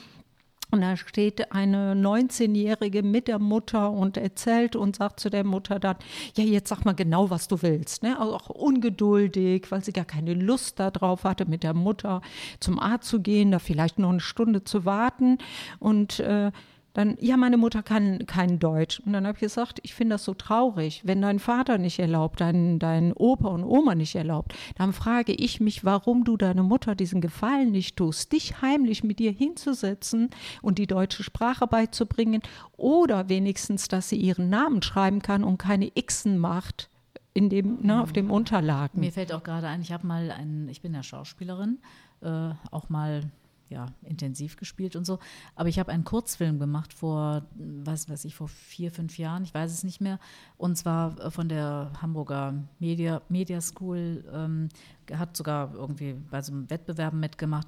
Und 0.71 0.83
da 0.83 0.97
steht 0.97 1.53
eine 1.53 1.95
19-Jährige 1.95 3.03
mit 3.03 3.29
der 3.29 3.39
Mutter 3.39 3.91
und 3.91 4.19
erzählt 4.19 4.77
und 4.77 4.97
sagt 4.97 5.21
zu 5.21 5.31
der 5.31 5.45
Mutter 5.45 5.79
dann, 5.79 5.97
ja, 6.37 6.45
jetzt 6.45 6.69
sag 6.69 6.85
mal 6.85 6.95
genau, 6.95 7.31
was 7.31 7.49
du 7.49 7.63
willst. 7.63 8.03
Ne? 8.03 8.21
Auch 8.21 8.51
ungeduldig, 8.51 9.71
weil 9.71 9.83
sie 9.83 9.93
gar 9.93 10.05
keine 10.05 10.35
Lust 10.35 10.79
darauf 10.79 11.25
hatte, 11.25 11.47
mit 11.47 11.63
der 11.63 11.75
Mutter 11.75 12.21
zum 12.61 12.79
Arzt 12.79 13.09
zu 13.09 13.21
gehen, 13.21 13.53
da 13.53 13.61
vielleicht 13.61 13.99
noch 13.99 14.11
eine 14.11 14.21
Stunde 14.21 14.63
zu 14.65 14.85
warten. 14.85 15.39
Und 15.79 16.21
äh, 16.21 16.51
dann, 16.95 17.17
ja, 17.21 17.37
meine 17.37 17.57
Mutter 17.57 17.83
kann 17.83 18.27
kein 18.27 18.59
Deutsch. 18.59 19.01
Und 19.01 19.13
dann 19.13 19.27
habe 19.27 19.37
ich 19.37 19.41
gesagt, 19.41 19.79
ich 19.83 19.95
finde 19.95 20.15
das 20.15 20.25
so 20.25 20.35
traurig, 20.35 21.03
wenn 21.05 21.23
dein 21.23 21.39
Vater 21.39 21.79
nicht 21.79 21.99
erlaubt, 21.99 22.41
dein, 22.41 22.79
dein 22.79 23.13
Opa 23.13 23.49
und 23.49 23.63
Oma 23.65 23.95
nicht 23.95 24.15
erlaubt, 24.15 24.55
dann 24.77 24.93
frage 24.93 25.33
ich 25.33 25.61
mich, 25.61 25.85
warum 25.85 26.25
du 26.25 26.37
deine 26.37 26.63
Mutter 26.63 26.95
diesen 26.95 27.21
Gefallen 27.21 27.71
nicht 27.71 27.97
tust, 27.97 28.33
dich 28.33 28.63
heimlich 28.63 29.05
mit 29.05 29.21
ihr 29.21 29.33
hinzusetzen 29.33 30.31
und 30.63 30.79
die 30.79 30.87
deutsche 30.87 31.23
Sprache 31.23 31.67
beizubringen 31.67 32.43
oder 32.77 33.29
wenigstens, 33.29 33.89
dass 33.89 34.09
sie 34.09 34.17
ihren 34.17 34.49
Namen 34.49 34.83
schreiben 34.83 35.23
kann 35.23 35.45
und 35.45 35.59
keine 35.59 35.91
Xen 35.91 36.39
macht 36.39 36.91
in 37.35 37.49
dem, 37.49 37.79
ne, 37.83 38.03
auf 38.03 38.13
dem 38.13 38.31
Unterlagen. 38.31 38.99
Mir 38.99 39.13
fällt 39.13 39.33
auch 39.33 39.45
gerade 39.45 39.69
ein, 39.69 39.83
ich 39.83 39.93
habe 39.93 40.07
mal 40.07 40.33
einen, 40.33 40.69
ich 40.69 40.81
bin 40.81 40.95
ja 40.95 41.05
Schauspielerin, 41.05 41.79
äh, 42.23 42.51
auch 42.73 42.89
mal 42.89 43.23
ja, 43.69 43.87
intensiv 44.03 44.57
gespielt 44.57 44.97
und 44.97 45.05
so. 45.05 45.19
Aber 45.55 45.69
ich 45.69 45.79
habe 45.79 45.93
einen 45.93 46.05
Kurzfilm 46.05 46.59
gemacht 46.59 46.93
vor, 46.93 47.47
was 47.55 48.09
weiß 48.09 48.25
ich, 48.25 48.35
vor 48.35 48.49
vier, 48.49 48.91
fünf 48.91 49.19
Jahren, 49.19 49.45
ich 49.45 49.55
weiß 49.55 49.73
es 49.73 49.85
nicht 49.85 50.01
mehr. 50.01 50.19
Und 50.57 50.77
zwar 50.77 51.19
äh, 51.21 51.31
von 51.31 51.49
der 51.49 51.93
Hamburger 52.01 52.55
Media, 52.79 53.23
Media 53.29 53.61
School, 53.61 54.25
ähm, 54.33 54.69
hat 55.13 55.37
sogar 55.37 55.75
irgendwie 55.75 56.15
bei 56.31 56.43
so 56.43 56.53
einem 56.53 56.69
Wettbewerb 56.71 57.15
mitgemacht. 57.15 57.67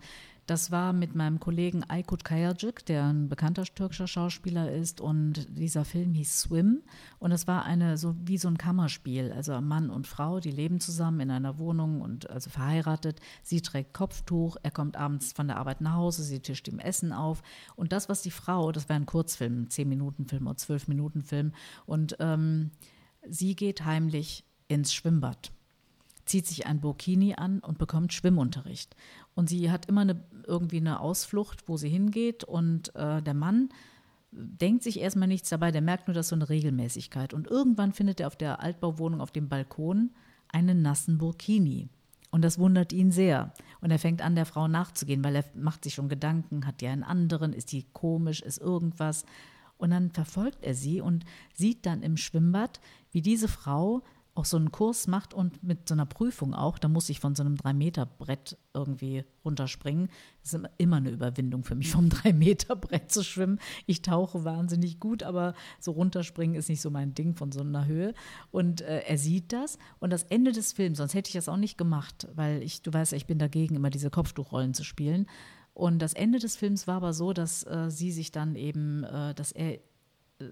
Das 0.51 0.73
war 0.73 0.93
mit 0.93 1.15
meinem 1.15 1.39
Kollegen 1.39 1.85
Aykut 1.89 2.25
Kayacik, 2.25 2.85
der 2.85 3.05
ein 3.05 3.29
bekannter 3.29 3.63
türkischer 3.63 4.09
Schauspieler 4.09 4.73
ist. 4.73 5.01
Und 5.01 5.47
dieser 5.57 5.85
Film 5.85 6.13
hieß 6.13 6.41
Swim. 6.41 6.83
Und 7.21 7.31
es 7.31 7.47
war 7.47 7.65
eine, 7.65 7.97
so 7.97 8.17
wie 8.25 8.37
so 8.37 8.49
ein 8.49 8.59
Kammerspiel. 8.59 9.31
Also 9.31 9.61
Mann 9.61 9.91
und 9.91 10.09
Frau, 10.09 10.41
die 10.41 10.51
leben 10.51 10.81
zusammen 10.81 11.21
in 11.21 11.31
einer 11.31 11.61
Wohnung 11.61 12.01
und 12.01 12.29
also 12.29 12.51
verheiratet. 12.51 13.21
Sie 13.45 13.61
trägt 13.61 13.95
Kopftuch, 13.95 14.57
er 14.65 14.73
kommt 14.73 14.97
abends 14.97 15.33
von 15.33 15.47
der 15.47 15.57
Arbeit 15.57 15.83
nach 15.83 15.95
Hause, 15.95 16.25
sie 16.25 16.41
tischt 16.41 16.67
ihm 16.67 16.81
Essen 16.81 17.13
auf. 17.13 17.45
Und 17.77 17.93
das, 17.93 18.09
was 18.09 18.23
die 18.23 18.33
Frau, 18.33 18.73
das 18.73 18.89
war 18.89 18.97
ein 18.97 19.07
Kurzfilm, 19.07 19.63
ein 19.63 19.69
10-Minuten-Film 19.69 20.49
oder 20.49 20.57
12-Minuten-Film. 20.57 21.53
Und 21.87 22.17
ähm, 22.19 22.73
sie 23.25 23.55
geht 23.55 23.85
heimlich 23.85 24.45
ins 24.67 24.93
Schwimmbad 24.93 25.53
zieht 26.31 26.47
sich 26.47 26.67
ein 26.67 26.81
Burkini 26.81 27.35
an 27.35 27.59
und 27.59 27.79
bekommt 27.79 28.13
Schwimmunterricht. 28.13 28.95
Und 29.41 29.49
sie 29.49 29.71
hat 29.71 29.87
immer 29.87 30.03
eine, 30.03 30.23
irgendwie 30.47 30.77
eine 30.77 31.01
Ausflucht, 31.01 31.67
wo 31.67 31.79
sie 31.79 31.89
hingeht. 31.89 32.45
Und 32.45 32.95
äh, 32.95 33.23
der 33.23 33.33
Mann 33.33 33.71
denkt 34.33 34.83
sich 34.83 35.01
erstmal 35.01 35.29
nichts 35.29 35.49
dabei, 35.49 35.71
der 35.71 35.81
merkt 35.81 36.09
nur, 36.09 36.15
dass 36.15 36.29
so 36.29 36.35
eine 36.35 36.51
Regelmäßigkeit. 36.51 37.33
Und 37.33 37.47
irgendwann 37.47 37.95
findet 37.95 38.21
er 38.21 38.27
auf 38.27 38.37
der 38.37 38.61
Altbauwohnung 38.61 39.23
auf 39.23 39.31
dem 39.31 39.49
Balkon 39.49 40.11
einen 40.53 40.83
nassen 40.83 41.17
Burkini. 41.17 41.89
Und 42.31 42.43
das 42.43 42.59
wundert 42.59 42.93
ihn 42.93 43.13
sehr. 43.13 43.55
Und 43.81 43.91
er 43.91 43.99
fängt 43.99 44.21
an, 44.21 44.35
der 44.35 44.45
Frau 44.45 44.69
nachzugehen, 44.69 45.25
weil 45.25 45.37
er 45.37 45.45
macht 45.55 45.85
sich 45.85 45.95
schon 45.95 46.11
Gedanken, 46.11 46.67
hat 46.67 46.83
die 46.83 46.89
einen 46.89 47.03
anderen, 47.03 47.55
ist 47.55 47.73
die 47.73 47.87
komisch, 47.95 48.43
ist 48.43 48.59
irgendwas. 48.59 49.25
Und 49.79 49.89
dann 49.89 50.11
verfolgt 50.11 50.67
er 50.67 50.75
sie 50.75 51.01
und 51.01 51.25
sieht 51.55 51.87
dann 51.87 52.03
im 52.03 52.19
Schwimmbad, 52.19 52.79
wie 53.11 53.23
diese 53.23 53.49
Frau 53.49 54.03
auch 54.35 54.45
so 54.45 54.57
einen 54.57 54.71
Kurs 54.71 55.07
macht 55.07 55.35
und 55.35 55.63
mit 55.63 55.89
so 55.89 55.95
einer 55.95 56.07
Prüfung 56.07 56.55
auch, 56.55 56.79
da 56.79 56.89
muss 56.89 57.09
ich 57.09 57.21
von 57.21 57.35
so 57.35 57.43
einem 57.43 57.57
3-Meter-Brett 57.57 58.57
irgendwie 58.73 59.25
runterspringen. 59.45 60.09
Das 60.43 60.55
ist 60.55 60.69
immer 60.79 60.97
eine 60.97 61.11
Überwindung 61.11 61.65
für 61.65 61.75
mich, 61.75 61.91
vom 61.91 62.09
3-Meter-Brett 62.09 63.11
zu 63.11 63.25
schwimmen. 63.25 63.59
Ich 63.87 64.03
tauche 64.03 64.45
wahnsinnig 64.45 65.01
gut, 65.01 65.23
aber 65.23 65.55
so 65.81 65.93
runterspringen 65.93 66.57
ist 66.57 66.69
nicht 66.69 66.81
so 66.81 66.91
mein 66.91 67.15
Ding 67.15 67.35
von 67.35 67.51
so 67.51 67.61
einer 67.61 67.87
Höhe. 67.87 68.15
Und 68.51 68.83
äh, 68.83 69.01
er 69.01 69.19
sieht 69.19 69.53
das. 69.53 69.79
Und 69.99 70.11
das 70.11 70.23
Ende 70.25 70.53
des 70.53 70.73
Films, 70.73 70.99
sonst 70.99 71.15
hätte 71.15 71.29
ich 71.29 71.35
das 71.35 71.49
auch 71.49 71.57
nicht 71.57 71.77
gemacht, 71.77 72.29
weil 72.35 72.63
ich, 72.63 72.83
du 72.83 72.93
weißt 72.93 73.13
ich 73.15 73.27
bin 73.27 73.39
dagegen, 73.39 73.75
immer 73.75 73.91
diese 73.91 74.11
Kopftuchrollen 74.11 74.75
zu 74.75 74.85
spielen. 74.85 75.27
Und 75.75 76.01
das 76.01 76.15
Ende 76.15 76.39
des 76.39 76.57
Films 76.57 76.87
war 76.87 76.97
aber 76.97 77.13
so, 77.13 77.33
dass 77.33 77.65
äh, 77.65 77.91
sie 77.91 78.13
sich 78.13 78.33
dann 78.33 78.55
eben, 78.55 79.05
äh, 79.05 79.35
dass 79.35 79.53
er 79.53 79.75
äh, 79.75 79.79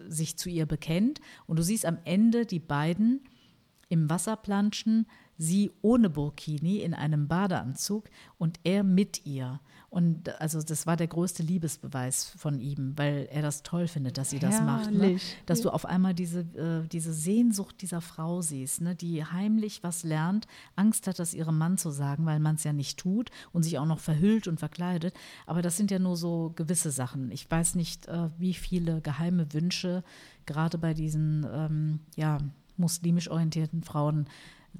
sich 0.09 0.37
zu 0.37 0.49
ihr 0.49 0.67
bekennt. 0.67 1.21
Und 1.47 1.59
du 1.59 1.63
siehst 1.63 1.87
am 1.87 1.99
Ende 2.05 2.47
die 2.47 2.61
beiden 2.61 3.21
im 3.89 4.11
Wasser 4.11 4.37
planschen, 4.37 5.07
sie 5.39 5.71
ohne 5.83 6.11
Burkini 6.11 6.79
in 6.79 6.95
einem 6.95 7.29
Badeanzug 7.29 8.11
und 8.39 8.59
er 8.65 8.83
mit 8.83 9.25
ihr. 9.25 9.61
Und 9.89 10.39
also 10.41 10.61
das 10.61 10.87
war 10.87 10.97
der 10.97 11.07
größte 11.07 11.43
Liebesbeweis 11.43 12.35
von 12.37 12.61
ihm, 12.61 12.93
weil 12.97 13.27
er 13.31 13.41
das 13.41 13.63
toll 13.63 13.87
findet, 13.87 14.19
dass 14.19 14.31
sie 14.31 14.39
das 14.39 14.57
Herrlich. 14.61 14.67
macht. 14.67 14.93
Ne? 14.93 15.19
Dass 15.47 15.63
du 15.63 15.71
auf 15.71 15.87
einmal 15.87 16.13
diese, 16.13 16.41
äh, 16.41 16.87
diese 16.89 17.15
Sehnsucht 17.15 17.81
dieser 17.81 18.03
Frau 18.03 18.43
siehst, 18.43 18.83
ne? 18.83 18.95
die 18.95 19.25
heimlich 19.25 19.83
was 19.83 20.03
lernt, 20.03 20.47
Angst 20.77 21.07
hat, 21.07 21.19
das 21.19 21.33
ihrem 21.33 21.57
Mann 21.57 21.79
zu 21.79 21.91
sagen, 21.91 22.27
weil 22.27 22.41
man 22.41 22.57
es 22.57 22.65
ja 22.65 22.75
nicht 22.75 22.99
tut 22.99 23.31
und 23.53 23.63
sich 23.63 23.79
auch 23.79 23.87
noch 23.87 24.01
verhüllt 24.01 24.47
und 24.47 24.59
verkleidet. 24.59 25.15
Aber 25.47 25.63
das 25.63 25.79
sind 25.79 25.91
ja 25.91 25.99
nur 25.99 26.17
so 26.17 26.53
gewisse 26.55 26.91
Sachen. 26.91 27.31
Ich 27.31 27.51
weiß 27.51 27.77
nicht, 27.77 28.09
äh, 28.09 28.29
wie 28.37 28.55
viele 28.55 29.01
geheime 29.01 29.55
Wünsche 29.55 30.05
gerade 30.45 30.77
bei 30.77 30.93
diesen 30.93 31.47
ähm, 31.51 32.01
ja, 32.17 32.39
muslimisch 32.79 33.31
orientierten 33.31 33.83
Frauen 33.83 34.29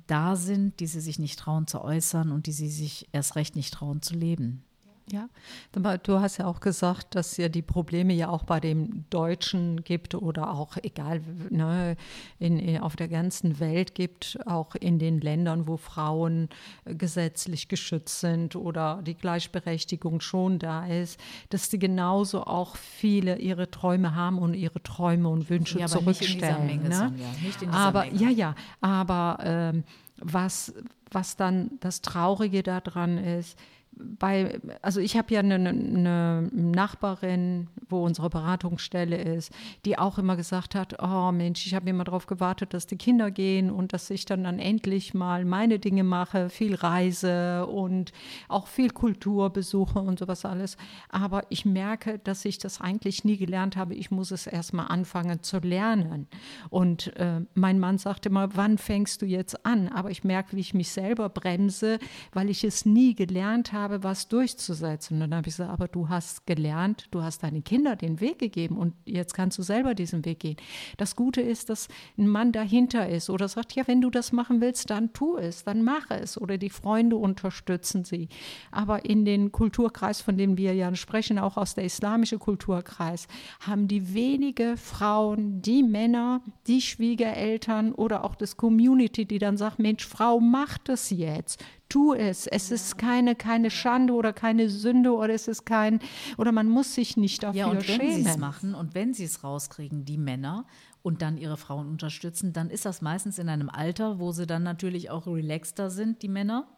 da 0.07 0.37
sind, 0.37 0.81
die 0.81 0.87
sie 0.87 1.01
sich 1.01 1.19
nicht 1.19 1.39
trauen 1.39 1.67
zu 1.67 1.83
äußern 1.83 2.31
und 2.31 2.47
die 2.47 2.53
sie 2.53 2.69
sich 2.69 3.09
erst 3.13 3.37
recht 3.37 3.57
nicht 3.57 3.75
trauen 3.75 4.03
zu 4.03 4.15
leben. 4.15 4.65
Ja, 5.11 5.29
du 5.73 6.21
hast 6.21 6.39
ja 6.39 6.47
auch 6.47 6.61
gesagt, 6.61 7.15
dass 7.15 7.37
ja 7.37 7.49
die 7.49 7.63
Probleme 7.63 8.13
ja 8.13 8.29
auch 8.29 8.45
bei 8.45 8.61
dem 8.61 9.05
Deutschen 9.11 9.83
gibt 9.85 10.15
oder 10.15 10.51
auch 10.51 10.77
egal 10.83 11.23
ne, 11.51 11.97
in, 12.39 12.59
in, 12.59 12.81
auf 12.81 12.97
der 12.97 13.09
ganzen 13.09 13.61
Welt 13.61 13.95
gibt, 13.95 14.39
auch 14.47 14.75
in 14.75 14.99
den 14.99 15.21
Ländern, 15.21 15.67
wo 15.67 15.77
Frauen 15.77 16.49
gesetzlich 16.85 17.69
geschützt 17.69 18.21
sind 18.21 18.57
oder 18.57 19.01
die 19.03 19.15
Gleichberechtigung 19.15 20.21
schon 20.21 20.59
da 20.59 20.87
ist, 20.87 21.19
dass 21.51 21.69
die 21.69 21.79
genauso 21.79 22.45
auch 22.45 22.77
viele 22.77 23.39
ihre 23.39 23.71
Träume 23.71 24.15
haben 24.15 24.39
und 24.39 24.55
ihre 24.55 24.83
Träume 24.83 25.29
und 25.29 25.49
Wünsche 25.49 25.79
ja, 25.79 25.87
zurückstellen. 25.87 26.67
Nicht 26.67 26.75
in 26.75 26.83
Menge, 26.83 26.89
ne? 26.89 26.97
Sonja, 26.97 27.27
nicht 27.43 27.63
in 27.63 27.71
aber 27.71 28.05
Menge. 28.05 28.23
ja, 28.23 28.31
ja, 28.31 28.55
aber 28.81 29.39
ähm, 29.43 29.85
was, 30.21 30.75
was 31.11 31.37
dann 31.37 31.71
das 31.81 32.03
Traurige 32.03 32.63
daran 32.63 33.19
ist, 33.19 33.59
bei, 33.99 34.61
also 34.83 35.01
ich 35.01 35.17
habe 35.17 35.33
ja 35.35 35.41
eine, 35.41 35.55
eine, 35.57 36.49
Nachbarin, 36.53 37.69
wo 37.89 38.05
unsere 38.05 38.31
Beratungsstelle 38.31 39.17
ist, 39.17 39.53
die 39.85 39.99
auch 39.99 40.19
immer 40.19 40.37
gesagt 40.37 40.75
hat, 40.75 41.03
oh 41.03 41.33
Mensch, 41.33 41.67
ich 41.67 41.75
habe 41.75 41.91
immer 41.91 42.05
darauf 42.05 42.27
gewartet, 42.27 42.75
dass 42.75 42.87
die 42.87 42.97
Kinder 42.97 43.31
gehen 43.31 43.71
und 43.71 43.93
dass 43.93 44.11
ich 44.11 44.25
dann, 44.25 44.45
dann 44.45 44.59
endlich 44.59 45.15
mal 45.15 45.45
meine 45.45 45.79
Dinge 45.79 46.05
mache, 46.05 46.49
viel 46.49 46.75
reise 46.75 47.67
und 47.67 48.13
auch 48.49 48.67
viel 48.67 48.91
Kultur 48.91 49.51
besuche 49.51 49.99
und 49.99 50.19
sowas 50.19 50.45
alles. 50.45 50.77
Aber 51.09 51.43
ich 51.49 51.65
merke, 51.65 52.19
dass 52.19 52.45
ich 52.45 52.59
das 52.59 52.81
eigentlich 52.81 53.25
nie 53.25 53.37
gelernt 53.37 53.77
habe. 53.77 53.95
Ich 53.95 54.11
muss 54.11 54.31
es 54.31 54.47
erst 54.47 54.75
mal 54.75 54.87
anfangen 54.87 55.43
zu 55.43 55.59
lernen. 55.59 56.29
Und 56.71 57.17
äh, 57.17 57.41
mein 57.55 57.79
Mann 57.79 57.99
sagte 57.99 58.29
immer, 58.29 58.55
wann 58.57 58.79
fängst 58.79 59.23
du 59.23 59.27
jetzt 59.27 59.67
an? 59.67 59.89
Aber 59.89 60.11
ich 60.11 60.25
merke, 60.25 60.57
wie 60.57 60.61
ich 60.61 60.75
mich 60.75 60.91
selber 60.91 61.29
bremse, 61.29 61.99
weil 62.33 62.51
ich 62.51 62.65
es 62.65 62.85
nie 62.85 63.15
gelernt 63.15 63.73
habe 63.73 63.88
habe, 63.89 64.05
was 64.05 64.29
durchzusetzen. 64.29 65.15
Und 65.15 65.21
dann 65.21 65.35
habe 65.35 65.49
ich 65.49 65.57
gesagt, 65.57 65.71
aber 65.71 65.89
du 65.89 66.09
hast 66.09 66.47
gelernt, 66.47 67.09
du 67.11 67.23
hast 67.23 67.43
deinen 67.43 67.65
Kindern 67.65 67.99
den 67.99 68.21
Weg 68.21 68.39
gegeben 68.39 68.77
und 68.77 68.95
jetzt 69.05 69.35
kannst 69.35 69.59
du 69.59 69.63
selber 69.63 69.95
diesen 69.95 70.25
Weg 70.25 70.41
gehen. 70.41 70.57
Das 70.97 71.17
Gute 71.17 71.41
ist, 71.41 71.71
dass 71.71 71.89
ein 72.17 72.29
Mann 72.29 72.53
dahinter 72.53 73.09
ist 73.09 73.31
oder 73.31 73.49
sagt, 73.49 73.73
ja, 73.73 73.87
wenn 73.87 74.01
du 74.01 74.11
das 74.11 74.33
machen 74.33 74.61
willst, 74.61 74.91
dann 74.91 75.13
tu 75.13 75.37
es, 75.37 75.65
dann 75.65 75.83
mach 75.83 76.11
es. 76.11 76.41
Oder 76.41 76.59
die 76.59 76.71
Freunde 76.71 77.17
unterstützen 77.17 78.05
sie. 78.05 78.29
Aber 78.71 79.05
in 79.05 79.25
den 79.25 79.53
Kulturkreis, 79.53 80.21
von 80.21 80.37
dem 80.37 80.57
wir 80.57 80.75
ja 80.75 80.95
sprechen, 80.95 81.39
auch 81.39 81.57
aus 81.57 81.75
der 81.75 81.85
islamischen 81.85 82.39
Kulturkreis, 82.39 83.27
haben 83.61 83.89
die 83.89 84.15
wenige 84.15 84.77
Frauen, 84.77 85.63
die 85.63 85.83
Männer, 85.83 86.43
die 86.67 86.81
Schwiegereltern 86.81 87.93
oder 87.93 88.25
auch 88.25 88.35
das 88.35 88.57
Community, 88.57 89.25
die 89.25 89.39
dann 89.39 89.57
sagt, 89.57 89.79
Mensch, 89.79 90.07
Frau, 90.07 90.41
mach 90.41 90.79
das 90.79 91.11
jetzt 91.11 91.63
tu 91.89 92.13
es. 92.15 92.47
Es 92.47 92.71
ist 92.71 92.99
keine, 92.99 93.35
keine 93.35 93.71
Schande 93.71 94.13
oder 94.13 94.33
keine 94.33 94.69
Sünde 94.69 95.13
oder 95.13 95.35
es 95.35 95.49
ist 95.49 95.65
kein, 95.65 96.01
oder 96.37 96.53
man 96.53 96.69
muss 96.69 96.95
sich 96.95 97.17
nicht 97.17 97.43
dafür 97.43 97.59
ja, 97.59 97.67
und 97.67 97.83
schämen. 97.83 98.01
wenn 98.01 98.25
sie 98.25 98.31
es 98.31 98.37
machen 98.37 98.75
und 98.75 98.95
wenn 98.95 99.15
sie 99.15 99.25
es 99.25 99.43
rauskriegen, 99.43 100.05
die 100.05 100.19
Männer, 100.19 100.67
und 101.03 101.23
dann 101.23 101.39
ihre 101.39 101.57
Frauen 101.57 101.89
unterstützen, 101.89 102.53
dann 102.53 102.71
ist 102.71 102.85
das 102.85 103.01
meistens 103.01 103.39
in 103.39 103.49
einem 103.49 103.71
Alter, 103.71 104.19
wo 104.19 104.33
sie 104.33 104.47
dann 104.47 104.63
natürlich 104.63 105.11
auch 105.11 105.27
relaxter 105.27 105.91
sind, 105.91 106.23
die 106.23 106.29
Männer, 106.29 106.69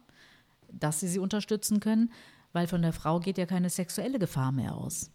dass 0.70 1.00
sie 1.00 1.08
sie 1.08 1.18
unterstützen 1.18 1.80
können, 1.80 2.12
weil 2.52 2.66
von 2.66 2.82
der 2.82 2.92
Frau 2.92 3.18
geht 3.20 3.38
ja 3.38 3.46
keine 3.46 3.70
sexuelle 3.70 4.18
Gefahr 4.18 4.52
mehr 4.52 4.74
aus. 4.74 5.10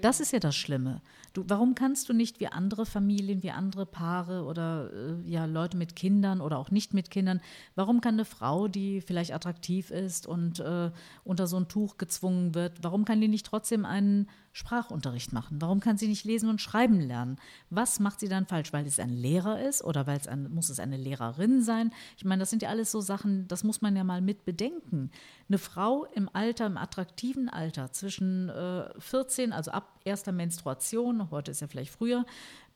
Das 0.00 0.20
ist 0.20 0.32
ja 0.32 0.38
das 0.38 0.54
Schlimme. 0.54 1.00
Du, 1.32 1.44
warum 1.48 1.74
kannst 1.74 2.08
du 2.08 2.12
nicht 2.12 2.40
wie 2.40 2.48
andere 2.48 2.84
Familien, 2.84 3.42
wie 3.42 3.50
andere 3.50 3.86
Paare 3.86 4.44
oder 4.44 4.90
äh, 4.92 5.30
ja, 5.30 5.46
Leute 5.46 5.78
mit 5.78 5.96
Kindern 5.96 6.42
oder 6.42 6.58
auch 6.58 6.70
nicht 6.70 6.92
mit 6.92 7.10
Kindern, 7.10 7.40
warum 7.74 8.02
kann 8.02 8.14
eine 8.14 8.26
Frau, 8.26 8.68
die 8.68 9.00
vielleicht 9.00 9.32
attraktiv 9.32 9.90
ist 9.90 10.26
und 10.26 10.60
äh, 10.60 10.90
unter 11.24 11.46
so 11.46 11.56
ein 11.56 11.68
Tuch 11.68 11.96
gezwungen 11.96 12.54
wird, 12.54 12.82
warum 12.82 13.06
kann 13.06 13.20
die 13.20 13.28
nicht 13.28 13.46
trotzdem 13.46 13.86
einen 13.86 14.28
Sprachunterricht 14.52 15.32
machen? 15.32 15.62
Warum 15.62 15.80
kann 15.80 15.96
sie 15.96 16.08
nicht 16.08 16.24
lesen 16.24 16.50
und 16.50 16.60
schreiben 16.60 17.00
lernen? 17.00 17.38
Was 17.70 18.00
macht 18.00 18.20
sie 18.20 18.28
dann 18.28 18.46
falsch? 18.46 18.72
Weil 18.72 18.86
es 18.86 18.98
ein 18.98 19.08
Lehrer 19.08 19.62
ist 19.62 19.82
oder 19.82 20.06
weil 20.06 20.18
es 20.18 20.28
ein, 20.28 20.52
muss 20.52 20.68
es 20.68 20.78
eine 20.78 20.98
Lehrerin 20.98 21.62
sein? 21.62 21.90
Ich 22.18 22.24
meine, 22.24 22.40
das 22.40 22.50
sind 22.50 22.60
ja 22.60 22.68
alles 22.68 22.92
so 22.92 23.00
Sachen, 23.00 23.48
das 23.48 23.64
muss 23.64 23.80
man 23.80 23.96
ja 23.96 24.04
mal 24.04 24.20
mit 24.20 24.44
bedenken. 24.44 25.10
Eine 25.48 25.56
Frau 25.56 26.04
im 26.04 26.28
Alter, 26.32 26.66
im 26.66 26.76
attraktiven 26.76 27.48
Alter, 27.48 27.92
zwischen 27.92 28.50
äh, 28.50 28.90
14, 28.98 29.52
also 29.54 29.70
ab 29.70 30.00
erster 30.04 30.32
Menstruation, 30.32 31.21
heute 31.30 31.50
ist 31.50 31.60
ja 31.60 31.68
vielleicht 31.68 31.92
früher, 31.92 32.24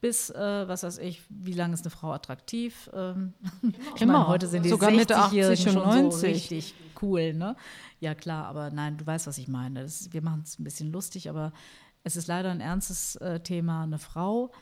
bis, 0.01 0.31
äh, 0.31 0.69
was 0.69 0.83
weiß 0.83 0.99
ich, 0.99 1.23
wie 1.29 1.53
lange 1.53 1.75
ist 1.75 1.85
eine 1.85 1.91
Frau 1.91 2.13
attraktiv? 2.13 2.91
Ähm, 2.95 3.33
Immer. 3.99 4.13
Meine, 4.19 4.29
heute 4.29 4.47
sind 4.47 4.65
die 4.65 4.69
Sogar 4.69 4.91
60-Jährigen 4.91 5.73
schon 5.73 5.75
90. 5.75 6.21
so 6.21 6.27
richtig 6.27 6.75
cool, 7.03 7.35
ne? 7.35 7.57
Ja, 8.01 8.15
klar, 8.15 8.47
aber 8.47 8.71
nein, 8.71 8.97
du 8.99 9.07
weißt, 9.07 9.27
was 9.27 9.39
ich 9.39 9.49
meine. 9.49 9.83
Das, 9.83 10.13
wir 10.13 10.23
machen 10.23 10.43
es 10.45 10.59
ein 10.59 10.65
bisschen 10.65 10.93
lustig, 10.93 11.29
aber 11.31 11.53
es 12.05 12.17
ist 12.17 12.27
leider 12.27 12.51
ein 12.51 12.61
ernstes 12.61 13.17
äh, 13.17 13.41
Thema. 13.41 13.83
Eine 13.83 13.99
Frau 13.99 14.53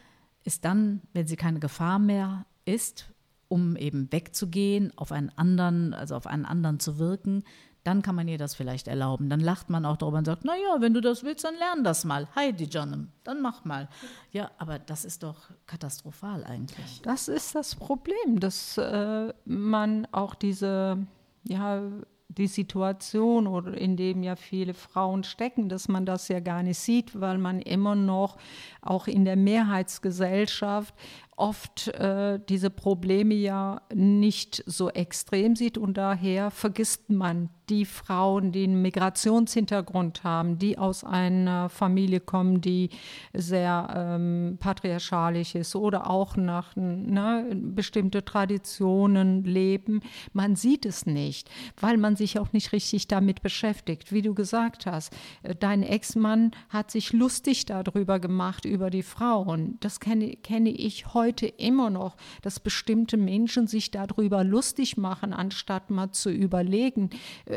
ist 0.45 0.64
dann, 0.64 1.03
wenn 1.12 1.26
sie 1.26 1.37
keine 1.37 1.61
Gefahr 1.61 1.99
mehr 1.99 2.47
ist, 2.64 3.12
um 3.49 3.76
eben 3.76 4.11
wegzugehen, 4.11 4.93
auf 4.97 5.12
einen 5.12 5.30
anderen, 5.30 5.95
also 5.95 6.16
auf 6.16 6.26
einen 6.26 6.45
anderen 6.45 6.80
zu 6.80 6.99
wirken, 6.99 7.45
dann 7.85 8.03
kann 8.03 8.14
man 8.14 8.26
ihr 8.26 8.39
das 8.39 8.55
vielleicht 8.55 8.89
erlauben. 8.89 9.28
Dann 9.28 9.41
lacht 9.41 9.70
man 9.70 9.85
auch 9.85 9.97
darüber 9.97 10.18
und 10.18 10.24
sagt, 10.24 10.45
naja, 10.45 10.76
wenn 10.80 10.95
du 10.95 11.01
das 11.01 11.22
willst, 11.22 11.45
dann 11.45 11.55
lern 11.57 11.85
das 11.85 12.05
mal. 12.05 12.26
Heidi 12.35 12.64
Johnem, 12.64 13.12
dann 13.22 13.43
mach 13.43 13.64
mal. 13.64 13.89
Ja, 14.32 14.51
aber 14.59 14.78
das 14.78 15.05
ist 15.05 15.22
doch 15.22 15.51
katastrophal 15.66 16.45
eigentlich. 16.45 17.03
Das 17.03 17.28
ist 17.28 17.55
das 17.55 17.74
Problem, 17.74 18.41
dass 18.41 18.78
äh, 18.78 19.32
man 19.45 20.09
auch 20.12 20.35
diese, 20.35 21.07
ja, 21.45 21.82
die 22.28 22.47
Situation 22.47 23.74
in 23.74 23.97
dem 23.97 24.22
ja 24.22 24.37
viele 24.37 24.74
Frauen 24.74 25.24
stecken, 25.24 25.68
dass 25.68 25.89
man 25.89 26.07
das 26.07 26.28
ja 26.28 26.41
gar 26.41 26.62
nicht 26.62 26.78
sieht, 26.78 27.20
weil 27.20 27.39
man 27.39 27.61
immer 27.61 27.95
noch 27.95 28.39
auch 28.80 29.07
in 29.07 29.24
der 29.24 29.37
Mehrheitsgesellschaft 29.37 30.95
oft 31.37 31.89
äh, 31.89 32.39
diese 32.49 32.70
Probleme 32.70 33.35
ja 33.35 33.82
nicht 33.93 34.62
so 34.66 34.91
extrem 34.91 35.57
sieht 35.57 35.78
und 35.78 35.97
daher 35.97 36.51
vergisst 36.51 37.11
man 37.11 37.51
die 37.69 37.85
Frauen, 37.85 38.53
die 38.53 38.65
einen 38.65 38.81
Migrationshintergrund 38.83 40.25
haben, 40.25 40.59
die 40.59 40.79
aus 40.79 41.05
einer 41.05 41.69
Familie 41.69 42.21
kommen, 42.21 42.61
die 42.61 42.91
sehr 43.33 43.89
ähm, 43.95 44.57
patriarchalisch 44.61 45.55
ist 45.55 45.77
oder 45.77 46.09
auch 46.09 46.37
nach 46.37 46.75
ne, 46.77 47.47
bestimmte 47.55 48.25
Traditionen 48.25 49.45
leben. 49.45 50.01
Man 50.33 50.57
sieht 50.57 50.87
es 50.87 51.07
nicht, 51.07 51.51
weil 51.81 51.97
man 51.97 52.17
sich 52.17 52.39
auch 52.39 52.53
nicht 52.53 52.73
richtig 52.73 53.09
damit 53.09 53.43
beschäftigt. 53.43 54.12
Wie 54.12 54.23
du 54.23 54.35
gesagt 54.35 54.87
hast, 54.87 55.12
äh, 55.43 55.55
dein 55.55 55.83
Ex-Mann 55.83 56.53
hat 56.69 56.91
sich 56.91 57.12
lustig 57.12 57.67
darüber 57.67 58.19
gemacht, 58.19 58.65
über 58.65 58.91
die 58.91 59.03
Frauen. 59.03 59.77
Das 59.81 60.01
kenne, 60.01 60.37
kenne 60.37 60.71
ich 60.71 61.12
heute 61.12 61.25
heute 61.35 61.47
immer 61.47 61.91
noch, 61.91 62.17
dass 62.43 62.61
bestimmte 62.61 63.17
Menschen 63.17 63.67
sich 63.67 63.91
darüber 63.91 64.45
lustig 64.45 64.97
machen, 64.97 65.33
anstatt 65.33 65.91
mal 65.91 66.11
zu 66.12 66.31
überlegen, 66.31 67.11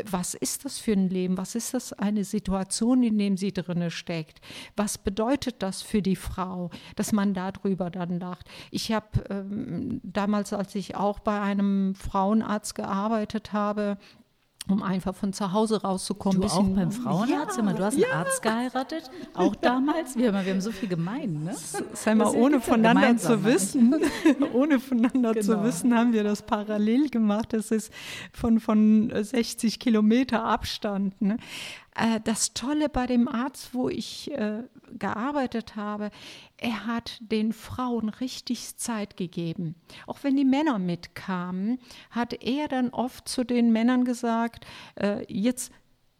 was 0.09 0.33
ist 0.33 0.65
das 0.65 0.79
für 0.79 0.93
ein 0.93 1.09
Leben? 1.09 1.37
Was 1.37 1.55
ist 1.55 1.73
das 1.73 1.93
eine 1.93 2.23
Situation, 2.23 3.03
in 3.03 3.17
der 3.17 3.37
sie 3.37 3.53
drinne 3.53 3.91
steckt? 3.91 4.39
Was 4.75 4.97
bedeutet 4.97 5.55
das 5.59 5.81
für 5.81 6.01
die 6.01 6.15
Frau, 6.15 6.69
dass 6.95 7.11
man 7.11 7.33
darüber 7.33 7.89
dann 7.89 8.19
lacht? 8.19 8.47
Ich 8.71 8.91
habe 8.91 9.23
ähm, 9.29 9.99
damals, 10.03 10.53
als 10.53 10.75
ich 10.75 10.95
auch 10.95 11.19
bei 11.19 11.39
einem 11.39 11.95
Frauenarzt 11.95 12.75
gearbeitet 12.75 13.53
habe, 13.53 13.97
um 14.69 14.83
einfach 14.83 15.15
von 15.15 15.33
zu 15.33 15.53
Hause 15.53 15.81
rauszukommen. 15.81 16.41
Du 16.41 16.47
auch 16.47 16.63
beim 16.63 16.91
Frauenarzt? 16.91 17.57
Ja, 17.57 17.73
du 17.73 17.83
hast 17.83 17.93
einen 17.93 18.03
ja. 18.03 18.11
Arzt 18.13 18.41
geheiratet, 18.41 19.09
auch 19.33 19.55
damals? 19.55 20.15
Wir 20.15 20.33
haben, 20.33 20.45
wir 20.45 20.53
haben 20.53 20.61
so 20.61 20.71
viel 20.71 20.89
gemein, 20.89 21.43
ne? 21.43 21.55
Sei 21.93 22.15
mal, 22.15 22.27
ohne 22.35 22.59
voneinander 22.59 23.17
zu 23.17 23.43
wissen, 23.43 23.95
ohne 24.53 24.79
voneinander 24.79 25.33
genau. 25.33 25.45
zu 25.45 25.63
wissen, 25.63 25.95
haben 25.95 26.13
wir 26.13 26.23
das 26.23 26.41
parallel 26.41 27.09
gemacht. 27.09 27.53
Das 27.53 27.71
ist 27.71 27.91
von, 28.33 28.59
von 28.59 29.11
60 29.13 29.79
Kilometer 29.79 30.43
Abstand. 30.43 31.21
Ne? 31.21 31.37
Äh, 31.97 32.21
das 32.23 32.53
Tolle 32.53 32.89
bei 32.89 33.07
dem 33.07 33.27
Arzt, 33.27 33.73
wo 33.73 33.89
ich 33.89 34.31
äh, 34.31 34.63
gearbeitet 34.97 35.75
habe, 35.75 36.11
er 36.57 36.85
hat 36.85 37.17
den 37.19 37.53
Frauen 37.53 38.09
richtig 38.09 38.77
Zeit 38.77 39.17
gegeben. 39.17 39.75
Auch 40.05 40.19
wenn 40.21 40.35
die 40.35 40.45
Männer 40.45 40.79
mitkamen, 40.79 41.79
hat 42.11 42.33
er 42.43 42.67
dann 42.67 42.89
oft 42.89 43.27
zu 43.27 43.43
den 43.43 43.71
Männern 43.71 44.05
gesagt, 44.05 44.65
äh, 44.95 45.25
jetzt 45.27 45.71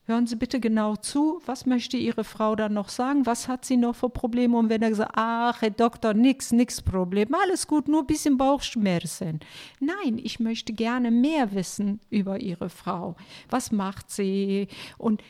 Hören 0.09 0.25
Sie 0.25 0.37
bitte 0.37 0.61
genau 0.61 0.95
zu, 0.95 1.41
was 1.45 1.65
möchte 1.65 1.97
Ihre 1.97 2.23
Frau 2.23 2.55
dann 2.55 2.73
noch 2.73 2.87
sagen? 2.87 3.25
Was 3.25 3.49
hat 3.49 3.65
sie 3.65 3.75
noch 3.75 3.93
für 3.93 4.09
Probleme? 4.09 4.57
Und 4.57 4.69
wenn 4.69 4.81
er 4.81 4.87
gesagt, 4.87 5.11
ach, 5.15 5.61
Herr 5.61 5.69
Doktor, 5.69 6.13
nix, 6.13 6.53
nix 6.53 6.81
Problem, 6.81 7.35
alles 7.35 7.67
gut, 7.67 7.89
nur 7.89 8.03
ein 8.03 8.07
bisschen 8.07 8.37
Bauchschmerzen. 8.37 9.41
Nein, 9.81 10.17
ich 10.23 10.39
möchte 10.39 10.71
gerne 10.71 11.11
mehr 11.11 11.53
wissen 11.53 11.99
über 12.09 12.39
Ihre 12.39 12.69
Frau. 12.69 13.17
Was 13.49 13.73
macht 13.73 14.09
sie? 14.09 14.69
Und 14.97 15.21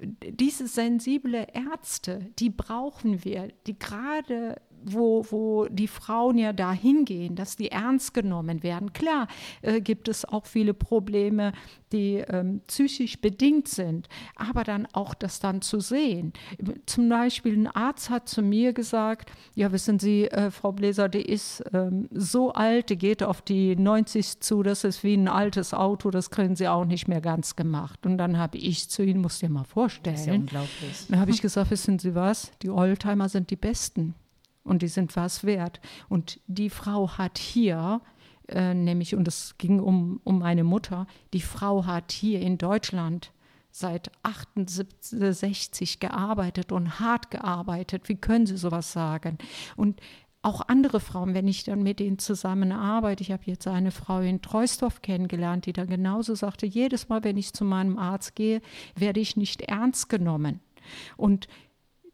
diese 0.00 0.66
sensible 0.66 1.46
Ärzte, 1.52 2.30
die 2.38 2.50
brauchen 2.50 3.24
wir, 3.24 3.48
die 3.66 3.78
gerade 3.78 4.60
wo, 4.84 5.24
wo 5.30 5.66
die 5.68 5.88
Frauen 5.88 6.38
ja 6.38 6.52
da 6.52 6.72
hingehen, 6.72 7.36
dass 7.36 7.56
die 7.56 7.70
ernst 7.70 8.14
genommen 8.14 8.62
werden. 8.62 8.92
Klar 8.92 9.28
äh, 9.62 9.80
gibt 9.80 10.08
es 10.08 10.24
auch 10.24 10.46
viele 10.46 10.74
Probleme, 10.74 11.52
die 11.92 12.16
ähm, 12.16 12.60
psychisch 12.66 13.20
bedingt 13.20 13.68
sind, 13.68 14.08
aber 14.36 14.64
dann 14.64 14.86
auch 14.92 15.14
das 15.14 15.40
dann 15.40 15.62
zu 15.62 15.80
sehen. 15.80 16.32
Zum 16.86 17.08
Beispiel 17.08 17.56
ein 17.56 17.66
Arzt 17.66 18.10
hat 18.10 18.28
zu 18.28 18.42
mir 18.42 18.72
gesagt, 18.72 19.30
ja 19.54 19.72
wissen 19.72 19.98
Sie, 19.98 20.26
äh, 20.26 20.50
Frau 20.50 20.72
Bläser, 20.72 21.08
die 21.08 21.22
ist 21.22 21.62
ähm, 21.72 22.08
so 22.12 22.52
alt, 22.52 22.90
die 22.90 22.98
geht 22.98 23.22
auf 23.22 23.42
die 23.42 23.76
90 23.76 24.40
zu, 24.40 24.62
das 24.62 24.84
ist 24.84 25.02
wie 25.02 25.14
ein 25.14 25.28
altes 25.28 25.74
Auto, 25.74 26.10
das 26.10 26.30
kriegen 26.30 26.56
Sie 26.56 26.68
auch 26.68 26.84
nicht 26.84 27.08
mehr 27.08 27.20
ganz 27.20 27.56
gemacht. 27.56 28.06
Und 28.06 28.18
dann 28.18 28.38
habe 28.38 28.58
ich 28.58 28.88
zu 28.88 29.02
Ihnen, 29.02 29.20
muss 29.20 29.40
dir 29.40 29.48
mal 29.48 29.64
vorstellen. 29.64 30.14
Das 30.14 30.22
ist 30.22 30.26
ja 30.28 30.34
unglaublich. 30.34 31.06
Dann 31.08 31.20
habe 31.20 31.30
ich 31.30 31.42
gesagt, 31.42 31.70
wissen 31.70 31.98
Sie 31.98 32.14
was, 32.14 32.52
die 32.62 32.70
Oldtimer 32.70 33.28
sind 33.28 33.50
die 33.50 33.56
Besten 33.56 34.14
und 34.64 34.82
die 34.82 34.88
sind 34.88 35.16
was 35.16 35.44
wert. 35.44 35.80
Und 36.08 36.40
die 36.46 36.70
Frau 36.70 37.10
hat 37.18 37.38
hier, 37.38 38.00
äh, 38.48 38.74
nämlich, 38.74 39.14
und 39.14 39.26
es 39.28 39.56
ging 39.58 39.80
um, 39.80 40.20
um 40.24 40.38
meine 40.40 40.64
Mutter, 40.64 41.06
die 41.32 41.40
Frau 41.40 41.86
hat 41.86 42.12
hier 42.12 42.40
in 42.40 42.58
Deutschland 42.58 43.32
seit 43.72 44.10
68 44.22 46.00
gearbeitet 46.00 46.72
und 46.72 46.98
hart 46.98 47.30
gearbeitet. 47.30 48.08
Wie 48.08 48.16
können 48.16 48.46
Sie 48.46 48.56
sowas 48.56 48.92
sagen? 48.92 49.38
Und 49.76 50.00
auch 50.42 50.62
andere 50.68 51.00
Frauen, 51.00 51.34
wenn 51.34 51.46
ich 51.46 51.64
dann 51.64 51.82
mit 51.82 52.00
ihnen 52.00 52.18
zusammenarbeite, 52.18 53.22
ich 53.22 53.30
habe 53.30 53.42
jetzt 53.44 53.66
eine 53.68 53.90
Frau 53.90 54.20
in 54.20 54.40
Treusdorf 54.40 55.02
kennengelernt, 55.02 55.66
die 55.66 55.74
dann 55.74 55.88
genauso 55.88 56.34
sagte, 56.34 56.66
jedes 56.66 57.08
Mal, 57.08 57.22
wenn 57.24 57.36
ich 57.36 57.52
zu 57.52 57.64
meinem 57.64 57.98
Arzt 57.98 58.34
gehe, 58.34 58.62
werde 58.96 59.20
ich 59.20 59.36
nicht 59.36 59.62
ernst 59.62 60.08
genommen. 60.08 60.60
Und 61.18 61.46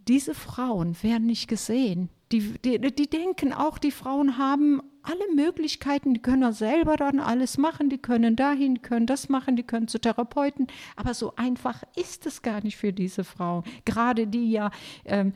diese 0.08 0.34
Frauen 0.34 1.00
werden 1.02 1.26
nicht 1.26 1.46
gesehen. 1.48 2.08
Die, 2.32 2.54
die, 2.58 2.80
die 2.80 3.08
denken 3.08 3.52
auch, 3.52 3.78
die 3.78 3.92
Frauen 3.92 4.36
haben 4.36 4.82
alle 5.02 5.32
Möglichkeiten, 5.34 6.14
die 6.14 6.22
können 6.22 6.52
selber 6.52 6.96
dann 6.96 7.20
alles 7.20 7.58
machen, 7.58 7.88
die 7.88 7.98
können 7.98 8.34
dahin, 8.34 8.82
können 8.82 9.06
das 9.06 9.28
machen, 9.28 9.54
die 9.54 9.62
können 9.62 9.86
zu 9.86 10.00
Therapeuten. 10.00 10.66
Aber 10.96 11.14
so 11.14 11.34
einfach 11.36 11.84
ist 11.94 12.26
es 12.26 12.42
gar 12.42 12.62
nicht 12.62 12.76
für 12.76 12.92
diese 12.92 13.22
Frauen. 13.22 13.62
Gerade 13.84 14.26
die 14.26 14.50
ja 14.50 14.70
ähm, 15.04 15.32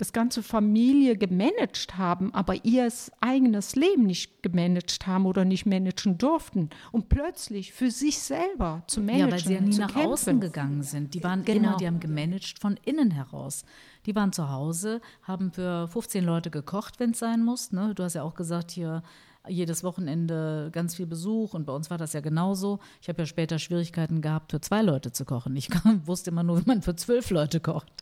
das 0.00 0.14
ganze 0.14 0.42
Familie 0.42 1.16
gemanagt 1.16 1.98
haben, 1.98 2.32
aber 2.32 2.64
ihr 2.64 2.90
eigenes 3.20 3.76
Leben 3.76 4.04
nicht 4.04 4.42
gemanagt 4.42 5.06
haben 5.06 5.26
oder 5.26 5.44
nicht 5.44 5.66
managen 5.66 6.16
durften 6.16 6.70
und 6.90 7.10
plötzlich 7.10 7.74
für 7.74 7.90
sich 7.90 8.18
selber 8.18 8.82
zu 8.86 9.00
managen. 9.02 9.26
Ja, 9.26 9.32
weil 9.32 9.40
sie 9.40 9.54
ja 9.54 9.60
nie 9.60 9.76
nach 9.76 9.92
kämpfen. 9.92 10.12
außen 10.12 10.40
gegangen 10.40 10.82
sind. 10.82 11.12
Die 11.12 11.22
waren 11.22 11.44
genau. 11.44 11.68
immer, 11.68 11.76
die 11.76 11.86
haben 11.86 12.00
gemanagt 12.00 12.58
von 12.58 12.78
innen 12.84 13.10
heraus. 13.10 13.64
Die 14.06 14.14
waren 14.14 14.32
zu 14.32 14.48
Hause, 14.48 15.02
haben 15.22 15.52
für 15.52 15.86
15 15.88 16.24
Leute 16.24 16.50
gekocht, 16.50 16.98
wenn 16.98 17.10
es 17.10 17.18
sein 17.18 17.44
muss. 17.44 17.70
Ne? 17.70 17.94
Du 17.94 18.02
hast 18.02 18.14
ja 18.14 18.22
auch 18.22 18.34
gesagt, 18.34 18.70
hier 18.70 19.02
jedes 19.48 19.84
Wochenende 19.84 20.70
ganz 20.72 20.94
viel 20.94 21.06
Besuch 21.06 21.54
und 21.54 21.66
bei 21.66 21.72
uns 21.72 21.90
war 21.90 21.98
das 21.98 22.12
ja 22.12 22.20
genauso. 22.20 22.78
Ich 23.00 23.08
habe 23.08 23.22
ja 23.22 23.26
später 23.26 23.58
Schwierigkeiten 23.58 24.20
gehabt, 24.20 24.52
für 24.52 24.60
zwei 24.60 24.82
Leute 24.82 25.12
zu 25.12 25.24
kochen. 25.24 25.56
Ich 25.56 25.68
wusste 26.04 26.30
immer 26.30 26.42
nur, 26.42 26.60
wie 26.60 26.66
man 26.66 26.82
für 26.82 26.96
zwölf 26.96 27.30
Leute 27.30 27.60
kocht. 27.60 27.92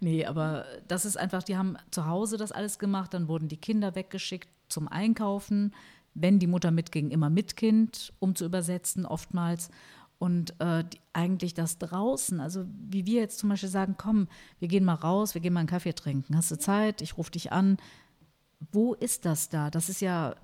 Nee, 0.00 0.24
aber 0.24 0.64
das 0.88 1.04
ist 1.04 1.16
einfach, 1.16 1.42
die 1.42 1.56
haben 1.56 1.76
zu 1.90 2.06
Hause 2.06 2.36
das 2.36 2.52
alles 2.52 2.78
gemacht, 2.78 3.14
dann 3.14 3.28
wurden 3.28 3.48
die 3.48 3.56
Kinder 3.56 3.94
weggeschickt 3.94 4.48
zum 4.68 4.88
Einkaufen. 4.88 5.74
Wenn 6.14 6.38
die 6.38 6.48
Mutter 6.48 6.70
mitging, 6.72 7.10
immer 7.10 7.30
mit 7.30 7.56
Kind, 7.56 8.12
um 8.18 8.34
zu 8.34 8.44
übersetzen, 8.44 9.06
oftmals. 9.06 9.70
Und 10.18 10.60
äh, 10.60 10.84
die, 10.84 10.98
eigentlich 11.12 11.54
das 11.54 11.78
draußen, 11.78 12.40
also 12.40 12.66
wie 12.90 13.06
wir 13.06 13.20
jetzt 13.20 13.38
zum 13.38 13.48
Beispiel 13.48 13.68
sagen, 13.68 13.94
komm, 13.96 14.28
wir 14.58 14.68
gehen 14.68 14.84
mal 14.84 14.94
raus, 14.94 15.34
wir 15.34 15.40
gehen 15.40 15.52
mal 15.52 15.60
einen 15.60 15.68
Kaffee 15.68 15.94
trinken. 15.94 16.36
Hast 16.36 16.50
du 16.50 16.58
Zeit? 16.58 17.00
Ich 17.00 17.16
rufe 17.16 17.30
dich 17.30 17.52
an. 17.52 17.78
Wo 18.72 18.92
ist 18.94 19.24
das 19.24 19.48
da? 19.48 19.70
Das 19.70 19.88
ist 19.88 20.00
ja 20.00 20.34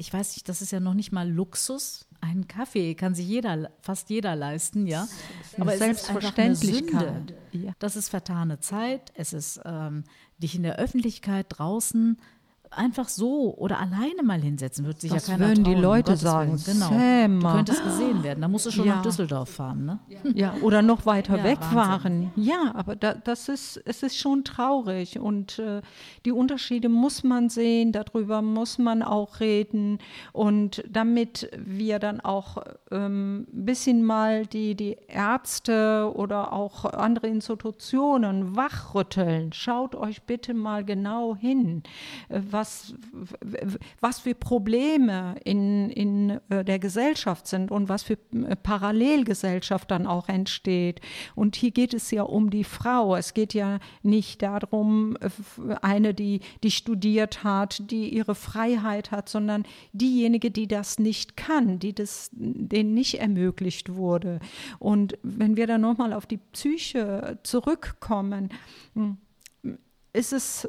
ich 0.00 0.12
weiß 0.12 0.36
nicht, 0.36 0.48
das 0.48 0.62
ist 0.62 0.70
ja 0.70 0.78
noch 0.78 0.94
nicht 0.94 1.10
mal 1.10 1.28
Luxus. 1.28 2.06
Einen 2.20 2.46
Kaffee 2.46 2.94
kann 2.94 3.16
sich 3.16 3.26
jeder, 3.26 3.72
fast 3.80 4.10
jeder 4.10 4.36
leisten, 4.36 4.86
ja. 4.86 5.08
Aber 5.58 5.72
es 5.72 5.80
Selbstverständlichkeit. 5.80 7.32
Ist 7.52 7.64
ja. 7.64 7.72
Das 7.80 7.96
ist 7.96 8.08
vertane 8.08 8.60
Zeit. 8.60 9.12
Es 9.16 9.32
ist 9.32 9.60
ähm, 9.64 10.04
dich 10.38 10.54
in 10.54 10.62
der 10.62 10.76
Öffentlichkeit 10.76 11.46
draußen 11.48 12.16
einfach 12.70 13.08
so 13.08 13.54
oder 13.56 13.78
alleine 13.78 14.22
mal 14.22 14.40
hinsetzen, 14.40 14.86
wird 14.86 15.00
sich 15.00 15.10
Was 15.10 15.26
ja 15.26 15.34
keiner 15.34 15.48
würden 15.48 15.64
trauen, 15.64 15.76
die 15.76 15.80
Leute 15.80 16.16
sagen? 16.16 16.60
Genau. 16.64 16.88
Sämer. 16.88 17.50
Du 17.50 17.56
könntest 17.56 17.84
gesehen 17.84 18.22
werden. 18.22 18.40
Da 18.40 18.48
musst 18.48 18.66
du 18.66 18.70
schon 18.70 18.86
ja. 18.86 18.96
nach 18.96 19.02
Düsseldorf 19.02 19.48
fahren, 19.48 19.84
ne? 19.84 19.98
Ja, 20.34 20.54
oder 20.62 20.82
noch 20.82 21.06
weiter 21.06 21.38
ja, 21.38 21.44
weg 21.44 21.58
fahren. 21.62 22.32
Ja, 22.36 22.72
aber 22.74 22.96
da, 22.96 23.14
das 23.14 23.48
ist, 23.48 23.80
es 23.84 24.02
ist 24.02 24.16
schon 24.16 24.44
traurig 24.44 25.18
und 25.18 25.58
äh, 25.58 25.82
die 26.24 26.32
Unterschiede 26.32 26.88
muss 26.88 27.24
man 27.24 27.48
sehen, 27.48 27.92
darüber 27.92 28.42
muss 28.42 28.78
man 28.78 29.02
auch 29.02 29.40
reden 29.40 29.98
und 30.32 30.82
damit 30.88 31.50
wir 31.56 31.98
dann 31.98 32.20
auch 32.20 32.58
ähm, 32.90 33.46
ein 33.52 33.64
bisschen 33.64 34.04
mal 34.04 34.46
die, 34.46 34.74
die 34.74 34.96
Ärzte 35.08 36.12
oder 36.14 36.52
auch 36.52 36.84
andere 36.84 37.28
Institutionen 37.28 38.56
wachrütteln. 38.56 39.52
Schaut 39.52 39.94
euch 39.94 40.22
bitte 40.22 40.54
mal 40.54 40.84
genau 40.84 41.36
hin, 41.36 41.82
äh, 42.28 42.40
was, 42.58 42.94
was 44.00 44.18
für 44.18 44.34
Probleme 44.34 45.36
in, 45.44 45.90
in 45.90 46.40
äh, 46.50 46.64
der 46.64 46.80
Gesellschaft 46.80 47.46
sind 47.46 47.70
und 47.70 47.88
was 47.88 48.02
für 48.02 48.18
äh, 48.32 48.56
Parallelgesellschaft 48.56 49.90
dann 49.92 50.08
auch 50.08 50.28
entsteht. 50.28 51.00
Und 51.36 51.54
hier 51.54 51.70
geht 51.70 51.94
es 51.94 52.10
ja 52.10 52.24
um 52.24 52.50
die 52.50 52.64
Frau. 52.64 53.14
Es 53.14 53.32
geht 53.32 53.54
ja 53.54 53.78
nicht 54.02 54.42
darum, 54.42 55.16
äh, 55.20 55.30
eine, 55.82 56.14
die, 56.14 56.40
die 56.64 56.72
studiert 56.72 57.44
hat, 57.44 57.90
die 57.92 58.08
ihre 58.08 58.34
Freiheit 58.34 59.12
hat, 59.12 59.28
sondern 59.28 59.64
diejenige, 59.92 60.50
die 60.50 60.66
das 60.66 60.98
nicht 60.98 61.36
kann, 61.36 61.78
die 61.78 61.94
das 61.94 62.30
denen 62.32 62.92
nicht 62.92 63.20
ermöglicht 63.20 63.94
wurde. 63.94 64.40
Und 64.80 65.16
wenn 65.22 65.56
wir 65.56 65.68
dann 65.68 65.82
nochmal 65.82 66.12
auf 66.12 66.26
die 66.26 66.38
Psyche 66.38 67.38
zurückkommen, 67.44 68.48
hm, 68.94 69.18
ist 70.12 70.32
es 70.32 70.66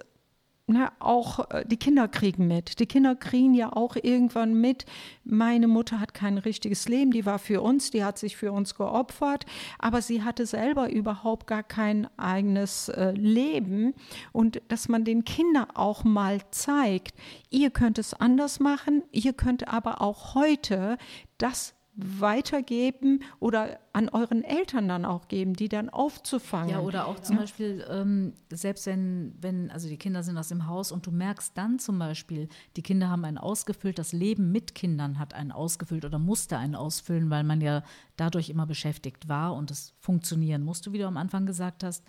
ne, 0.70 0.92
auch 1.00 1.50
äh, 1.52 1.66
die 1.66 1.78
Kinder 1.78 2.08
kriegen 2.08 2.48
mit. 2.48 2.80
Die 2.80 2.86
Kinder 2.86 3.16
kriegen 3.16 3.54
ja 3.54 3.74
auch 3.74 3.96
irgendwann 3.96 4.54
mit, 4.54 4.86
meine 5.24 5.68
Mutter 5.68 6.00
hat 6.00 6.14
kein 6.14 6.38
richtiges 6.38 6.88
Leben, 6.88 7.12
die 7.12 7.26
war 7.26 7.40
für 7.40 7.62
uns, 7.62 7.92
die 7.92 8.04
hat 8.04 8.18
sich 8.18 8.38
für 8.38 8.52
uns 8.52 8.76
geopfert, 8.76 9.46
aber 9.80 10.02
sie 10.02 10.24
hatte 10.24 10.46
selber 10.46 10.90
überhaupt 10.90 11.48
gar 11.48 11.64
kein 11.64 12.08
eigenes 12.18 12.90
äh, 12.90 13.12
Leben. 13.12 13.94
Und 14.32 14.62
dass 14.68 14.88
man 14.88 15.04
den 15.04 15.26
Kindern 15.26 15.68
auch 15.74 16.04
mal 16.04 16.40
zeigt, 16.52 17.16
ihr 17.50 17.70
könnt 17.72 17.98
es 17.98 18.14
anders 18.14 18.60
machen, 18.60 19.04
ihr 19.12 19.34
könnt 19.34 19.68
aber 19.68 20.02
auch 20.02 20.36
heute 20.36 20.98
das 21.38 21.74
weitergeben 22.04 23.24
oder 23.40 23.80
an 23.94 24.10
euren 24.10 24.44
Eltern 24.44 24.88
dann 24.88 25.06
auch 25.06 25.28
geben, 25.28 25.54
die 25.54 25.70
dann 25.70 25.90
aufzufangen. 25.90 26.70
Ja, 26.70 26.80
oder 26.80 27.08
auch 27.08 27.20
zum 27.20 27.36
ja. 27.36 27.42
Beispiel, 27.42 27.86
ähm, 27.90 28.34
selbst 28.50 28.86
wenn, 28.86 29.36
wenn, 29.42 29.72
also 29.72 29.88
die 29.88 29.98
Kinder 29.98 30.24
sind 30.24 30.38
aus 30.38 30.50
dem 30.50 30.68
Haus 30.68 30.92
und 30.92 31.06
du 31.06 31.12
merkst 31.12 31.58
dann 31.58 31.80
zum 31.80 32.00
Beispiel, 32.00 32.48
die 32.76 32.82
Kinder 32.82 33.10
haben 33.10 33.26
einen 33.26 33.38
ausgefüllt, 33.38 34.00
das 34.00 34.14
Leben 34.14 34.52
mit 34.52 34.76
Kindern 34.76 35.20
hat 35.20 35.34
einen 35.34 35.52
ausgefüllt 35.52 36.06
oder 36.06 36.20
musste 36.20 36.58
einen 36.58 36.76
ausfüllen, 36.76 37.30
weil 37.30 37.44
man 37.44 37.62
ja 37.62 37.84
dadurch 38.18 38.50
immer 38.50 38.66
beschäftigt 38.66 39.28
war 39.28 39.56
und 39.56 39.72
es 39.72 39.94
funktionieren 40.00 40.64
musste, 40.64 40.94
wie 40.94 41.00
du 41.00 41.08
am 41.08 41.18
Anfang 41.18 41.46
gesagt 41.46 41.84
hast. 41.84 42.04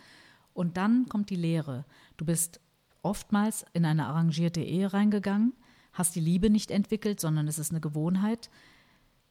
Und 0.53 0.77
dann 0.77 1.09
kommt 1.09 1.31
die 1.31 1.37
Lehre. 1.37 1.85
Du 2.17 2.25
bist 2.25 2.61
oftmals 3.03 3.65
in 3.73 3.85
eine 3.85 4.07
arrangierte 4.07 4.61
Ehe 4.61 4.93
reingegangen, 4.93 5.55
hast 5.93 6.15
die 6.15 6.21
Liebe 6.21 6.51
nicht 6.51 6.71
entwickelt, 6.71 7.21
sondern 7.21 7.49
es 7.49 7.59
ist 7.59 7.71
eine 7.71 7.81
Gewohnheit 7.81 8.51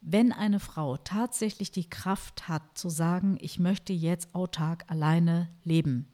wenn 0.01 0.31
eine 0.31 0.59
Frau 0.59 0.97
tatsächlich 0.97 1.71
die 1.71 1.89
Kraft 1.89 2.47
hat 2.47 2.77
zu 2.77 2.89
sagen, 2.89 3.37
ich 3.41 3.59
möchte 3.59 3.93
jetzt 3.93 4.33
autark 4.33 4.85
alleine 4.87 5.49
leben, 5.63 6.07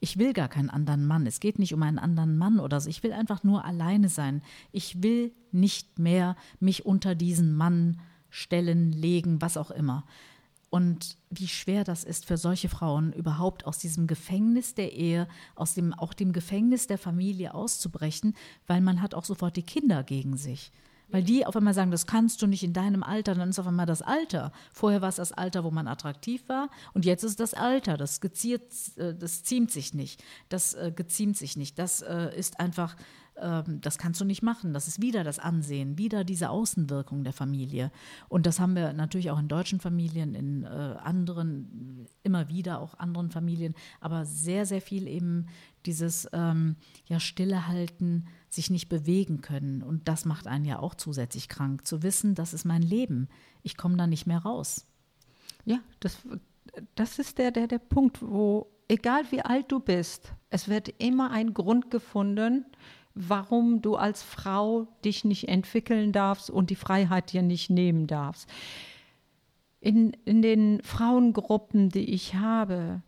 ich 0.00 0.18
will 0.18 0.32
gar 0.32 0.48
keinen 0.48 0.70
anderen 0.70 1.06
Mann, 1.06 1.26
es 1.26 1.40
geht 1.40 1.58
nicht 1.58 1.74
um 1.74 1.82
einen 1.82 1.98
anderen 1.98 2.38
Mann 2.38 2.58
oder 2.58 2.80
so, 2.80 2.88
ich 2.88 3.02
will 3.02 3.12
einfach 3.12 3.44
nur 3.44 3.64
alleine 3.64 4.08
sein, 4.08 4.42
ich 4.72 5.02
will 5.02 5.32
nicht 5.52 5.98
mehr 5.98 6.36
mich 6.58 6.86
unter 6.86 7.14
diesen 7.14 7.54
Mann 7.54 8.00
stellen, 8.30 8.92
legen, 8.92 9.42
was 9.42 9.56
auch 9.56 9.70
immer. 9.70 10.06
Und 10.70 11.16
wie 11.30 11.48
schwer 11.48 11.82
das 11.82 12.04
ist 12.04 12.26
für 12.26 12.36
solche 12.36 12.68
Frauen 12.68 13.12
überhaupt 13.12 13.66
aus 13.66 13.78
diesem 13.78 14.06
Gefängnis 14.06 14.74
der 14.74 14.92
Ehe, 14.92 15.26
aus 15.56 15.74
dem 15.74 15.92
auch 15.92 16.14
dem 16.14 16.32
Gefängnis 16.32 16.86
der 16.86 16.98
Familie 16.98 17.54
auszubrechen, 17.54 18.34
weil 18.68 18.80
man 18.80 19.02
hat 19.02 19.14
auch 19.14 19.24
sofort 19.24 19.56
die 19.56 19.64
Kinder 19.64 20.04
gegen 20.04 20.36
sich. 20.36 20.70
Weil 21.10 21.22
die 21.22 21.46
auf 21.46 21.56
einmal 21.56 21.74
sagen, 21.74 21.90
das 21.90 22.06
kannst 22.06 22.42
du 22.42 22.46
nicht 22.46 22.62
in 22.62 22.72
deinem 22.72 23.02
Alter, 23.02 23.34
dann 23.34 23.50
ist 23.50 23.58
auf 23.58 23.66
einmal 23.66 23.86
das 23.86 24.02
Alter. 24.02 24.52
Vorher 24.72 25.00
war 25.00 25.08
es 25.08 25.16
das 25.16 25.32
Alter, 25.32 25.64
wo 25.64 25.70
man 25.70 25.88
attraktiv 25.88 26.48
war 26.48 26.70
und 26.94 27.04
jetzt 27.04 27.24
ist 27.24 27.40
das 27.40 27.54
Alter, 27.54 27.96
das, 27.96 28.20
geziert, 28.20 28.62
äh, 28.96 29.14
das 29.14 29.42
ziemt 29.42 29.70
sich 29.70 29.94
nicht, 29.94 30.22
das 30.48 30.74
äh, 30.74 30.92
geziemt 30.94 31.36
sich 31.36 31.56
nicht, 31.56 31.78
das 31.78 32.02
äh, 32.02 32.36
ist 32.36 32.60
einfach, 32.60 32.96
ähm, 33.40 33.80
das 33.80 33.98
kannst 33.98 34.20
du 34.20 34.24
nicht 34.24 34.42
machen. 34.42 34.72
Das 34.72 34.88
ist 34.88 35.00
wieder 35.02 35.24
das 35.24 35.38
Ansehen, 35.38 35.98
wieder 35.98 36.24
diese 36.24 36.50
Außenwirkung 36.50 37.24
der 37.24 37.32
Familie. 37.32 37.90
Und 38.28 38.46
das 38.46 38.60
haben 38.60 38.74
wir 38.74 38.92
natürlich 38.92 39.30
auch 39.30 39.38
in 39.38 39.48
deutschen 39.48 39.80
Familien, 39.80 40.34
in 40.34 40.64
anderen, 40.64 42.06
immer 42.22 42.48
wieder 42.48 42.80
auch 42.80 42.94
anderen 42.98 43.30
Familien, 43.30 43.74
aber 44.00 44.24
sehr, 44.24 44.66
sehr 44.66 44.80
viel 44.80 45.06
eben 45.06 45.46
dieses 45.86 46.28
ähm, 46.32 46.76
ja, 47.06 47.20
Stillehalten, 47.20 48.26
sich 48.48 48.70
nicht 48.70 48.88
bewegen 48.88 49.40
können. 49.40 49.82
Und 49.82 50.08
das 50.08 50.24
macht 50.24 50.46
einen 50.46 50.64
ja 50.64 50.78
auch 50.78 50.94
zusätzlich 50.94 51.48
krank, 51.48 51.86
zu 51.86 52.02
wissen, 52.02 52.34
das 52.34 52.52
ist 52.52 52.64
mein 52.64 52.82
Leben. 52.82 53.28
Ich 53.62 53.76
komme 53.76 53.96
da 53.96 54.06
nicht 54.06 54.26
mehr 54.26 54.40
raus. 54.40 54.86
Ja, 55.64 55.78
das, 56.00 56.18
das 56.94 57.18
ist 57.18 57.38
der, 57.38 57.50
der, 57.50 57.68
der 57.68 57.78
Punkt, 57.78 58.20
wo, 58.22 58.66
egal 58.88 59.24
wie 59.30 59.42
alt 59.42 59.70
du 59.70 59.80
bist, 59.80 60.32
es 60.50 60.68
wird 60.68 60.88
immer 60.98 61.30
ein 61.30 61.54
Grund 61.54 61.90
gefunden, 61.90 62.66
warum 63.28 63.82
du 63.82 63.96
als 63.96 64.22
Frau 64.22 64.88
dich 65.04 65.24
nicht 65.24 65.48
entwickeln 65.48 66.12
darfst 66.12 66.50
und 66.50 66.70
die 66.70 66.76
Freiheit 66.76 67.32
dir 67.32 67.42
nicht 67.42 67.70
nehmen 67.70 68.06
darfst. 68.06 68.48
In, 69.80 70.12
in 70.24 70.42
den 70.42 70.82
Frauengruppen, 70.82 71.88
die 71.88 72.10
ich 72.12 72.34
habe, 72.34 73.02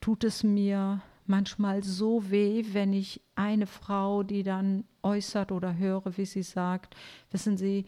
tut 0.00 0.24
es 0.24 0.42
mir 0.42 1.00
manchmal 1.26 1.82
so 1.82 2.30
weh, 2.30 2.64
wenn 2.72 2.92
ich 2.92 3.20
eine 3.34 3.66
Frau, 3.66 4.22
die 4.22 4.42
dann 4.42 4.84
äußert 5.02 5.52
oder 5.52 5.76
höre, 5.76 6.16
wie 6.16 6.26
sie 6.26 6.42
sagt, 6.42 6.94
wissen 7.30 7.56
Sie, 7.56 7.86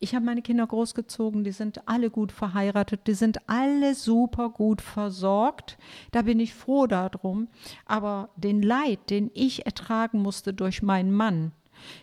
ich 0.00 0.14
habe 0.14 0.24
meine 0.24 0.42
Kinder 0.42 0.66
großgezogen, 0.66 1.42
die 1.42 1.52
sind 1.52 1.88
alle 1.88 2.10
gut 2.10 2.30
verheiratet, 2.30 3.06
die 3.06 3.14
sind 3.14 3.48
alle 3.48 3.94
super 3.94 4.50
gut 4.50 4.80
versorgt. 4.80 5.76
Da 6.12 6.22
bin 6.22 6.38
ich 6.38 6.54
froh 6.54 6.86
darum. 6.86 7.48
Aber 7.84 8.30
den 8.36 8.62
Leid, 8.62 9.10
den 9.10 9.30
ich 9.34 9.66
ertragen 9.66 10.22
musste 10.22 10.54
durch 10.54 10.82
meinen 10.82 11.12
Mann, 11.12 11.52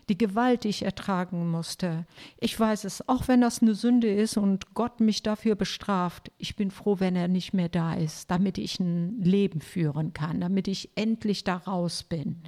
die 0.10 0.18
Gewalt, 0.18 0.64
die 0.64 0.70
ich 0.70 0.84
ertragen 0.84 1.50
musste. 1.50 2.06
Ich 2.40 2.58
weiß 2.60 2.84
es, 2.84 3.08
auch 3.08 3.28
wenn 3.28 3.42
das 3.42 3.62
eine 3.62 3.76
Sünde 3.76 4.14
ist 4.14 4.38
und 4.38 4.74
Gott 4.74 5.00
mich 5.00 5.24
dafür 5.24 5.56
bestraft, 5.56 6.32
ich 6.38 6.56
bin 6.56 6.72
froh, 6.72 7.00
wenn 7.00 7.16
er 7.16 7.28
nicht 7.28 7.54
mehr 7.54 7.70
da 7.70 7.94
ist, 7.94 8.32
damit 8.32 8.58
ich 8.58 8.80
ein 8.80 9.22
Leben 9.22 9.62
führen 9.62 10.14
kann, 10.14 10.42
damit 10.42 10.68
ich 10.68 10.92
endlich 10.96 11.44
da 11.44 11.58
raus 11.58 12.04
bin. 12.04 12.42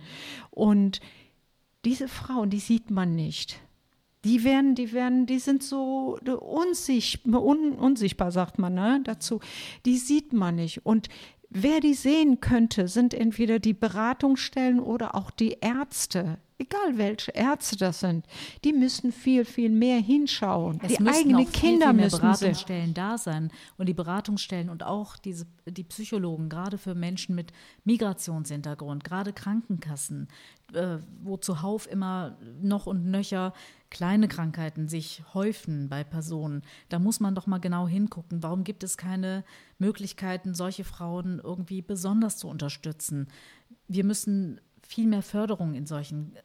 Und 0.51 0.99
diese 1.85 2.07
Frauen, 2.07 2.49
die 2.49 2.59
sieht 2.59 2.91
man 2.91 3.15
nicht. 3.15 3.61
Die 4.27 4.43
werden, 4.43 4.75
die 4.75 4.91
werden, 4.91 5.25
die 5.25 5.39
sind 5.39 5.63
so 5.63 6.19
unsichtbar, 6.41 7.41
un, 7.41 7.73
unsichtbar, 7.73 8.31
sagt 8.31 8.59
man 8.59 8.73
ne, 8.73 8.99
dazu. 9.03 9.39
Die 9.85 9.97
sieht 9.97 10.33
man 10.33 10.55
nicht. 10.55 10.85
Und 10.85 11.07
wer 11.49 11.79
die 11.79 11.93
sehen 11.93 12.41
könnte, 12.41 12.89
sind 12.89 13.13
entweder 13.13 13.59
die 13.59 13.73
Beratungsstellen 13.73 14.81
oder 14.81 15.15
auch 15.15 15.31
die 15.31 15.57
Ärzte, 15.61 16.39
egal 16.57 16.97
welche 16.97 17.31
Ärzte 17.31 17.77
das 17.77 18.01
sind, 18.01 18.25
die 18.63 18.73
müssen 18.73 19.11
viel, 19.11 19.45
viel 19.45 19.69
mehr 19.69 19.99
hinschauen. 19.99 20.79
Es 20.83 20.97
die 20.97 21.07
eigenen 21.07 21.49
Kinder 21.51 21.87
viel, 21.87 21.95
viel 21.95 22.03
müssen 22.03 22.19
Beratungsstellen 22.19 22.93
da 22.93 23.17
sein 23.17 23.51
und 23.77 23.87
die 23.87 23.93
Beratungsstellen 23.93 24.69
und 24.69 24.83
auch 24.83 25.17
diese, 25.17 25.45
die 25.65 25.83
Psychologen, 25.83 26.49
gerade 26.49 26.77
für 26.77 26.95
Menschen 26.95 27.35
mit 27.35 27.53
Migrationshintergrund, 27.85 29.03
gerade 29.03 29.31
Krankenkassen, 29.31 30.27
äh, 30.73 30.97
wo 31.21 31.37
zuhauf 31.37 31.89
immer 31.89 32.37
noch 32.61 32.87
und 32.87 33.05
nöcher 33.05 33.53
kleine 33.89 34.27
Krankheiten 34.27 34.87
sich 34.87 35.23
häufen 35.33 35.89
bei 35.89 36.03
Personen. 36.03 36.61
Da 36.89 36.99
muss 36.99 37.19
man 37.19 37.35
doch 37.35 37.47
mal 37.47 37.59
genau 37.59 37.87
hingucken. 37.87 38.43
Warum 38.43 38.63
gibt 38.63 38.83
es 38.83 38.97
keine 38.97 39.43
Möglichkeiten, 39.79 40.53
solche 40.53 40.83
Frauen 40.83 41.39
irgendwie 41.43 41.81
besonders 41.81 42.37
zu 42.37 42.47
unterstützen? 42.47 43.27
Wir 43.87 44.03
müssen 44.03 44.59
viel 44.87 45.07
mehr 45.07 45.21
Förderung 45.21 45.73
in 45.73 45.85
solchen 45.85 46.37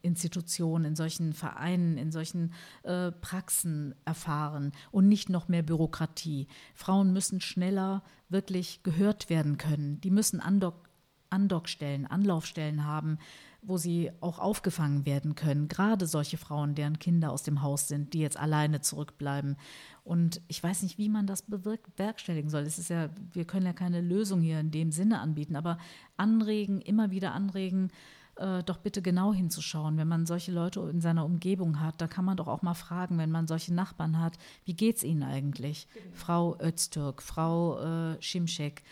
Institutionen, 0.00 0.86
in 0.86 0.96
solchen 0.96 1.34
Vereinen, 1.34 1.98
in 1.98 2.10
solchen 2.10 2.54
äh, 2.84 3.12
Praxen 3.12 3.94
erfahren 4.06 4.72
und 4.90 5.08
nicht 5.08 5.28
noch 5.28 5.48
mehr 5.48 5.62
Bürokratie. 5.62 6.48
Frauen 6.74 7.12
müssen 7.12 7.42
schneller 7.42 8.02
wirklich 8.30 8.82
gehört 8.82 9.28
werden 9.28 9.58
können. 9.58 10.00
Die 10.00 10.10
müssen 10.10 10.40
Andock, 10.40 10.88
Andockstellen, 11.28 12.06
Anlaufstellen 12.06 12.84
haben, 12.86 13.18
wo 13.62 13.76
sie 13.76 14.10
auch 14.20 14.40
aufgefangen 14.40 15.06
werden 15.06 15.36
können. 15.36 15.68
Gerade 15.68 16.06
solche 16.06 16.36
Frauen, 16.36 16.74
deren 16.74 16.98
Kinder 16.98 17.30
aus 17.30 17.44
dem 17.44 17.62
Haus 17.62 17.86
sind, 17.86 18.12
die 18.12 18.18
jetzt 18.18 18.36
alleine 18.36 18.80
zurückbleiben. 18.80 19.56
Und 20.02 20.40
ich 20.48 20.60
weiß 20.60 20.82
nicht, 20.82 20.98
wie 20.98 21.08
man 21.08 21.28
das 21.28 21.42
bewerkstelligen 21.42 22.50
soll. 22.50 22.62
Es 22.62 22.78
ist 22.78 22.90
ja, 22.90 23.08
wir 23.32 23.44
können 23.44 23.66
ja 23.66 23.72
keine 23.72 24.00
Lösung 24.00 24.40
hier 24.40 24.58
in 24.58 24.72
dem 24.72 24.90
Sinne 24.90 25.20
anbieten, 25.20 25.54
aber 25.54 25.78
anregen, 26.16 26.80
immer 26.80 27.12
wieder 27.12 27.32
anregen, 27.34 27.92
äh, 28.36 28.64
doch 28.64 28.78
bitte 28.78 29.00
genau 29.00 29.32
hinzuschauen. 29.32 29.96
Wenn 29.96 30.08
man 30.08 30.26
solche 30.26 30.50
Leute 30.50 30.80
in 30.92 31.00
seiner 31.00 31.24
Umgebung 31.24 31.80
hat, 31.80 32.00
da 32.00 32.08
kann 32.08 32.24
man 32.24 32.36
doch 32.36 32.48
auch 32.48 32.62
mal 32.62 32.74
fragen, 32.74 33.18
wenn 33.18 33.30
man 33.30 33.46
solche 33.46 33.72
Nachbarn 33.72 34.18
hat, 34.18 34.38
wie 34.64 34.74
geht 34.74 34.96
es 34.96 35.04
ihnen 35.04 35.22
eigentlich? 35.22 35.86
Genau. 35.94 36.06
Frau 36.14 36.58
Öztürk, 36.60 37.22
Frau 37.22 37.78
äh, 37.78 38.20
Schimschek, 38.20 38.82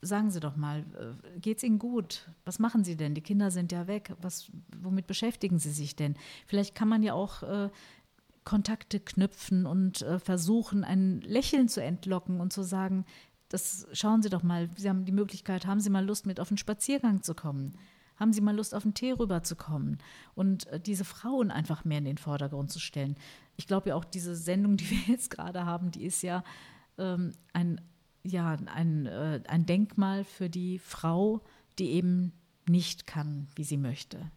sagen 0.00 0.30
Sie 0.30 0.40
doch 0.40 0.56
mal, 0.56 0.80
äh, 0.80 1.40
geht 1.40 1.58
es 1.58 1.62
Ihnen 1.62 1.78
gut? 1.78 2.28
Was 2.44 2.58
machen 2.58 2.84
Sie 2.84 2.96
denn? 2.96 3.14
Die 3.14 3.20
Kinder 3.20 3.50
sind 3.50 3.72
ja 3.72 3.86
weg. 3.86 4.14
Was, 4.20 4.50
womit 4.80 5.06
beschäftigen 5.06 5.58
Sie 5.58 5.72
sich 5.72 5.96
denn? 5.96 6.16
Vielleicht 6.46 6.74
kann 6.74 6.88
man 6.88 7.02
ja 7.02 7.14
auch 7.14 7.42
äh, 7.42 7.70
Kontakte 8.44 9.00
knüpfen 9.00 9.66
und 9.66 10.02
äh, 10.02 10.18
versuchen, 10.18 10.84
ein 10.84 11.20
Lächeln 11.20 11.68
zu 11.68 11.82
entlocken 11.82 12.40
und 12.40 12.52
zu 12.52 12.62
sagen, 12.62 13.04
das 13.48 13.86
schauen 13.92 14.22
Sie 14.22 14.30
doch 14.30 14.42
mal, 14.42 14.68
Sie 14.76 14.88
haben 14.88 15.04
die 15.04 15.12
Möglichkeit, 15.12 15.66
haben 15.66 15.80
Sie 15.80 15.90
mal 15.90 16.04
Lust, 16.04 16.26
mit 16.26 16.40
auf 16.40 16.50
einen 16.50 16.58
Spaziergang 16.58 17.22
zu 17.22 17.34
kommen? 17.34 17.76
Haben 18.16 18.32
Sie 18.32 18.40
mal 18.40 18.54
Lust, 18.54 18.74
auf 18.74 18.84
einen 18.84 18.94
Tee 18.94 19.12
rüberzukommen? 19.12 19.98
Und 20.34 20.66
äh, 20.68 20.80
diese 20.80 21.04
Frauen 21.04 21.50
einfach 21.50 21.84
mehr 21.84 21.98
in 21.98 22.04
den 22.04 22.18
Vordergrund 22.18 22.70
zu 22.70 22.80
stellen. 22.80 23.16
Ich 23.56 23.66
glaube 23.66 23.90
ja 23.90 23.94
auch, 23.94 24.04
diese 24.04 24.34
Sendung, 24.34 24.76
die 24.76 24.90
wir 24.90 25.14
jetzt 25.14 25.30
gerade 25.30 25.64
haben, 25.66 25.90
die 25.90 26.04
ist 26.04 26.22
ja 26.22 26.42
ähm, 26.98 27.32
ein, 27.52 27.80
ja, 28.30 28.56
ein, 28.74 29.06
äh, 29.06 29.40
ein 29.48 29.66
Denkmal 29.66 30.24
für 30.24 30.48
die 30.48 30.78
Frau, 30.78 31.40
die 31.78 31.90
eben 31.92 32.32
nicht 32.68 33.06
kann, 33.06 33.48
wie 33.56 33.64
sie 33.64 33.76
möchte. 33.76 34.30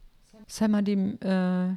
Sag 0.48 0.70
mal, 0.72 0.82
die, 0.82 0.94
äh, 0.94 1.76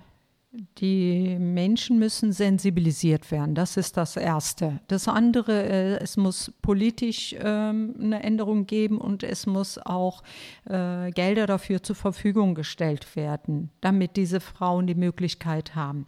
die 0.79 1.37
Menschen 1.39 1.99
müssen 1.99 2.33
sensibilisiert 2.33 3.31
werden. 3.31 3.55
Das 3.55 3.77
ist 3.77 3.97
das 3.97 4.17
Erste. 4.17 4.81
Das 4.89 5.09
andere, 5.09 5.65
äh, 5.65 5.99
es 5.99 6.17
muss 6.17 6.53
politisch 6.63 7.35
ähm, 7.39 7.95
eine 8.01 8.23
Änderung 8.23 8.67
geben 8.67 8.99
und 8.99 9.23
es 9.23 9.47
muss 9.47 9.79
auch 9.79 10.23
äh, 10.65 11.11
Gelder 11.11 11.47
dafür 11.47 11.83
zur 11.83 11.97
Verfügung 11.97 12.55
gestellt 12.55 13.17
werden, 13.17 13.71
damit 13.81 14.17
diese 14.17 14.41
Frauen 14.41 14.87
die 14.87 14.95
Möglichkeit 14.95 15.75
haben. 15.75 16.07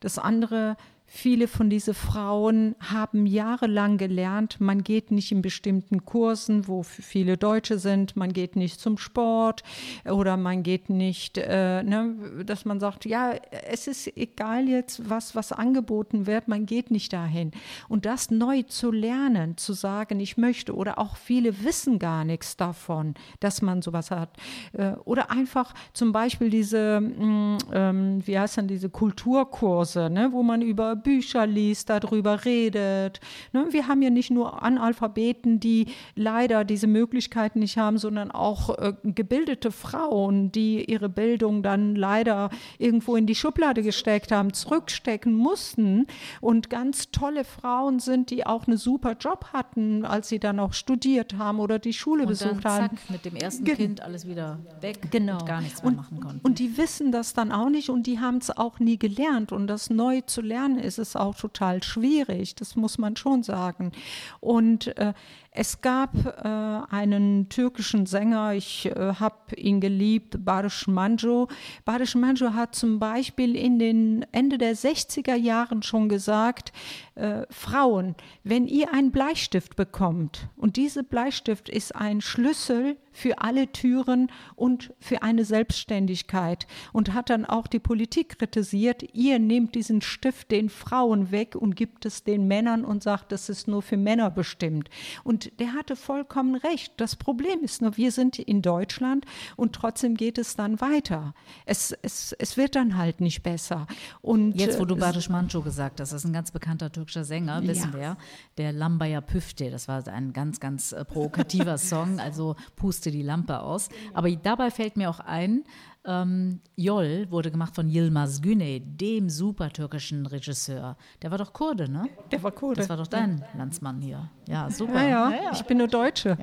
Das 0.00 0.18
andere, 0.18 0.76
Viele 1.14 1.46
von 1.46 1.68
diesen 1.68 1.92
Frauen 1.92 2.74
haben 2.80 3.26
jahrelang 3.26 3.98
gelernt, 3.98 4.62
man 4.62 4.82
geht 4.82 5.10
nicht 5.10 5.30
in 5.30 5.42
bestimmten 5.42 6.06
Kursen, 6.06 6.66
wo 6.68 6.82
viele 6.82 7.36
Deutsche 7.36 7.78
sind, 7.78 8.16
man 8.16 8.32
geht 8.32 8.56
nicht 8.56 8.80
zum 8.80 8.96
Sport 8.96 9.62
oder 10.06 10.38
man 10.38 10.62
geht 10.62 10.88
nicht, 10.88 11.36
äh, 11.36 11.82
ne, 11.82 12.14
dass 12.46 12.64
man 12.64 12.80
sagt, 12.80 13.04
ja, 13.04 13.34
es 13.70 13.88
ist 13.88 14.16
egal 14.16 14.66
jetzt, 14.66 15.10
was, 15.10 15.36
was 15.36 15.52
angeboten 15.52 16.26
wird, 16.26 16.48
man 16.48 16.64
geht 16.64 16.90
nicht 16.90 17.12
dahin. 17.12 17.50
Und 17.90 18.06
das 18.06 18.30
neu 18.30 18.62
zu 18.62 18.90
lernen, 18.90 19.58
zu 19.58 19.74
sagen, 19.74 20.18
ich 20.18 20.38
möchte, 20.38 20.74
oder 20.74 20.98
auch 20.98 21.16
viele 21.16 21.62
wissen 21.62 21.98
gar 21.98 22.24
nichts 22.24 22.56
davon, 22.56 23.14
dass 23.38 23.60
man 23.60 23.82
sowas 23.82 24.10
hat. 24.10 24.30
Äh, 24.72 24.92
oder 25.04 25.30
einfach 25.30 25.74
zum 25.92 26.10
Beispiel 26.12 26.48
diese, 26.48 27.02
mh, 27.02 27.26
mm, 27.26 27.58
ähm, 27.74 28.26
wie 28.26 28.38
heißt 28.38 28.56
dann 28.56 28.66
diese 28.66 28.88
Kulturkurse, 28.88 30.08
ne, 30.08 30.30
wo 30.32 30.42
man 30.42 30.62
über 30.62 31.01
Bücher 31.02 31.46
liest, 31.46 31.90
darüber 31.90 32.44
redet. 32.44 33.20
Ne? 33.52 33.66
Wir 33.70 33.88
haben 33.88 34.02
ja 34.02 34.10
nicht 34.10 34.30
nur 34.30 34.62
Analphabeten, 34.62 35.60
die 35.60 35.86
leider 36.14 36.64
diese 36.64 36.86
Möglichkeiten 36.86 37.60
nicht 37.60 37.76
haben, 37.76 37.98
sondern 37.98 38.30
auch 38.30 38.78
äh, 38.78 38.94
gebildete 39.04 39.70
Frauen, 39.70 40.52
die 40.52 40.84
ihre 40.84 41.08
Bildung 41.08 41.62
dann 41.62 41.94
leider 41.94 42.50
irgendwo 42.78 43.16
in 43.16 43.26
die 43.26 43.34
Schublade 43.34 43.82
gesteckt 43.82 44.32
haben, 44.32 44.52
zurückstecken 44.52 45.34
mussten 45.34 46.06
und 46.40 46.70
ganz 46.70 47.10
tolle 47.10 47.44
Frauen 47.44 47.98
sind, 47.98 48.30
die 48.30 48.46
auch 48.46 48.66
einen 48.66 48.76
super 48.76 49.16
Job 49.18 49.46
hatten, 49.52 50.04
als 50.04 50.28
sie 50.28 50.38
dann 50.38 50.60
auch 50.60 50.72
studiert 50.72 51.36
haben 51.38 51.60
oder 51.60 51.78
die 51.78 51.92
Schule 51.92 52.22
und 52.22 52.28
besucht 52.28 52.64
dann, 52.64 52.82
haben. 52.82 52.96
Zack, 52.96 53.10
mit 53.10 53.24
dem 53.24 53.36
ersten 53.36 53.64
Ge 53.64 53.76
Kind 53.76 54.00
alles 54.00 54.26
wieder 54.26 54.58
weg 54.80 55.10
genau. 55.10 55.38
und 55.38 55.46
gar 55.46 55.60
nichts 55.60 55.82
mehr 55.82 55.90
und, 55.90 55.96
machen 55.96 56.20
konnten. 56.20 56.40
Und 56.46 56.58
die 56.58 56.76
wissen 56.76 57.12
das 57.12 57.34
dann 57.34 57.52
auch 57.52 57.68
nicht 57.68 57.90
und 57.90 58.06
die 58.06 58.20
haben 58.20 58.38
es 58.38 58.50
auch 58.56 58.78
nie 58.78 58.98
gelernt 58.98 59.52
und 59.52 59.66
das 59.66 59.90
neu 59.90 60.20
zu 60.22 60.40
lernen 60.40 60.78
ist 60.78 60.91
es 60.98 61.16
auch 61.16 61.34
total 61.34 61.82
schwierig, 61.82 62.54
das 62.54 62.76
muss 62.76 62.98
man 62.98 63.16
schon 63.16 63.42
sagen. 63.42 63.92
Und 64.40 64.96
äh, 64.98 65.12
es 65.54 65.82
gab 65.82 66.14
äh, 66.14 66.48
einen 66.94 67.50
türkischen 67.50 68.06
Sänger, 68.06 68.54
ich 68.54 68.86
äh, 68.86 69.14
habe 69.20 69.54
ihn 69.56 69.80
geliebt, 69.80 70.42
Barış 70.44 70.86
Manjo. 70.86 71.48
Barış 71.84 72.14
Manjo 72.14 72.54
hat 72.54 72.74
zum 72.74 72.98
Beispiel 72.98 73.54
in 73.54 73.78
den 73.78 74.24
Ende 74.32 74.56
der 74.56 74.74
60er 74.74 75.34
Jahren 75.34 75.82
schon 75.82 76.08
gesagt, 76.08 76.72
äh, 77.16 77.42
Frauen, 77.50 78.14
wenn 78.44 78.66
ihr 78.66 78.94
einen 78.94 79.12
Bleistift 79.12 79.76
bekommt 79.76 80.48
und 80.56 80.76
dieser 80.76 81.02
Bleistift 81.02 81.68
ist 81.68 81.94
ein 81.94 82.22
Schlüssel 82.22 82.96
für 83.12 83.38
alle 83.40 83.70
Türen 83.70 84.30
und 84.56 84.92
für 84.98 85.22
eine 85.22 85.44
Selbstständigkeit 85.44 86.66
und 86.92 87.12
hat 87.12 87.30
dann 87.30 87.44
auch 87.44 87.66
die 87.66 87.78
Politik 87.78 88.38
kritisiert, 88.38 89.04
ihr 89.12 89.38
nehmt 89.38 89.74
diesen 89.74 90.00
Stift 90.00 90.50
den 90.50 90.70
Frauen 90.70 91.30
weg 91.30 91.54
und 91.54 91.76
gibt 91.76 92.06
es 92.06 92.24
den 92.24 92.48
Männern 92.48 92.84
und 92.84 93.02
sagt, 93.02 93.32
das 93.32 93.48
ist 93.48 93.68
nur 93.68 93.82
für 93.82 93.98
Männer 93.98 94.30
bestimmt. 94.30 94.88
Und 95.24 95.41
der 95.58 95.74
hatte 95.74 95.96
vollkommen 95.96 96.54
recht. 96.54 96.92
Das 96.96 97.16
Problem 97.16 97.60
ist 97.62 97.82
nur, 97.82 97.96
wir 97.96 98.12
sind 98.12 98.38
in 98.38 98.62
Deutschland 98.62 99.24
und 99.56 99.74
trotzdem 99.74 100.14
geht 100.14 100.38
es 100.38 100.56
dann 100.56 100.80
weiter. 100.80 101.34
Es, 101.66 101.92
es, 102.02 102.32
es 102.38 102.56
wird 102.56 102.74
dann 102.74 102.96
halt 102.96 103.20
nicht 103.20 103.42
besser. 103.42 103.86
Und 104.20 104.52
Jetzt, 104.52 104.78
wo 104.78 104.84
du 104.84 104.96
äh, 104.96 104.98
Barış 104.98 105.28
Manço 105.28 105.62
gesagt 105.62 106.00
hast, 106.00 106.12
das 106.12 106.20
ist 106.20 106.24
ein 106.24 106.32
ganz 106.32 106.50
bekannter 106.50 106.90
türkischer 106.90 107.24
Sänger, 107.24 107.62
wissen 107.62 107.92
ja. 107.94 107.98
wir, 107.98 108.16
der 108.58 108.72
Lambaya 108.72 109.20
Püfte, 109.20 109.70
das 109.70 109.88
war 109.88 110.06
ein 110.08 110.32
ganz, 110.32 110.60
ganz 110.60 110.92
äh, 110.92 111.04
provokativer 111.04 111.78
Song, 111.78 112.20
also 112.20 112.56
puste 112.76 113.10
die 113.10 113.22
Lampe 113.22 113.60
aus. 113.60 113.88
Aber 114.14 114.30
dabei 114.30 114.70
fällt 114.70 114.96
mir 114.96 115.10
auch 115.10 115.20
ein, 115.20 115.64
ähm, 116.04 116.60
Yol 116.76 117.30
wurde 117.30 117.50
gemacht 117.50 117.74
von 117.74 117.88
Yilmaz 117.88 118.40
Güney, 118.42 118.80
dem 118.80 119.30
super 119.30 119.70
türkischen 119.70 120.26
Regisseur. 120.26 120.96
Der 121.22 121.30
war 121.30 121.38
doch 121.38 121.52
Kurde, 121.52 121.88
ne? 121.88 122.08
Der 122.30 122.42
war 122.42 122.50
Kurde. 122.50 122.80
Das 122.80 122.88
war 122.88 122.96
doch 122.96 123.06
dein 123.06 123.38
ja. 123.38 123.58
Landsmann 123.58 124.00
hier. 124.00 124.28
Ja, 124.48 124.68
super. 124.70 125.02
Ja, 125.02 125.30
ja. 125.30 125.42
ja, 125.44 125.50
ich 125.52 125.62
bin 125.62 125.80
eine 125.80 125.88
Deutsche. 125.88 126.36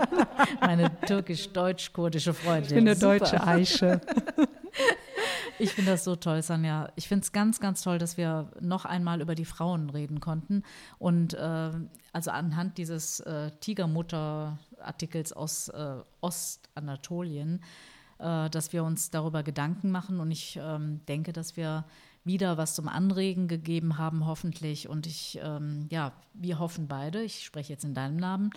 Meine 0.60 0.90
türkisch-deutsch-kurdische 1.02 2.32
Freundin. 2.32 2.64
Ich 2.64 2.74
bin 2.74 2.88
eine 2.88 2.96
super. 2.96 3.18
deutsche 3.18 3.46
Eiche. 3.46 4.00
Ich 5.60 5.70
finde 5.70 5.92
das 5.92 6.02
so 6.02 6.16
toll, 6.16 6.42
Sanja. 6.42 6.90
Ich 6.96 7.06
finde 7.06 7.22
es 7.22 7.30
ganz, 7.30 7.60
ganz 7.60 7.82
toll, 7.82 7.98
dass 7.98 8.16
wir 8.16 8.50
noch 8.60 8.84
einmal 8.84 9.20
über 9.20 9.36
die 9.36 9.44
Frauen 9.44 9.88
reden 9.88 10.18
konnten. 10.18 10.64
Und 10.98 11.34
äh, 11.34 11.70
also 12.12 12.30
anhand 12.32 12.76
dieses 12.76 13.20
äh, 13.20 13.52
Tigermutter-Artikels 13.60 15.32
aus 15.32 15.68
äh, 15.68 15.98
Ostanatolien 16.20 17.60
dass 18.18 18.72
wir 18.72 18.84
uns 18.84 19.10
darüber 19.10 19.42
Gedanken 19.42 19.90
machen. 19.90 20.20
Und 20.20 20.30
ich 20.30 20.58
ähm, 20.62 21.00
denke, 21.06 21.32
dass 21.32 21.56
wir 21.56 21.84
wieder 22.24 22.56
was 22.56 22.74
zum 22.74 22.88
Anregen 22.88 23.48
gegeben 23.48 23.98
haben, 23.98 24.26
hoffentlich. 24.26 24.88
Und 24.88 25.06
ich, 25.06 25.38
ähm, 25.42 25.86
ja, 25.90 26.12
wir 26.32 26.58
hoffen 26.58 26.88
beide, 26.88 27.22
ich 27.22 27.44
spreche 27.44 27.72
jetzt 27.72 27.84
in 27.84 27.94
deinem 27.94 28.16
Namen, 28.16 28.50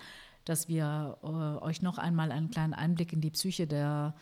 dass 0.46 0.70
wir 0.70 1.18
äh, 1.24 1.28
euch 1.28 1.82
noch 1.82 1.98
einmal 1.98 2.32
einen 2.32 2.50
kleinen 2.50 2.74
Einblick 2.74 3.12
in 3.12 3.22
die 3.22 3.32
Psyche 3.32 3.68
der 3.68 4.14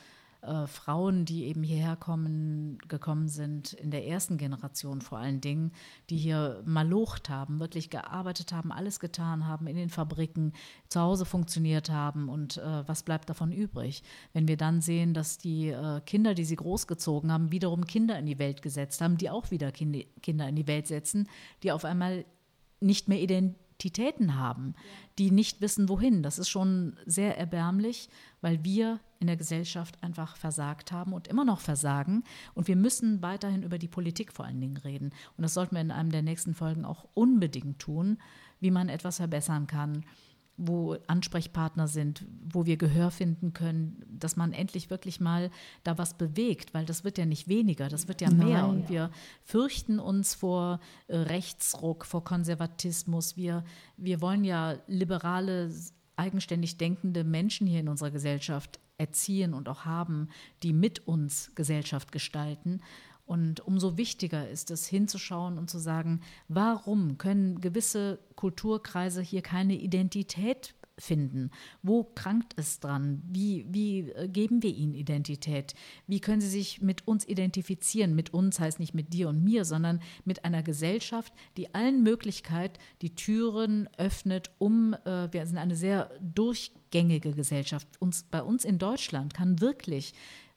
äh, 0.46 0.68
Frauen, 0.68 1.26
die 1.26 1.46
eben 1.46 1.64
hierher 1.64 1.96
kommen, 1.96 2.78
gekommen 2.88 3.28
sind, 3.28 3.74
in 3.74 3.92
der 3.92 4.06
ersten 4.08 4.38
Generation 4.38 5.02
vor 5.02 5.18
allen 5.18 5.42
Dingen, 5.42 5.72
die 6.10 6.18
hier 6.18 6.62
malocht 6.66 7.30
haben, 7.30 7.60
wirklich 7.60 7.90
gearbeitet 7.90 8.52
haben, 8.54 8.72
alles 8.72 9.00
getan 9.00 9.48
haben, 9.48 9.68
in 9.68 9.76
den 9.76 9.90
Fabriken, 9.90 10.54
zu 10.90 11.00
Hause 11.02 11.26
funktioniert 11.26 11.90
haben 11.90 12.30
und 12.30 12.58
äh, 12.58 12.88
was 12.88 13.04
bleibt 13.04 13.30
davon 13.30 13.52
übrig? 13.52 14.04
Wenn 14.34 14.48
wir 14.48 14.58
dann 14.58 14.82
sehen, 14.82 15.14
dass 15.14 15.38
die 15.38 15.70
äh, 15.70 16.02
Kinder, 16.06 16.34
die 16.34 16.46
sie 16.46 16.56
großgezogen 16.56 17.32
haben, 17.32 17.52
wiederum 17.52 17.86
Kinder 17.86 18.18
in 18.18 18.26
die 18.26 18.40
Welt 18.40 18.62
gesetzt 18.62 19.02
haben, 19.02 19.18
die 19.18 19.30
auch 19.30 19.52
wieder 19.52 19.72
kind 19.72 20.06
Kinder 20.22 20.48
in 20.48 20.56
die 20.56 20.68
Welt 20.68 20.88
setzen, 20.88 21.28
die 21.64 21.72
auf 21.72 21.86
einmal 21.86 22.26
nicht 22.80 23.08
mehr 23.08 23.22
Identitäten 23.22 24.38
haben, 24.38 24.76
die 25.18 25.32
nicht 25.32 25.62
wissen, 25.62 25.90
wohin. 25.90 26.24
Das 26.24 26.40
ist 26.40 26.50
schon 26.50 26.98
sehr 27.06 27.38
erbärmlich, 27.38 28.10
weil 28.42 28.64
wir 28.64 29.00
in 29.26 29.28
der 29.28 29.38
Gesellschaft 29.38 30.02
einfach 30.04 30.38
versagt 30.38 30.92
haben 30.92 31.12
und 31.12 31.28
immer 31.28 31.44
noch 31.44 31.60
versagen. 31.60 32.24
Und 32.54 32.68
wir 32.68 32.76
müssen 32.76 33.24
weiterhin 33.24 33.64
über 33.64 33.80
die 33.80 33.88
Politik 33.88 34.32
vor 34.32 34.46
allen 34.46 34.62
Dingen 34.62 34.78
reden. 34.78 35.12
Und 35.36 35.42
das 35.42 35.56
sollten 35.56 35.74
wir 35.74 35.82
in 35.82 35.90
einem 35.90 36.12
der 36.12 36.22
nächsten 36.22 36.54
Folgen 36.54 36.86
auch 36.86 37.08
unbedingt 37.16 37.80
tun, 37.80 38.20
wie 38.60 38.70
man 38.72 38.88
etwas 38.88 39.18
verbessern 39.18 39.66
kann 39.66 40.06
wo 40.58 40.96
Ansprechpartner 41.08 41.88
sind, 41.88 42.26
wo 42.50 42.66
wir 42.66 42.78
Gehör 42.78 43.12
finden 43.12 43.52
können, 43.52 44.02
dass 44.08 44.38
man 44.38 44.54
endlich 44.54 44.90
wirklich 44.90 45.20
mal 45.20 45.52
da 45.84 45.98
was 45.98 46.18
bewegt, 46.18 46.74
weil 46.74 46.86
das 46.86 47.04
wird 47.04 47.18
ja 47.18 47.26
nicht 47.26 47.50
weniger, 47.50 47.90
das 47.90 48.08
wird 48.08 48.22
ja 48.22 48.32
mehr. 48.32 48.62
Nein. 48.62 48.70
Und 48.70 48.90
wir 48.90 49.12
fürchten 49.44 50.00
uns 50.00 50.34
vor 50.34 50.80
äh, 51.08 51.18
Rechtsruck, 51.18 52.06
vor 52.06 52.24
Konservatismus. 52.24 53.36
Wir, 53.36 53.66
wir 53.98 54.22
wollen 54.22 54.46
ja 54.46 54.76
liberale, 54.88 55.72
eigenständig 56.16 56.78
denkende 56.78 57.26
Menschen 57.26 57.68
hier 57.68 57.82
in 57.82 57.90
unserer 57.90 58.12
Gesellschaft 58.12 58.80
erziehen 58.98 59.54
und 59.54 59.70
auch 59.70 59.86
haben, 59.86 60.30
die 60.64 60.74
mit 60.74 61.08
uns 61.08 61.52
Gesellschaft 61.56 62.12
gestalten. 62.12 62.82
Und 63.26 63.60
umso 63.62 63.98
wichtiger 63.98 64.48
ist 64.48 64.70
es, 64.72 64.86
hinzuschauen 64.86 65.58
und 65.58 65.70
zu 65.70 65.80
sagen, 65.80 66.22
warum 66.48 67.18
können 67.18 67.60
gewisse 67.60 68.20
Kulturkreise 68.36 69.22
hier 69.22 69.42
keine 69.42 69.76
Identität 69.76 70.76
finden? 70.98 71.52
Wo 71.82 72.04
krankt 72.04 72.54
es 72.58 72.80
dran? 72.80 73.22
Wie, 73.26 73.66
wie 73.70 74.12
äh, 74.12 74.28
geben 74.28 74.64
wir 74.64 74.74
ihnen 74.74 74.94
Identität? 74.94 75.74
Wie 76.08 76.20
können 76.20 76.42
sie 76.42 76.50
sich 76.50 76.82
mit 76.82 77.08
uns 77.08 77.28
identifizieren? 77.28 78.16
Mit 78.16 78.34
uns 78.34 78.60
heißt 78.60 78.80
nicht 78.80 78.94
mit 78.94 79.14
dir 79.14 79.30
und 79.30 79.44
mir, 79.44 79.66
sondern 79.66 80.02
mit 80.24 80.46
einer 80.46 80.64
Gesellschaft, 80.64 81.34
die 81.58 81.74
allen 81.76 82.04
Möglichkeit 82.04 82.80
die 83.02 83.16
Türen 83.16 83.90
öffnet, 83.98 84.52
um, 84.58 84.94
äh, 85.06 85.32
wir 85.32 85.46
sind 85.46 85.58
eine 85.58 85.76
sehr 85.76 86.12
durchgängige 86.22 87.34
Gesellschaft. 87.34 87.88
Uns, 88.00 88.24
bei 88.24 88.42
uns 88.42 88.66
in 88.66 88.78
Deutschland 88.78 89.34
kann 89.34 89.62
wirklich 89.62 90.14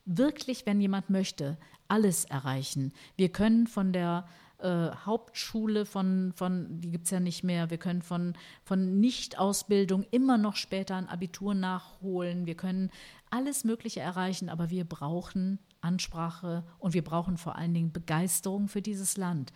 wirklich, 0.09 0.67
wenn 0.67 0.81
jemand 0.81 1.11
möchte, 1.11 1.59
alles 1.87 2.25
erreichen. 2.25 2.93
Wir 3.17 3.31
können 3.31 3.67
von 3.67 3.93
der 3.93 4.27
äh, 4.59 4.91
Hauptschule, 5.05 5.87
von, 5.87 6.33
von 6.35 6.81
die 6.81 6.91
gibt 6.91 7.05
es 7.05 7.11
ja 7.11 7.21
nicht 7.21 7.45
mehr, 7.45 7.71
wir 7.71 7.79
können 7.79 8.03
von, 8.03 8.35
von 8.65 8.99
Nichtausbildung 9.01 10.05
immer 10.11 10.39
noch 10.39 10.57
später 10.57 10.97
ein 10.97 11.09
Abitur 11.09 11.55
nachholen, 11.55 12.47
wir 12.47 12.57
können 12.57 12.91
alles 13.31 13.65
Mögliche 13.65 14.01
erreichen, 14.01 14.49
aber 14.49 14.71
wir 14.71 14.85
brauchen 14.85 15.59
Ansprache 15.81 16.65
und 16.79 16.95
wir 16.95 17.05
brauchen 17.05 17.37
vor 17.37 17.57
allen 17.57 17.75
Dingen 17.75 17.93
Begeisterung 17.93 18.69
für 18.69 18.83
dieses 18.83 19.17
Land. 19.17 19.53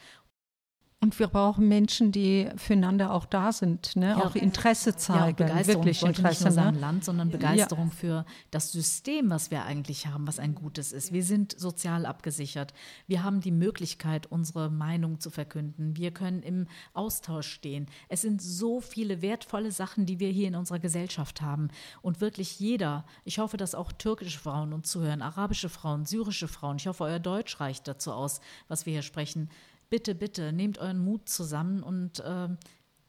Und 1.03 1.19
wir 1.19 1.27
brauchen 1.27 1.67
Menschen, 1.67 2.13
die 2.13 2.49
füreinander 2.55 3.13
auch 3.13 3.25
da 3.25 3.51
sind, 3.51 3.97
ne? 3.97 4.11
ja. 4.11 4.25
auch 4.25 4.37
Interesse 4.37 4.95
zeigen, 4.95 5.43
ja, 5.43 5.47
Begeisterung, 5.49 5.85
wirklich 5.85 6.01
Interesse. 6.01 6.45
Nicht 6.45 6.57
nur 6.57 6.71
ne? 6.71 6.79
Land, 6.79 7.05
sondern 7.05 7.29
Begeisterung 7.29 7.89
ja. 7.89 7.93
für 7.93 8.27
das 8.53 8.71
System, 8.71 9.29
was 9.29 9.51
wir 9.51 9.65
eigentlich 9.65 10.07
haben, 10.07 10.29
was 10.29 10.39
ein 10.39 10.55
gutes 10.55 10.93
ist. 10.93 11.13
Wir 11.13 11.25
sind 11.25 11.59
sozial 11.59 12.07
abgesichert. 12.07 12.73
Wir 13.09 13.25
haben 13.25 13.41
die 13.41 13.51
Möglichkeit, 13.51 14.27
unsere 14.31 14.71
Meinung 14.71 15.19
zu 15.19 15.31
verkünden. 15.31 15.97
Wir 15.97 16.13
können 16.13 16.41
im 16.41 16.69
Austausch 16.95 17.49
stehen. 17.49 17.87
Es 18.09 18.23
sind 18.23 18.41
so 18.41 18.81
viele 18.81 19.23
wertvolle 19.23 19.73
Sachen, 19.73 20.07
die 20.07 20.21
wir 20.21 20.29
hier 20.29 20.47
in 20.47 20.55
unserer 20.55 20.79
Gesellschaft 20.79 21.43
haben. 21.43 21.71
Und 22.03 22.21
wirklich 22.21 22.61
jeder, 22.61 23.05
ich 23.25 23.41
hoffe, 23.41 23.57
dass 23.57 23.75
auch 23.75 23.91
türkische 23.91 24.39
Frauen 24.39 24.73
uns 24.73 24.89
zuhören, 24.89 25.21
arabische 25.21 25.69
Frauen, 25.69 26.05
syrische 26.05 26.47
Frauen, 26.47 26.77
ich 26.77 26.87
hoffe, 26.87 27.03
euer 27.03 27.19
Deutsch 27.19 27.59
reicht 27.59 27.89
dazu 27.89 28.13
aus, 28.13 28.41
was 28.69 28.87
wir 28.87 28.93
hier 28.93 29.03
sprechen 29.03 29.51
bitte, 29.93 30.15
bitte, 30.15 30.55
nehmt 30.55 30.79
euren 30.79 30.99
Mut 30.99 31.29
zusammen 31.29 31.83
und 31.83 32.21
äh, 32.21 32.49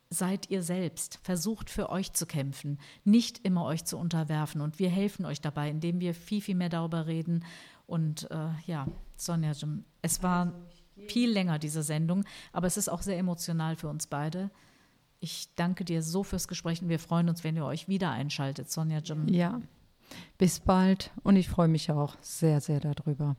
seid 0.09 0.49
ihr 0.49 0.61
selbst. 0.61 1.17
Versucht 1.23 1.69
für 1.69 1.89
euch 1.89 2.11
zu 2.11 2.25
kämpfen, 2.25 2.77
nicht 3.05 3.39
immer 3.45 3.63
euch 3.63 3.85
zu 3.85 3.97
unterwerfen. 3.97 4.59
Und 4.59 4.79
wir 4.79 4.89
helfen 4.89 5.25
euch 5.25 5.39
dabei, 5.39 5.69
indem 5.69 6.01
wir 6.01 6.13
viel, 6.13 6.41
viel 6.41 6.55
mehr 6.55 6.67
darüber 6.67 7.07
reden. 7.07 7.45
Und 7.87 8.29
äh, 8.31 8.49
ja, 8.65 8.85
Sonja, 9.15 9.53
es 10.01 10.23
war 10.23 10.51
viel 11.07 11.31
länger, 11.31 11.57
diese 11.57 11.83
Sendung, 11.83 12.25
aber 12.51 12.67
es 12.67 12.75
ist 12.75 12.89
auch 12.89 13.01
sehr 13.01 13.17
emotional 13.17 13.77
für 13.77 13.87
uns 13.87 14.07
beide. 14.07 14.51
Ich 15.21 15.55
danke 15.55 15.85
dir 15.85 16.03
so 16.03 16.21
fürs 16.21 16.49
Gespräch 16.49 16.81
und 16.81 16.89
wir 16.89 16.99
freuen 16.99 17.29
uns, 17.29 17.45
wenn 17.45 17.55
ihr 17.55 17.65
euch 17.65 17.87
wieder 17.87 18.11
einschaltet, 18.11 18.69
Sonja 18.69 18.99
Jim. 18.99 19.29
Ja, 19.29 19.61
bis 20.37 20.59
bald 20.59 21.11
und 21.23 21.37
ich 21.37 21.47
freue 21.47 21.69
mich 21.69 21.89
auch 21.91 22.17
sehr, 22.19 22.59
sehr 22.59 22.81
darüber. 22.81 23.37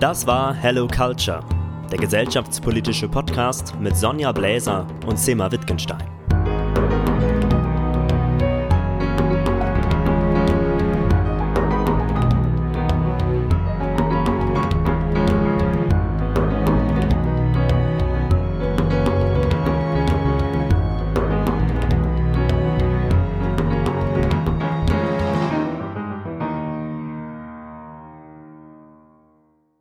Das 0.00 0.26
war 0.26 0.54
Hello 0.54 0.88
Culture, 0.88 1.44
der 1.92 1.98
gesellschaftspolitische 1.98 3.06
Podcast 3.06 3.78
mit 3.78 3.94
Sonja 3.94 4.32
Bläser 4.32 4.86
und 5.06 5.18
Sema 5.18 5.52
Wittgenstein. 5.52 6.19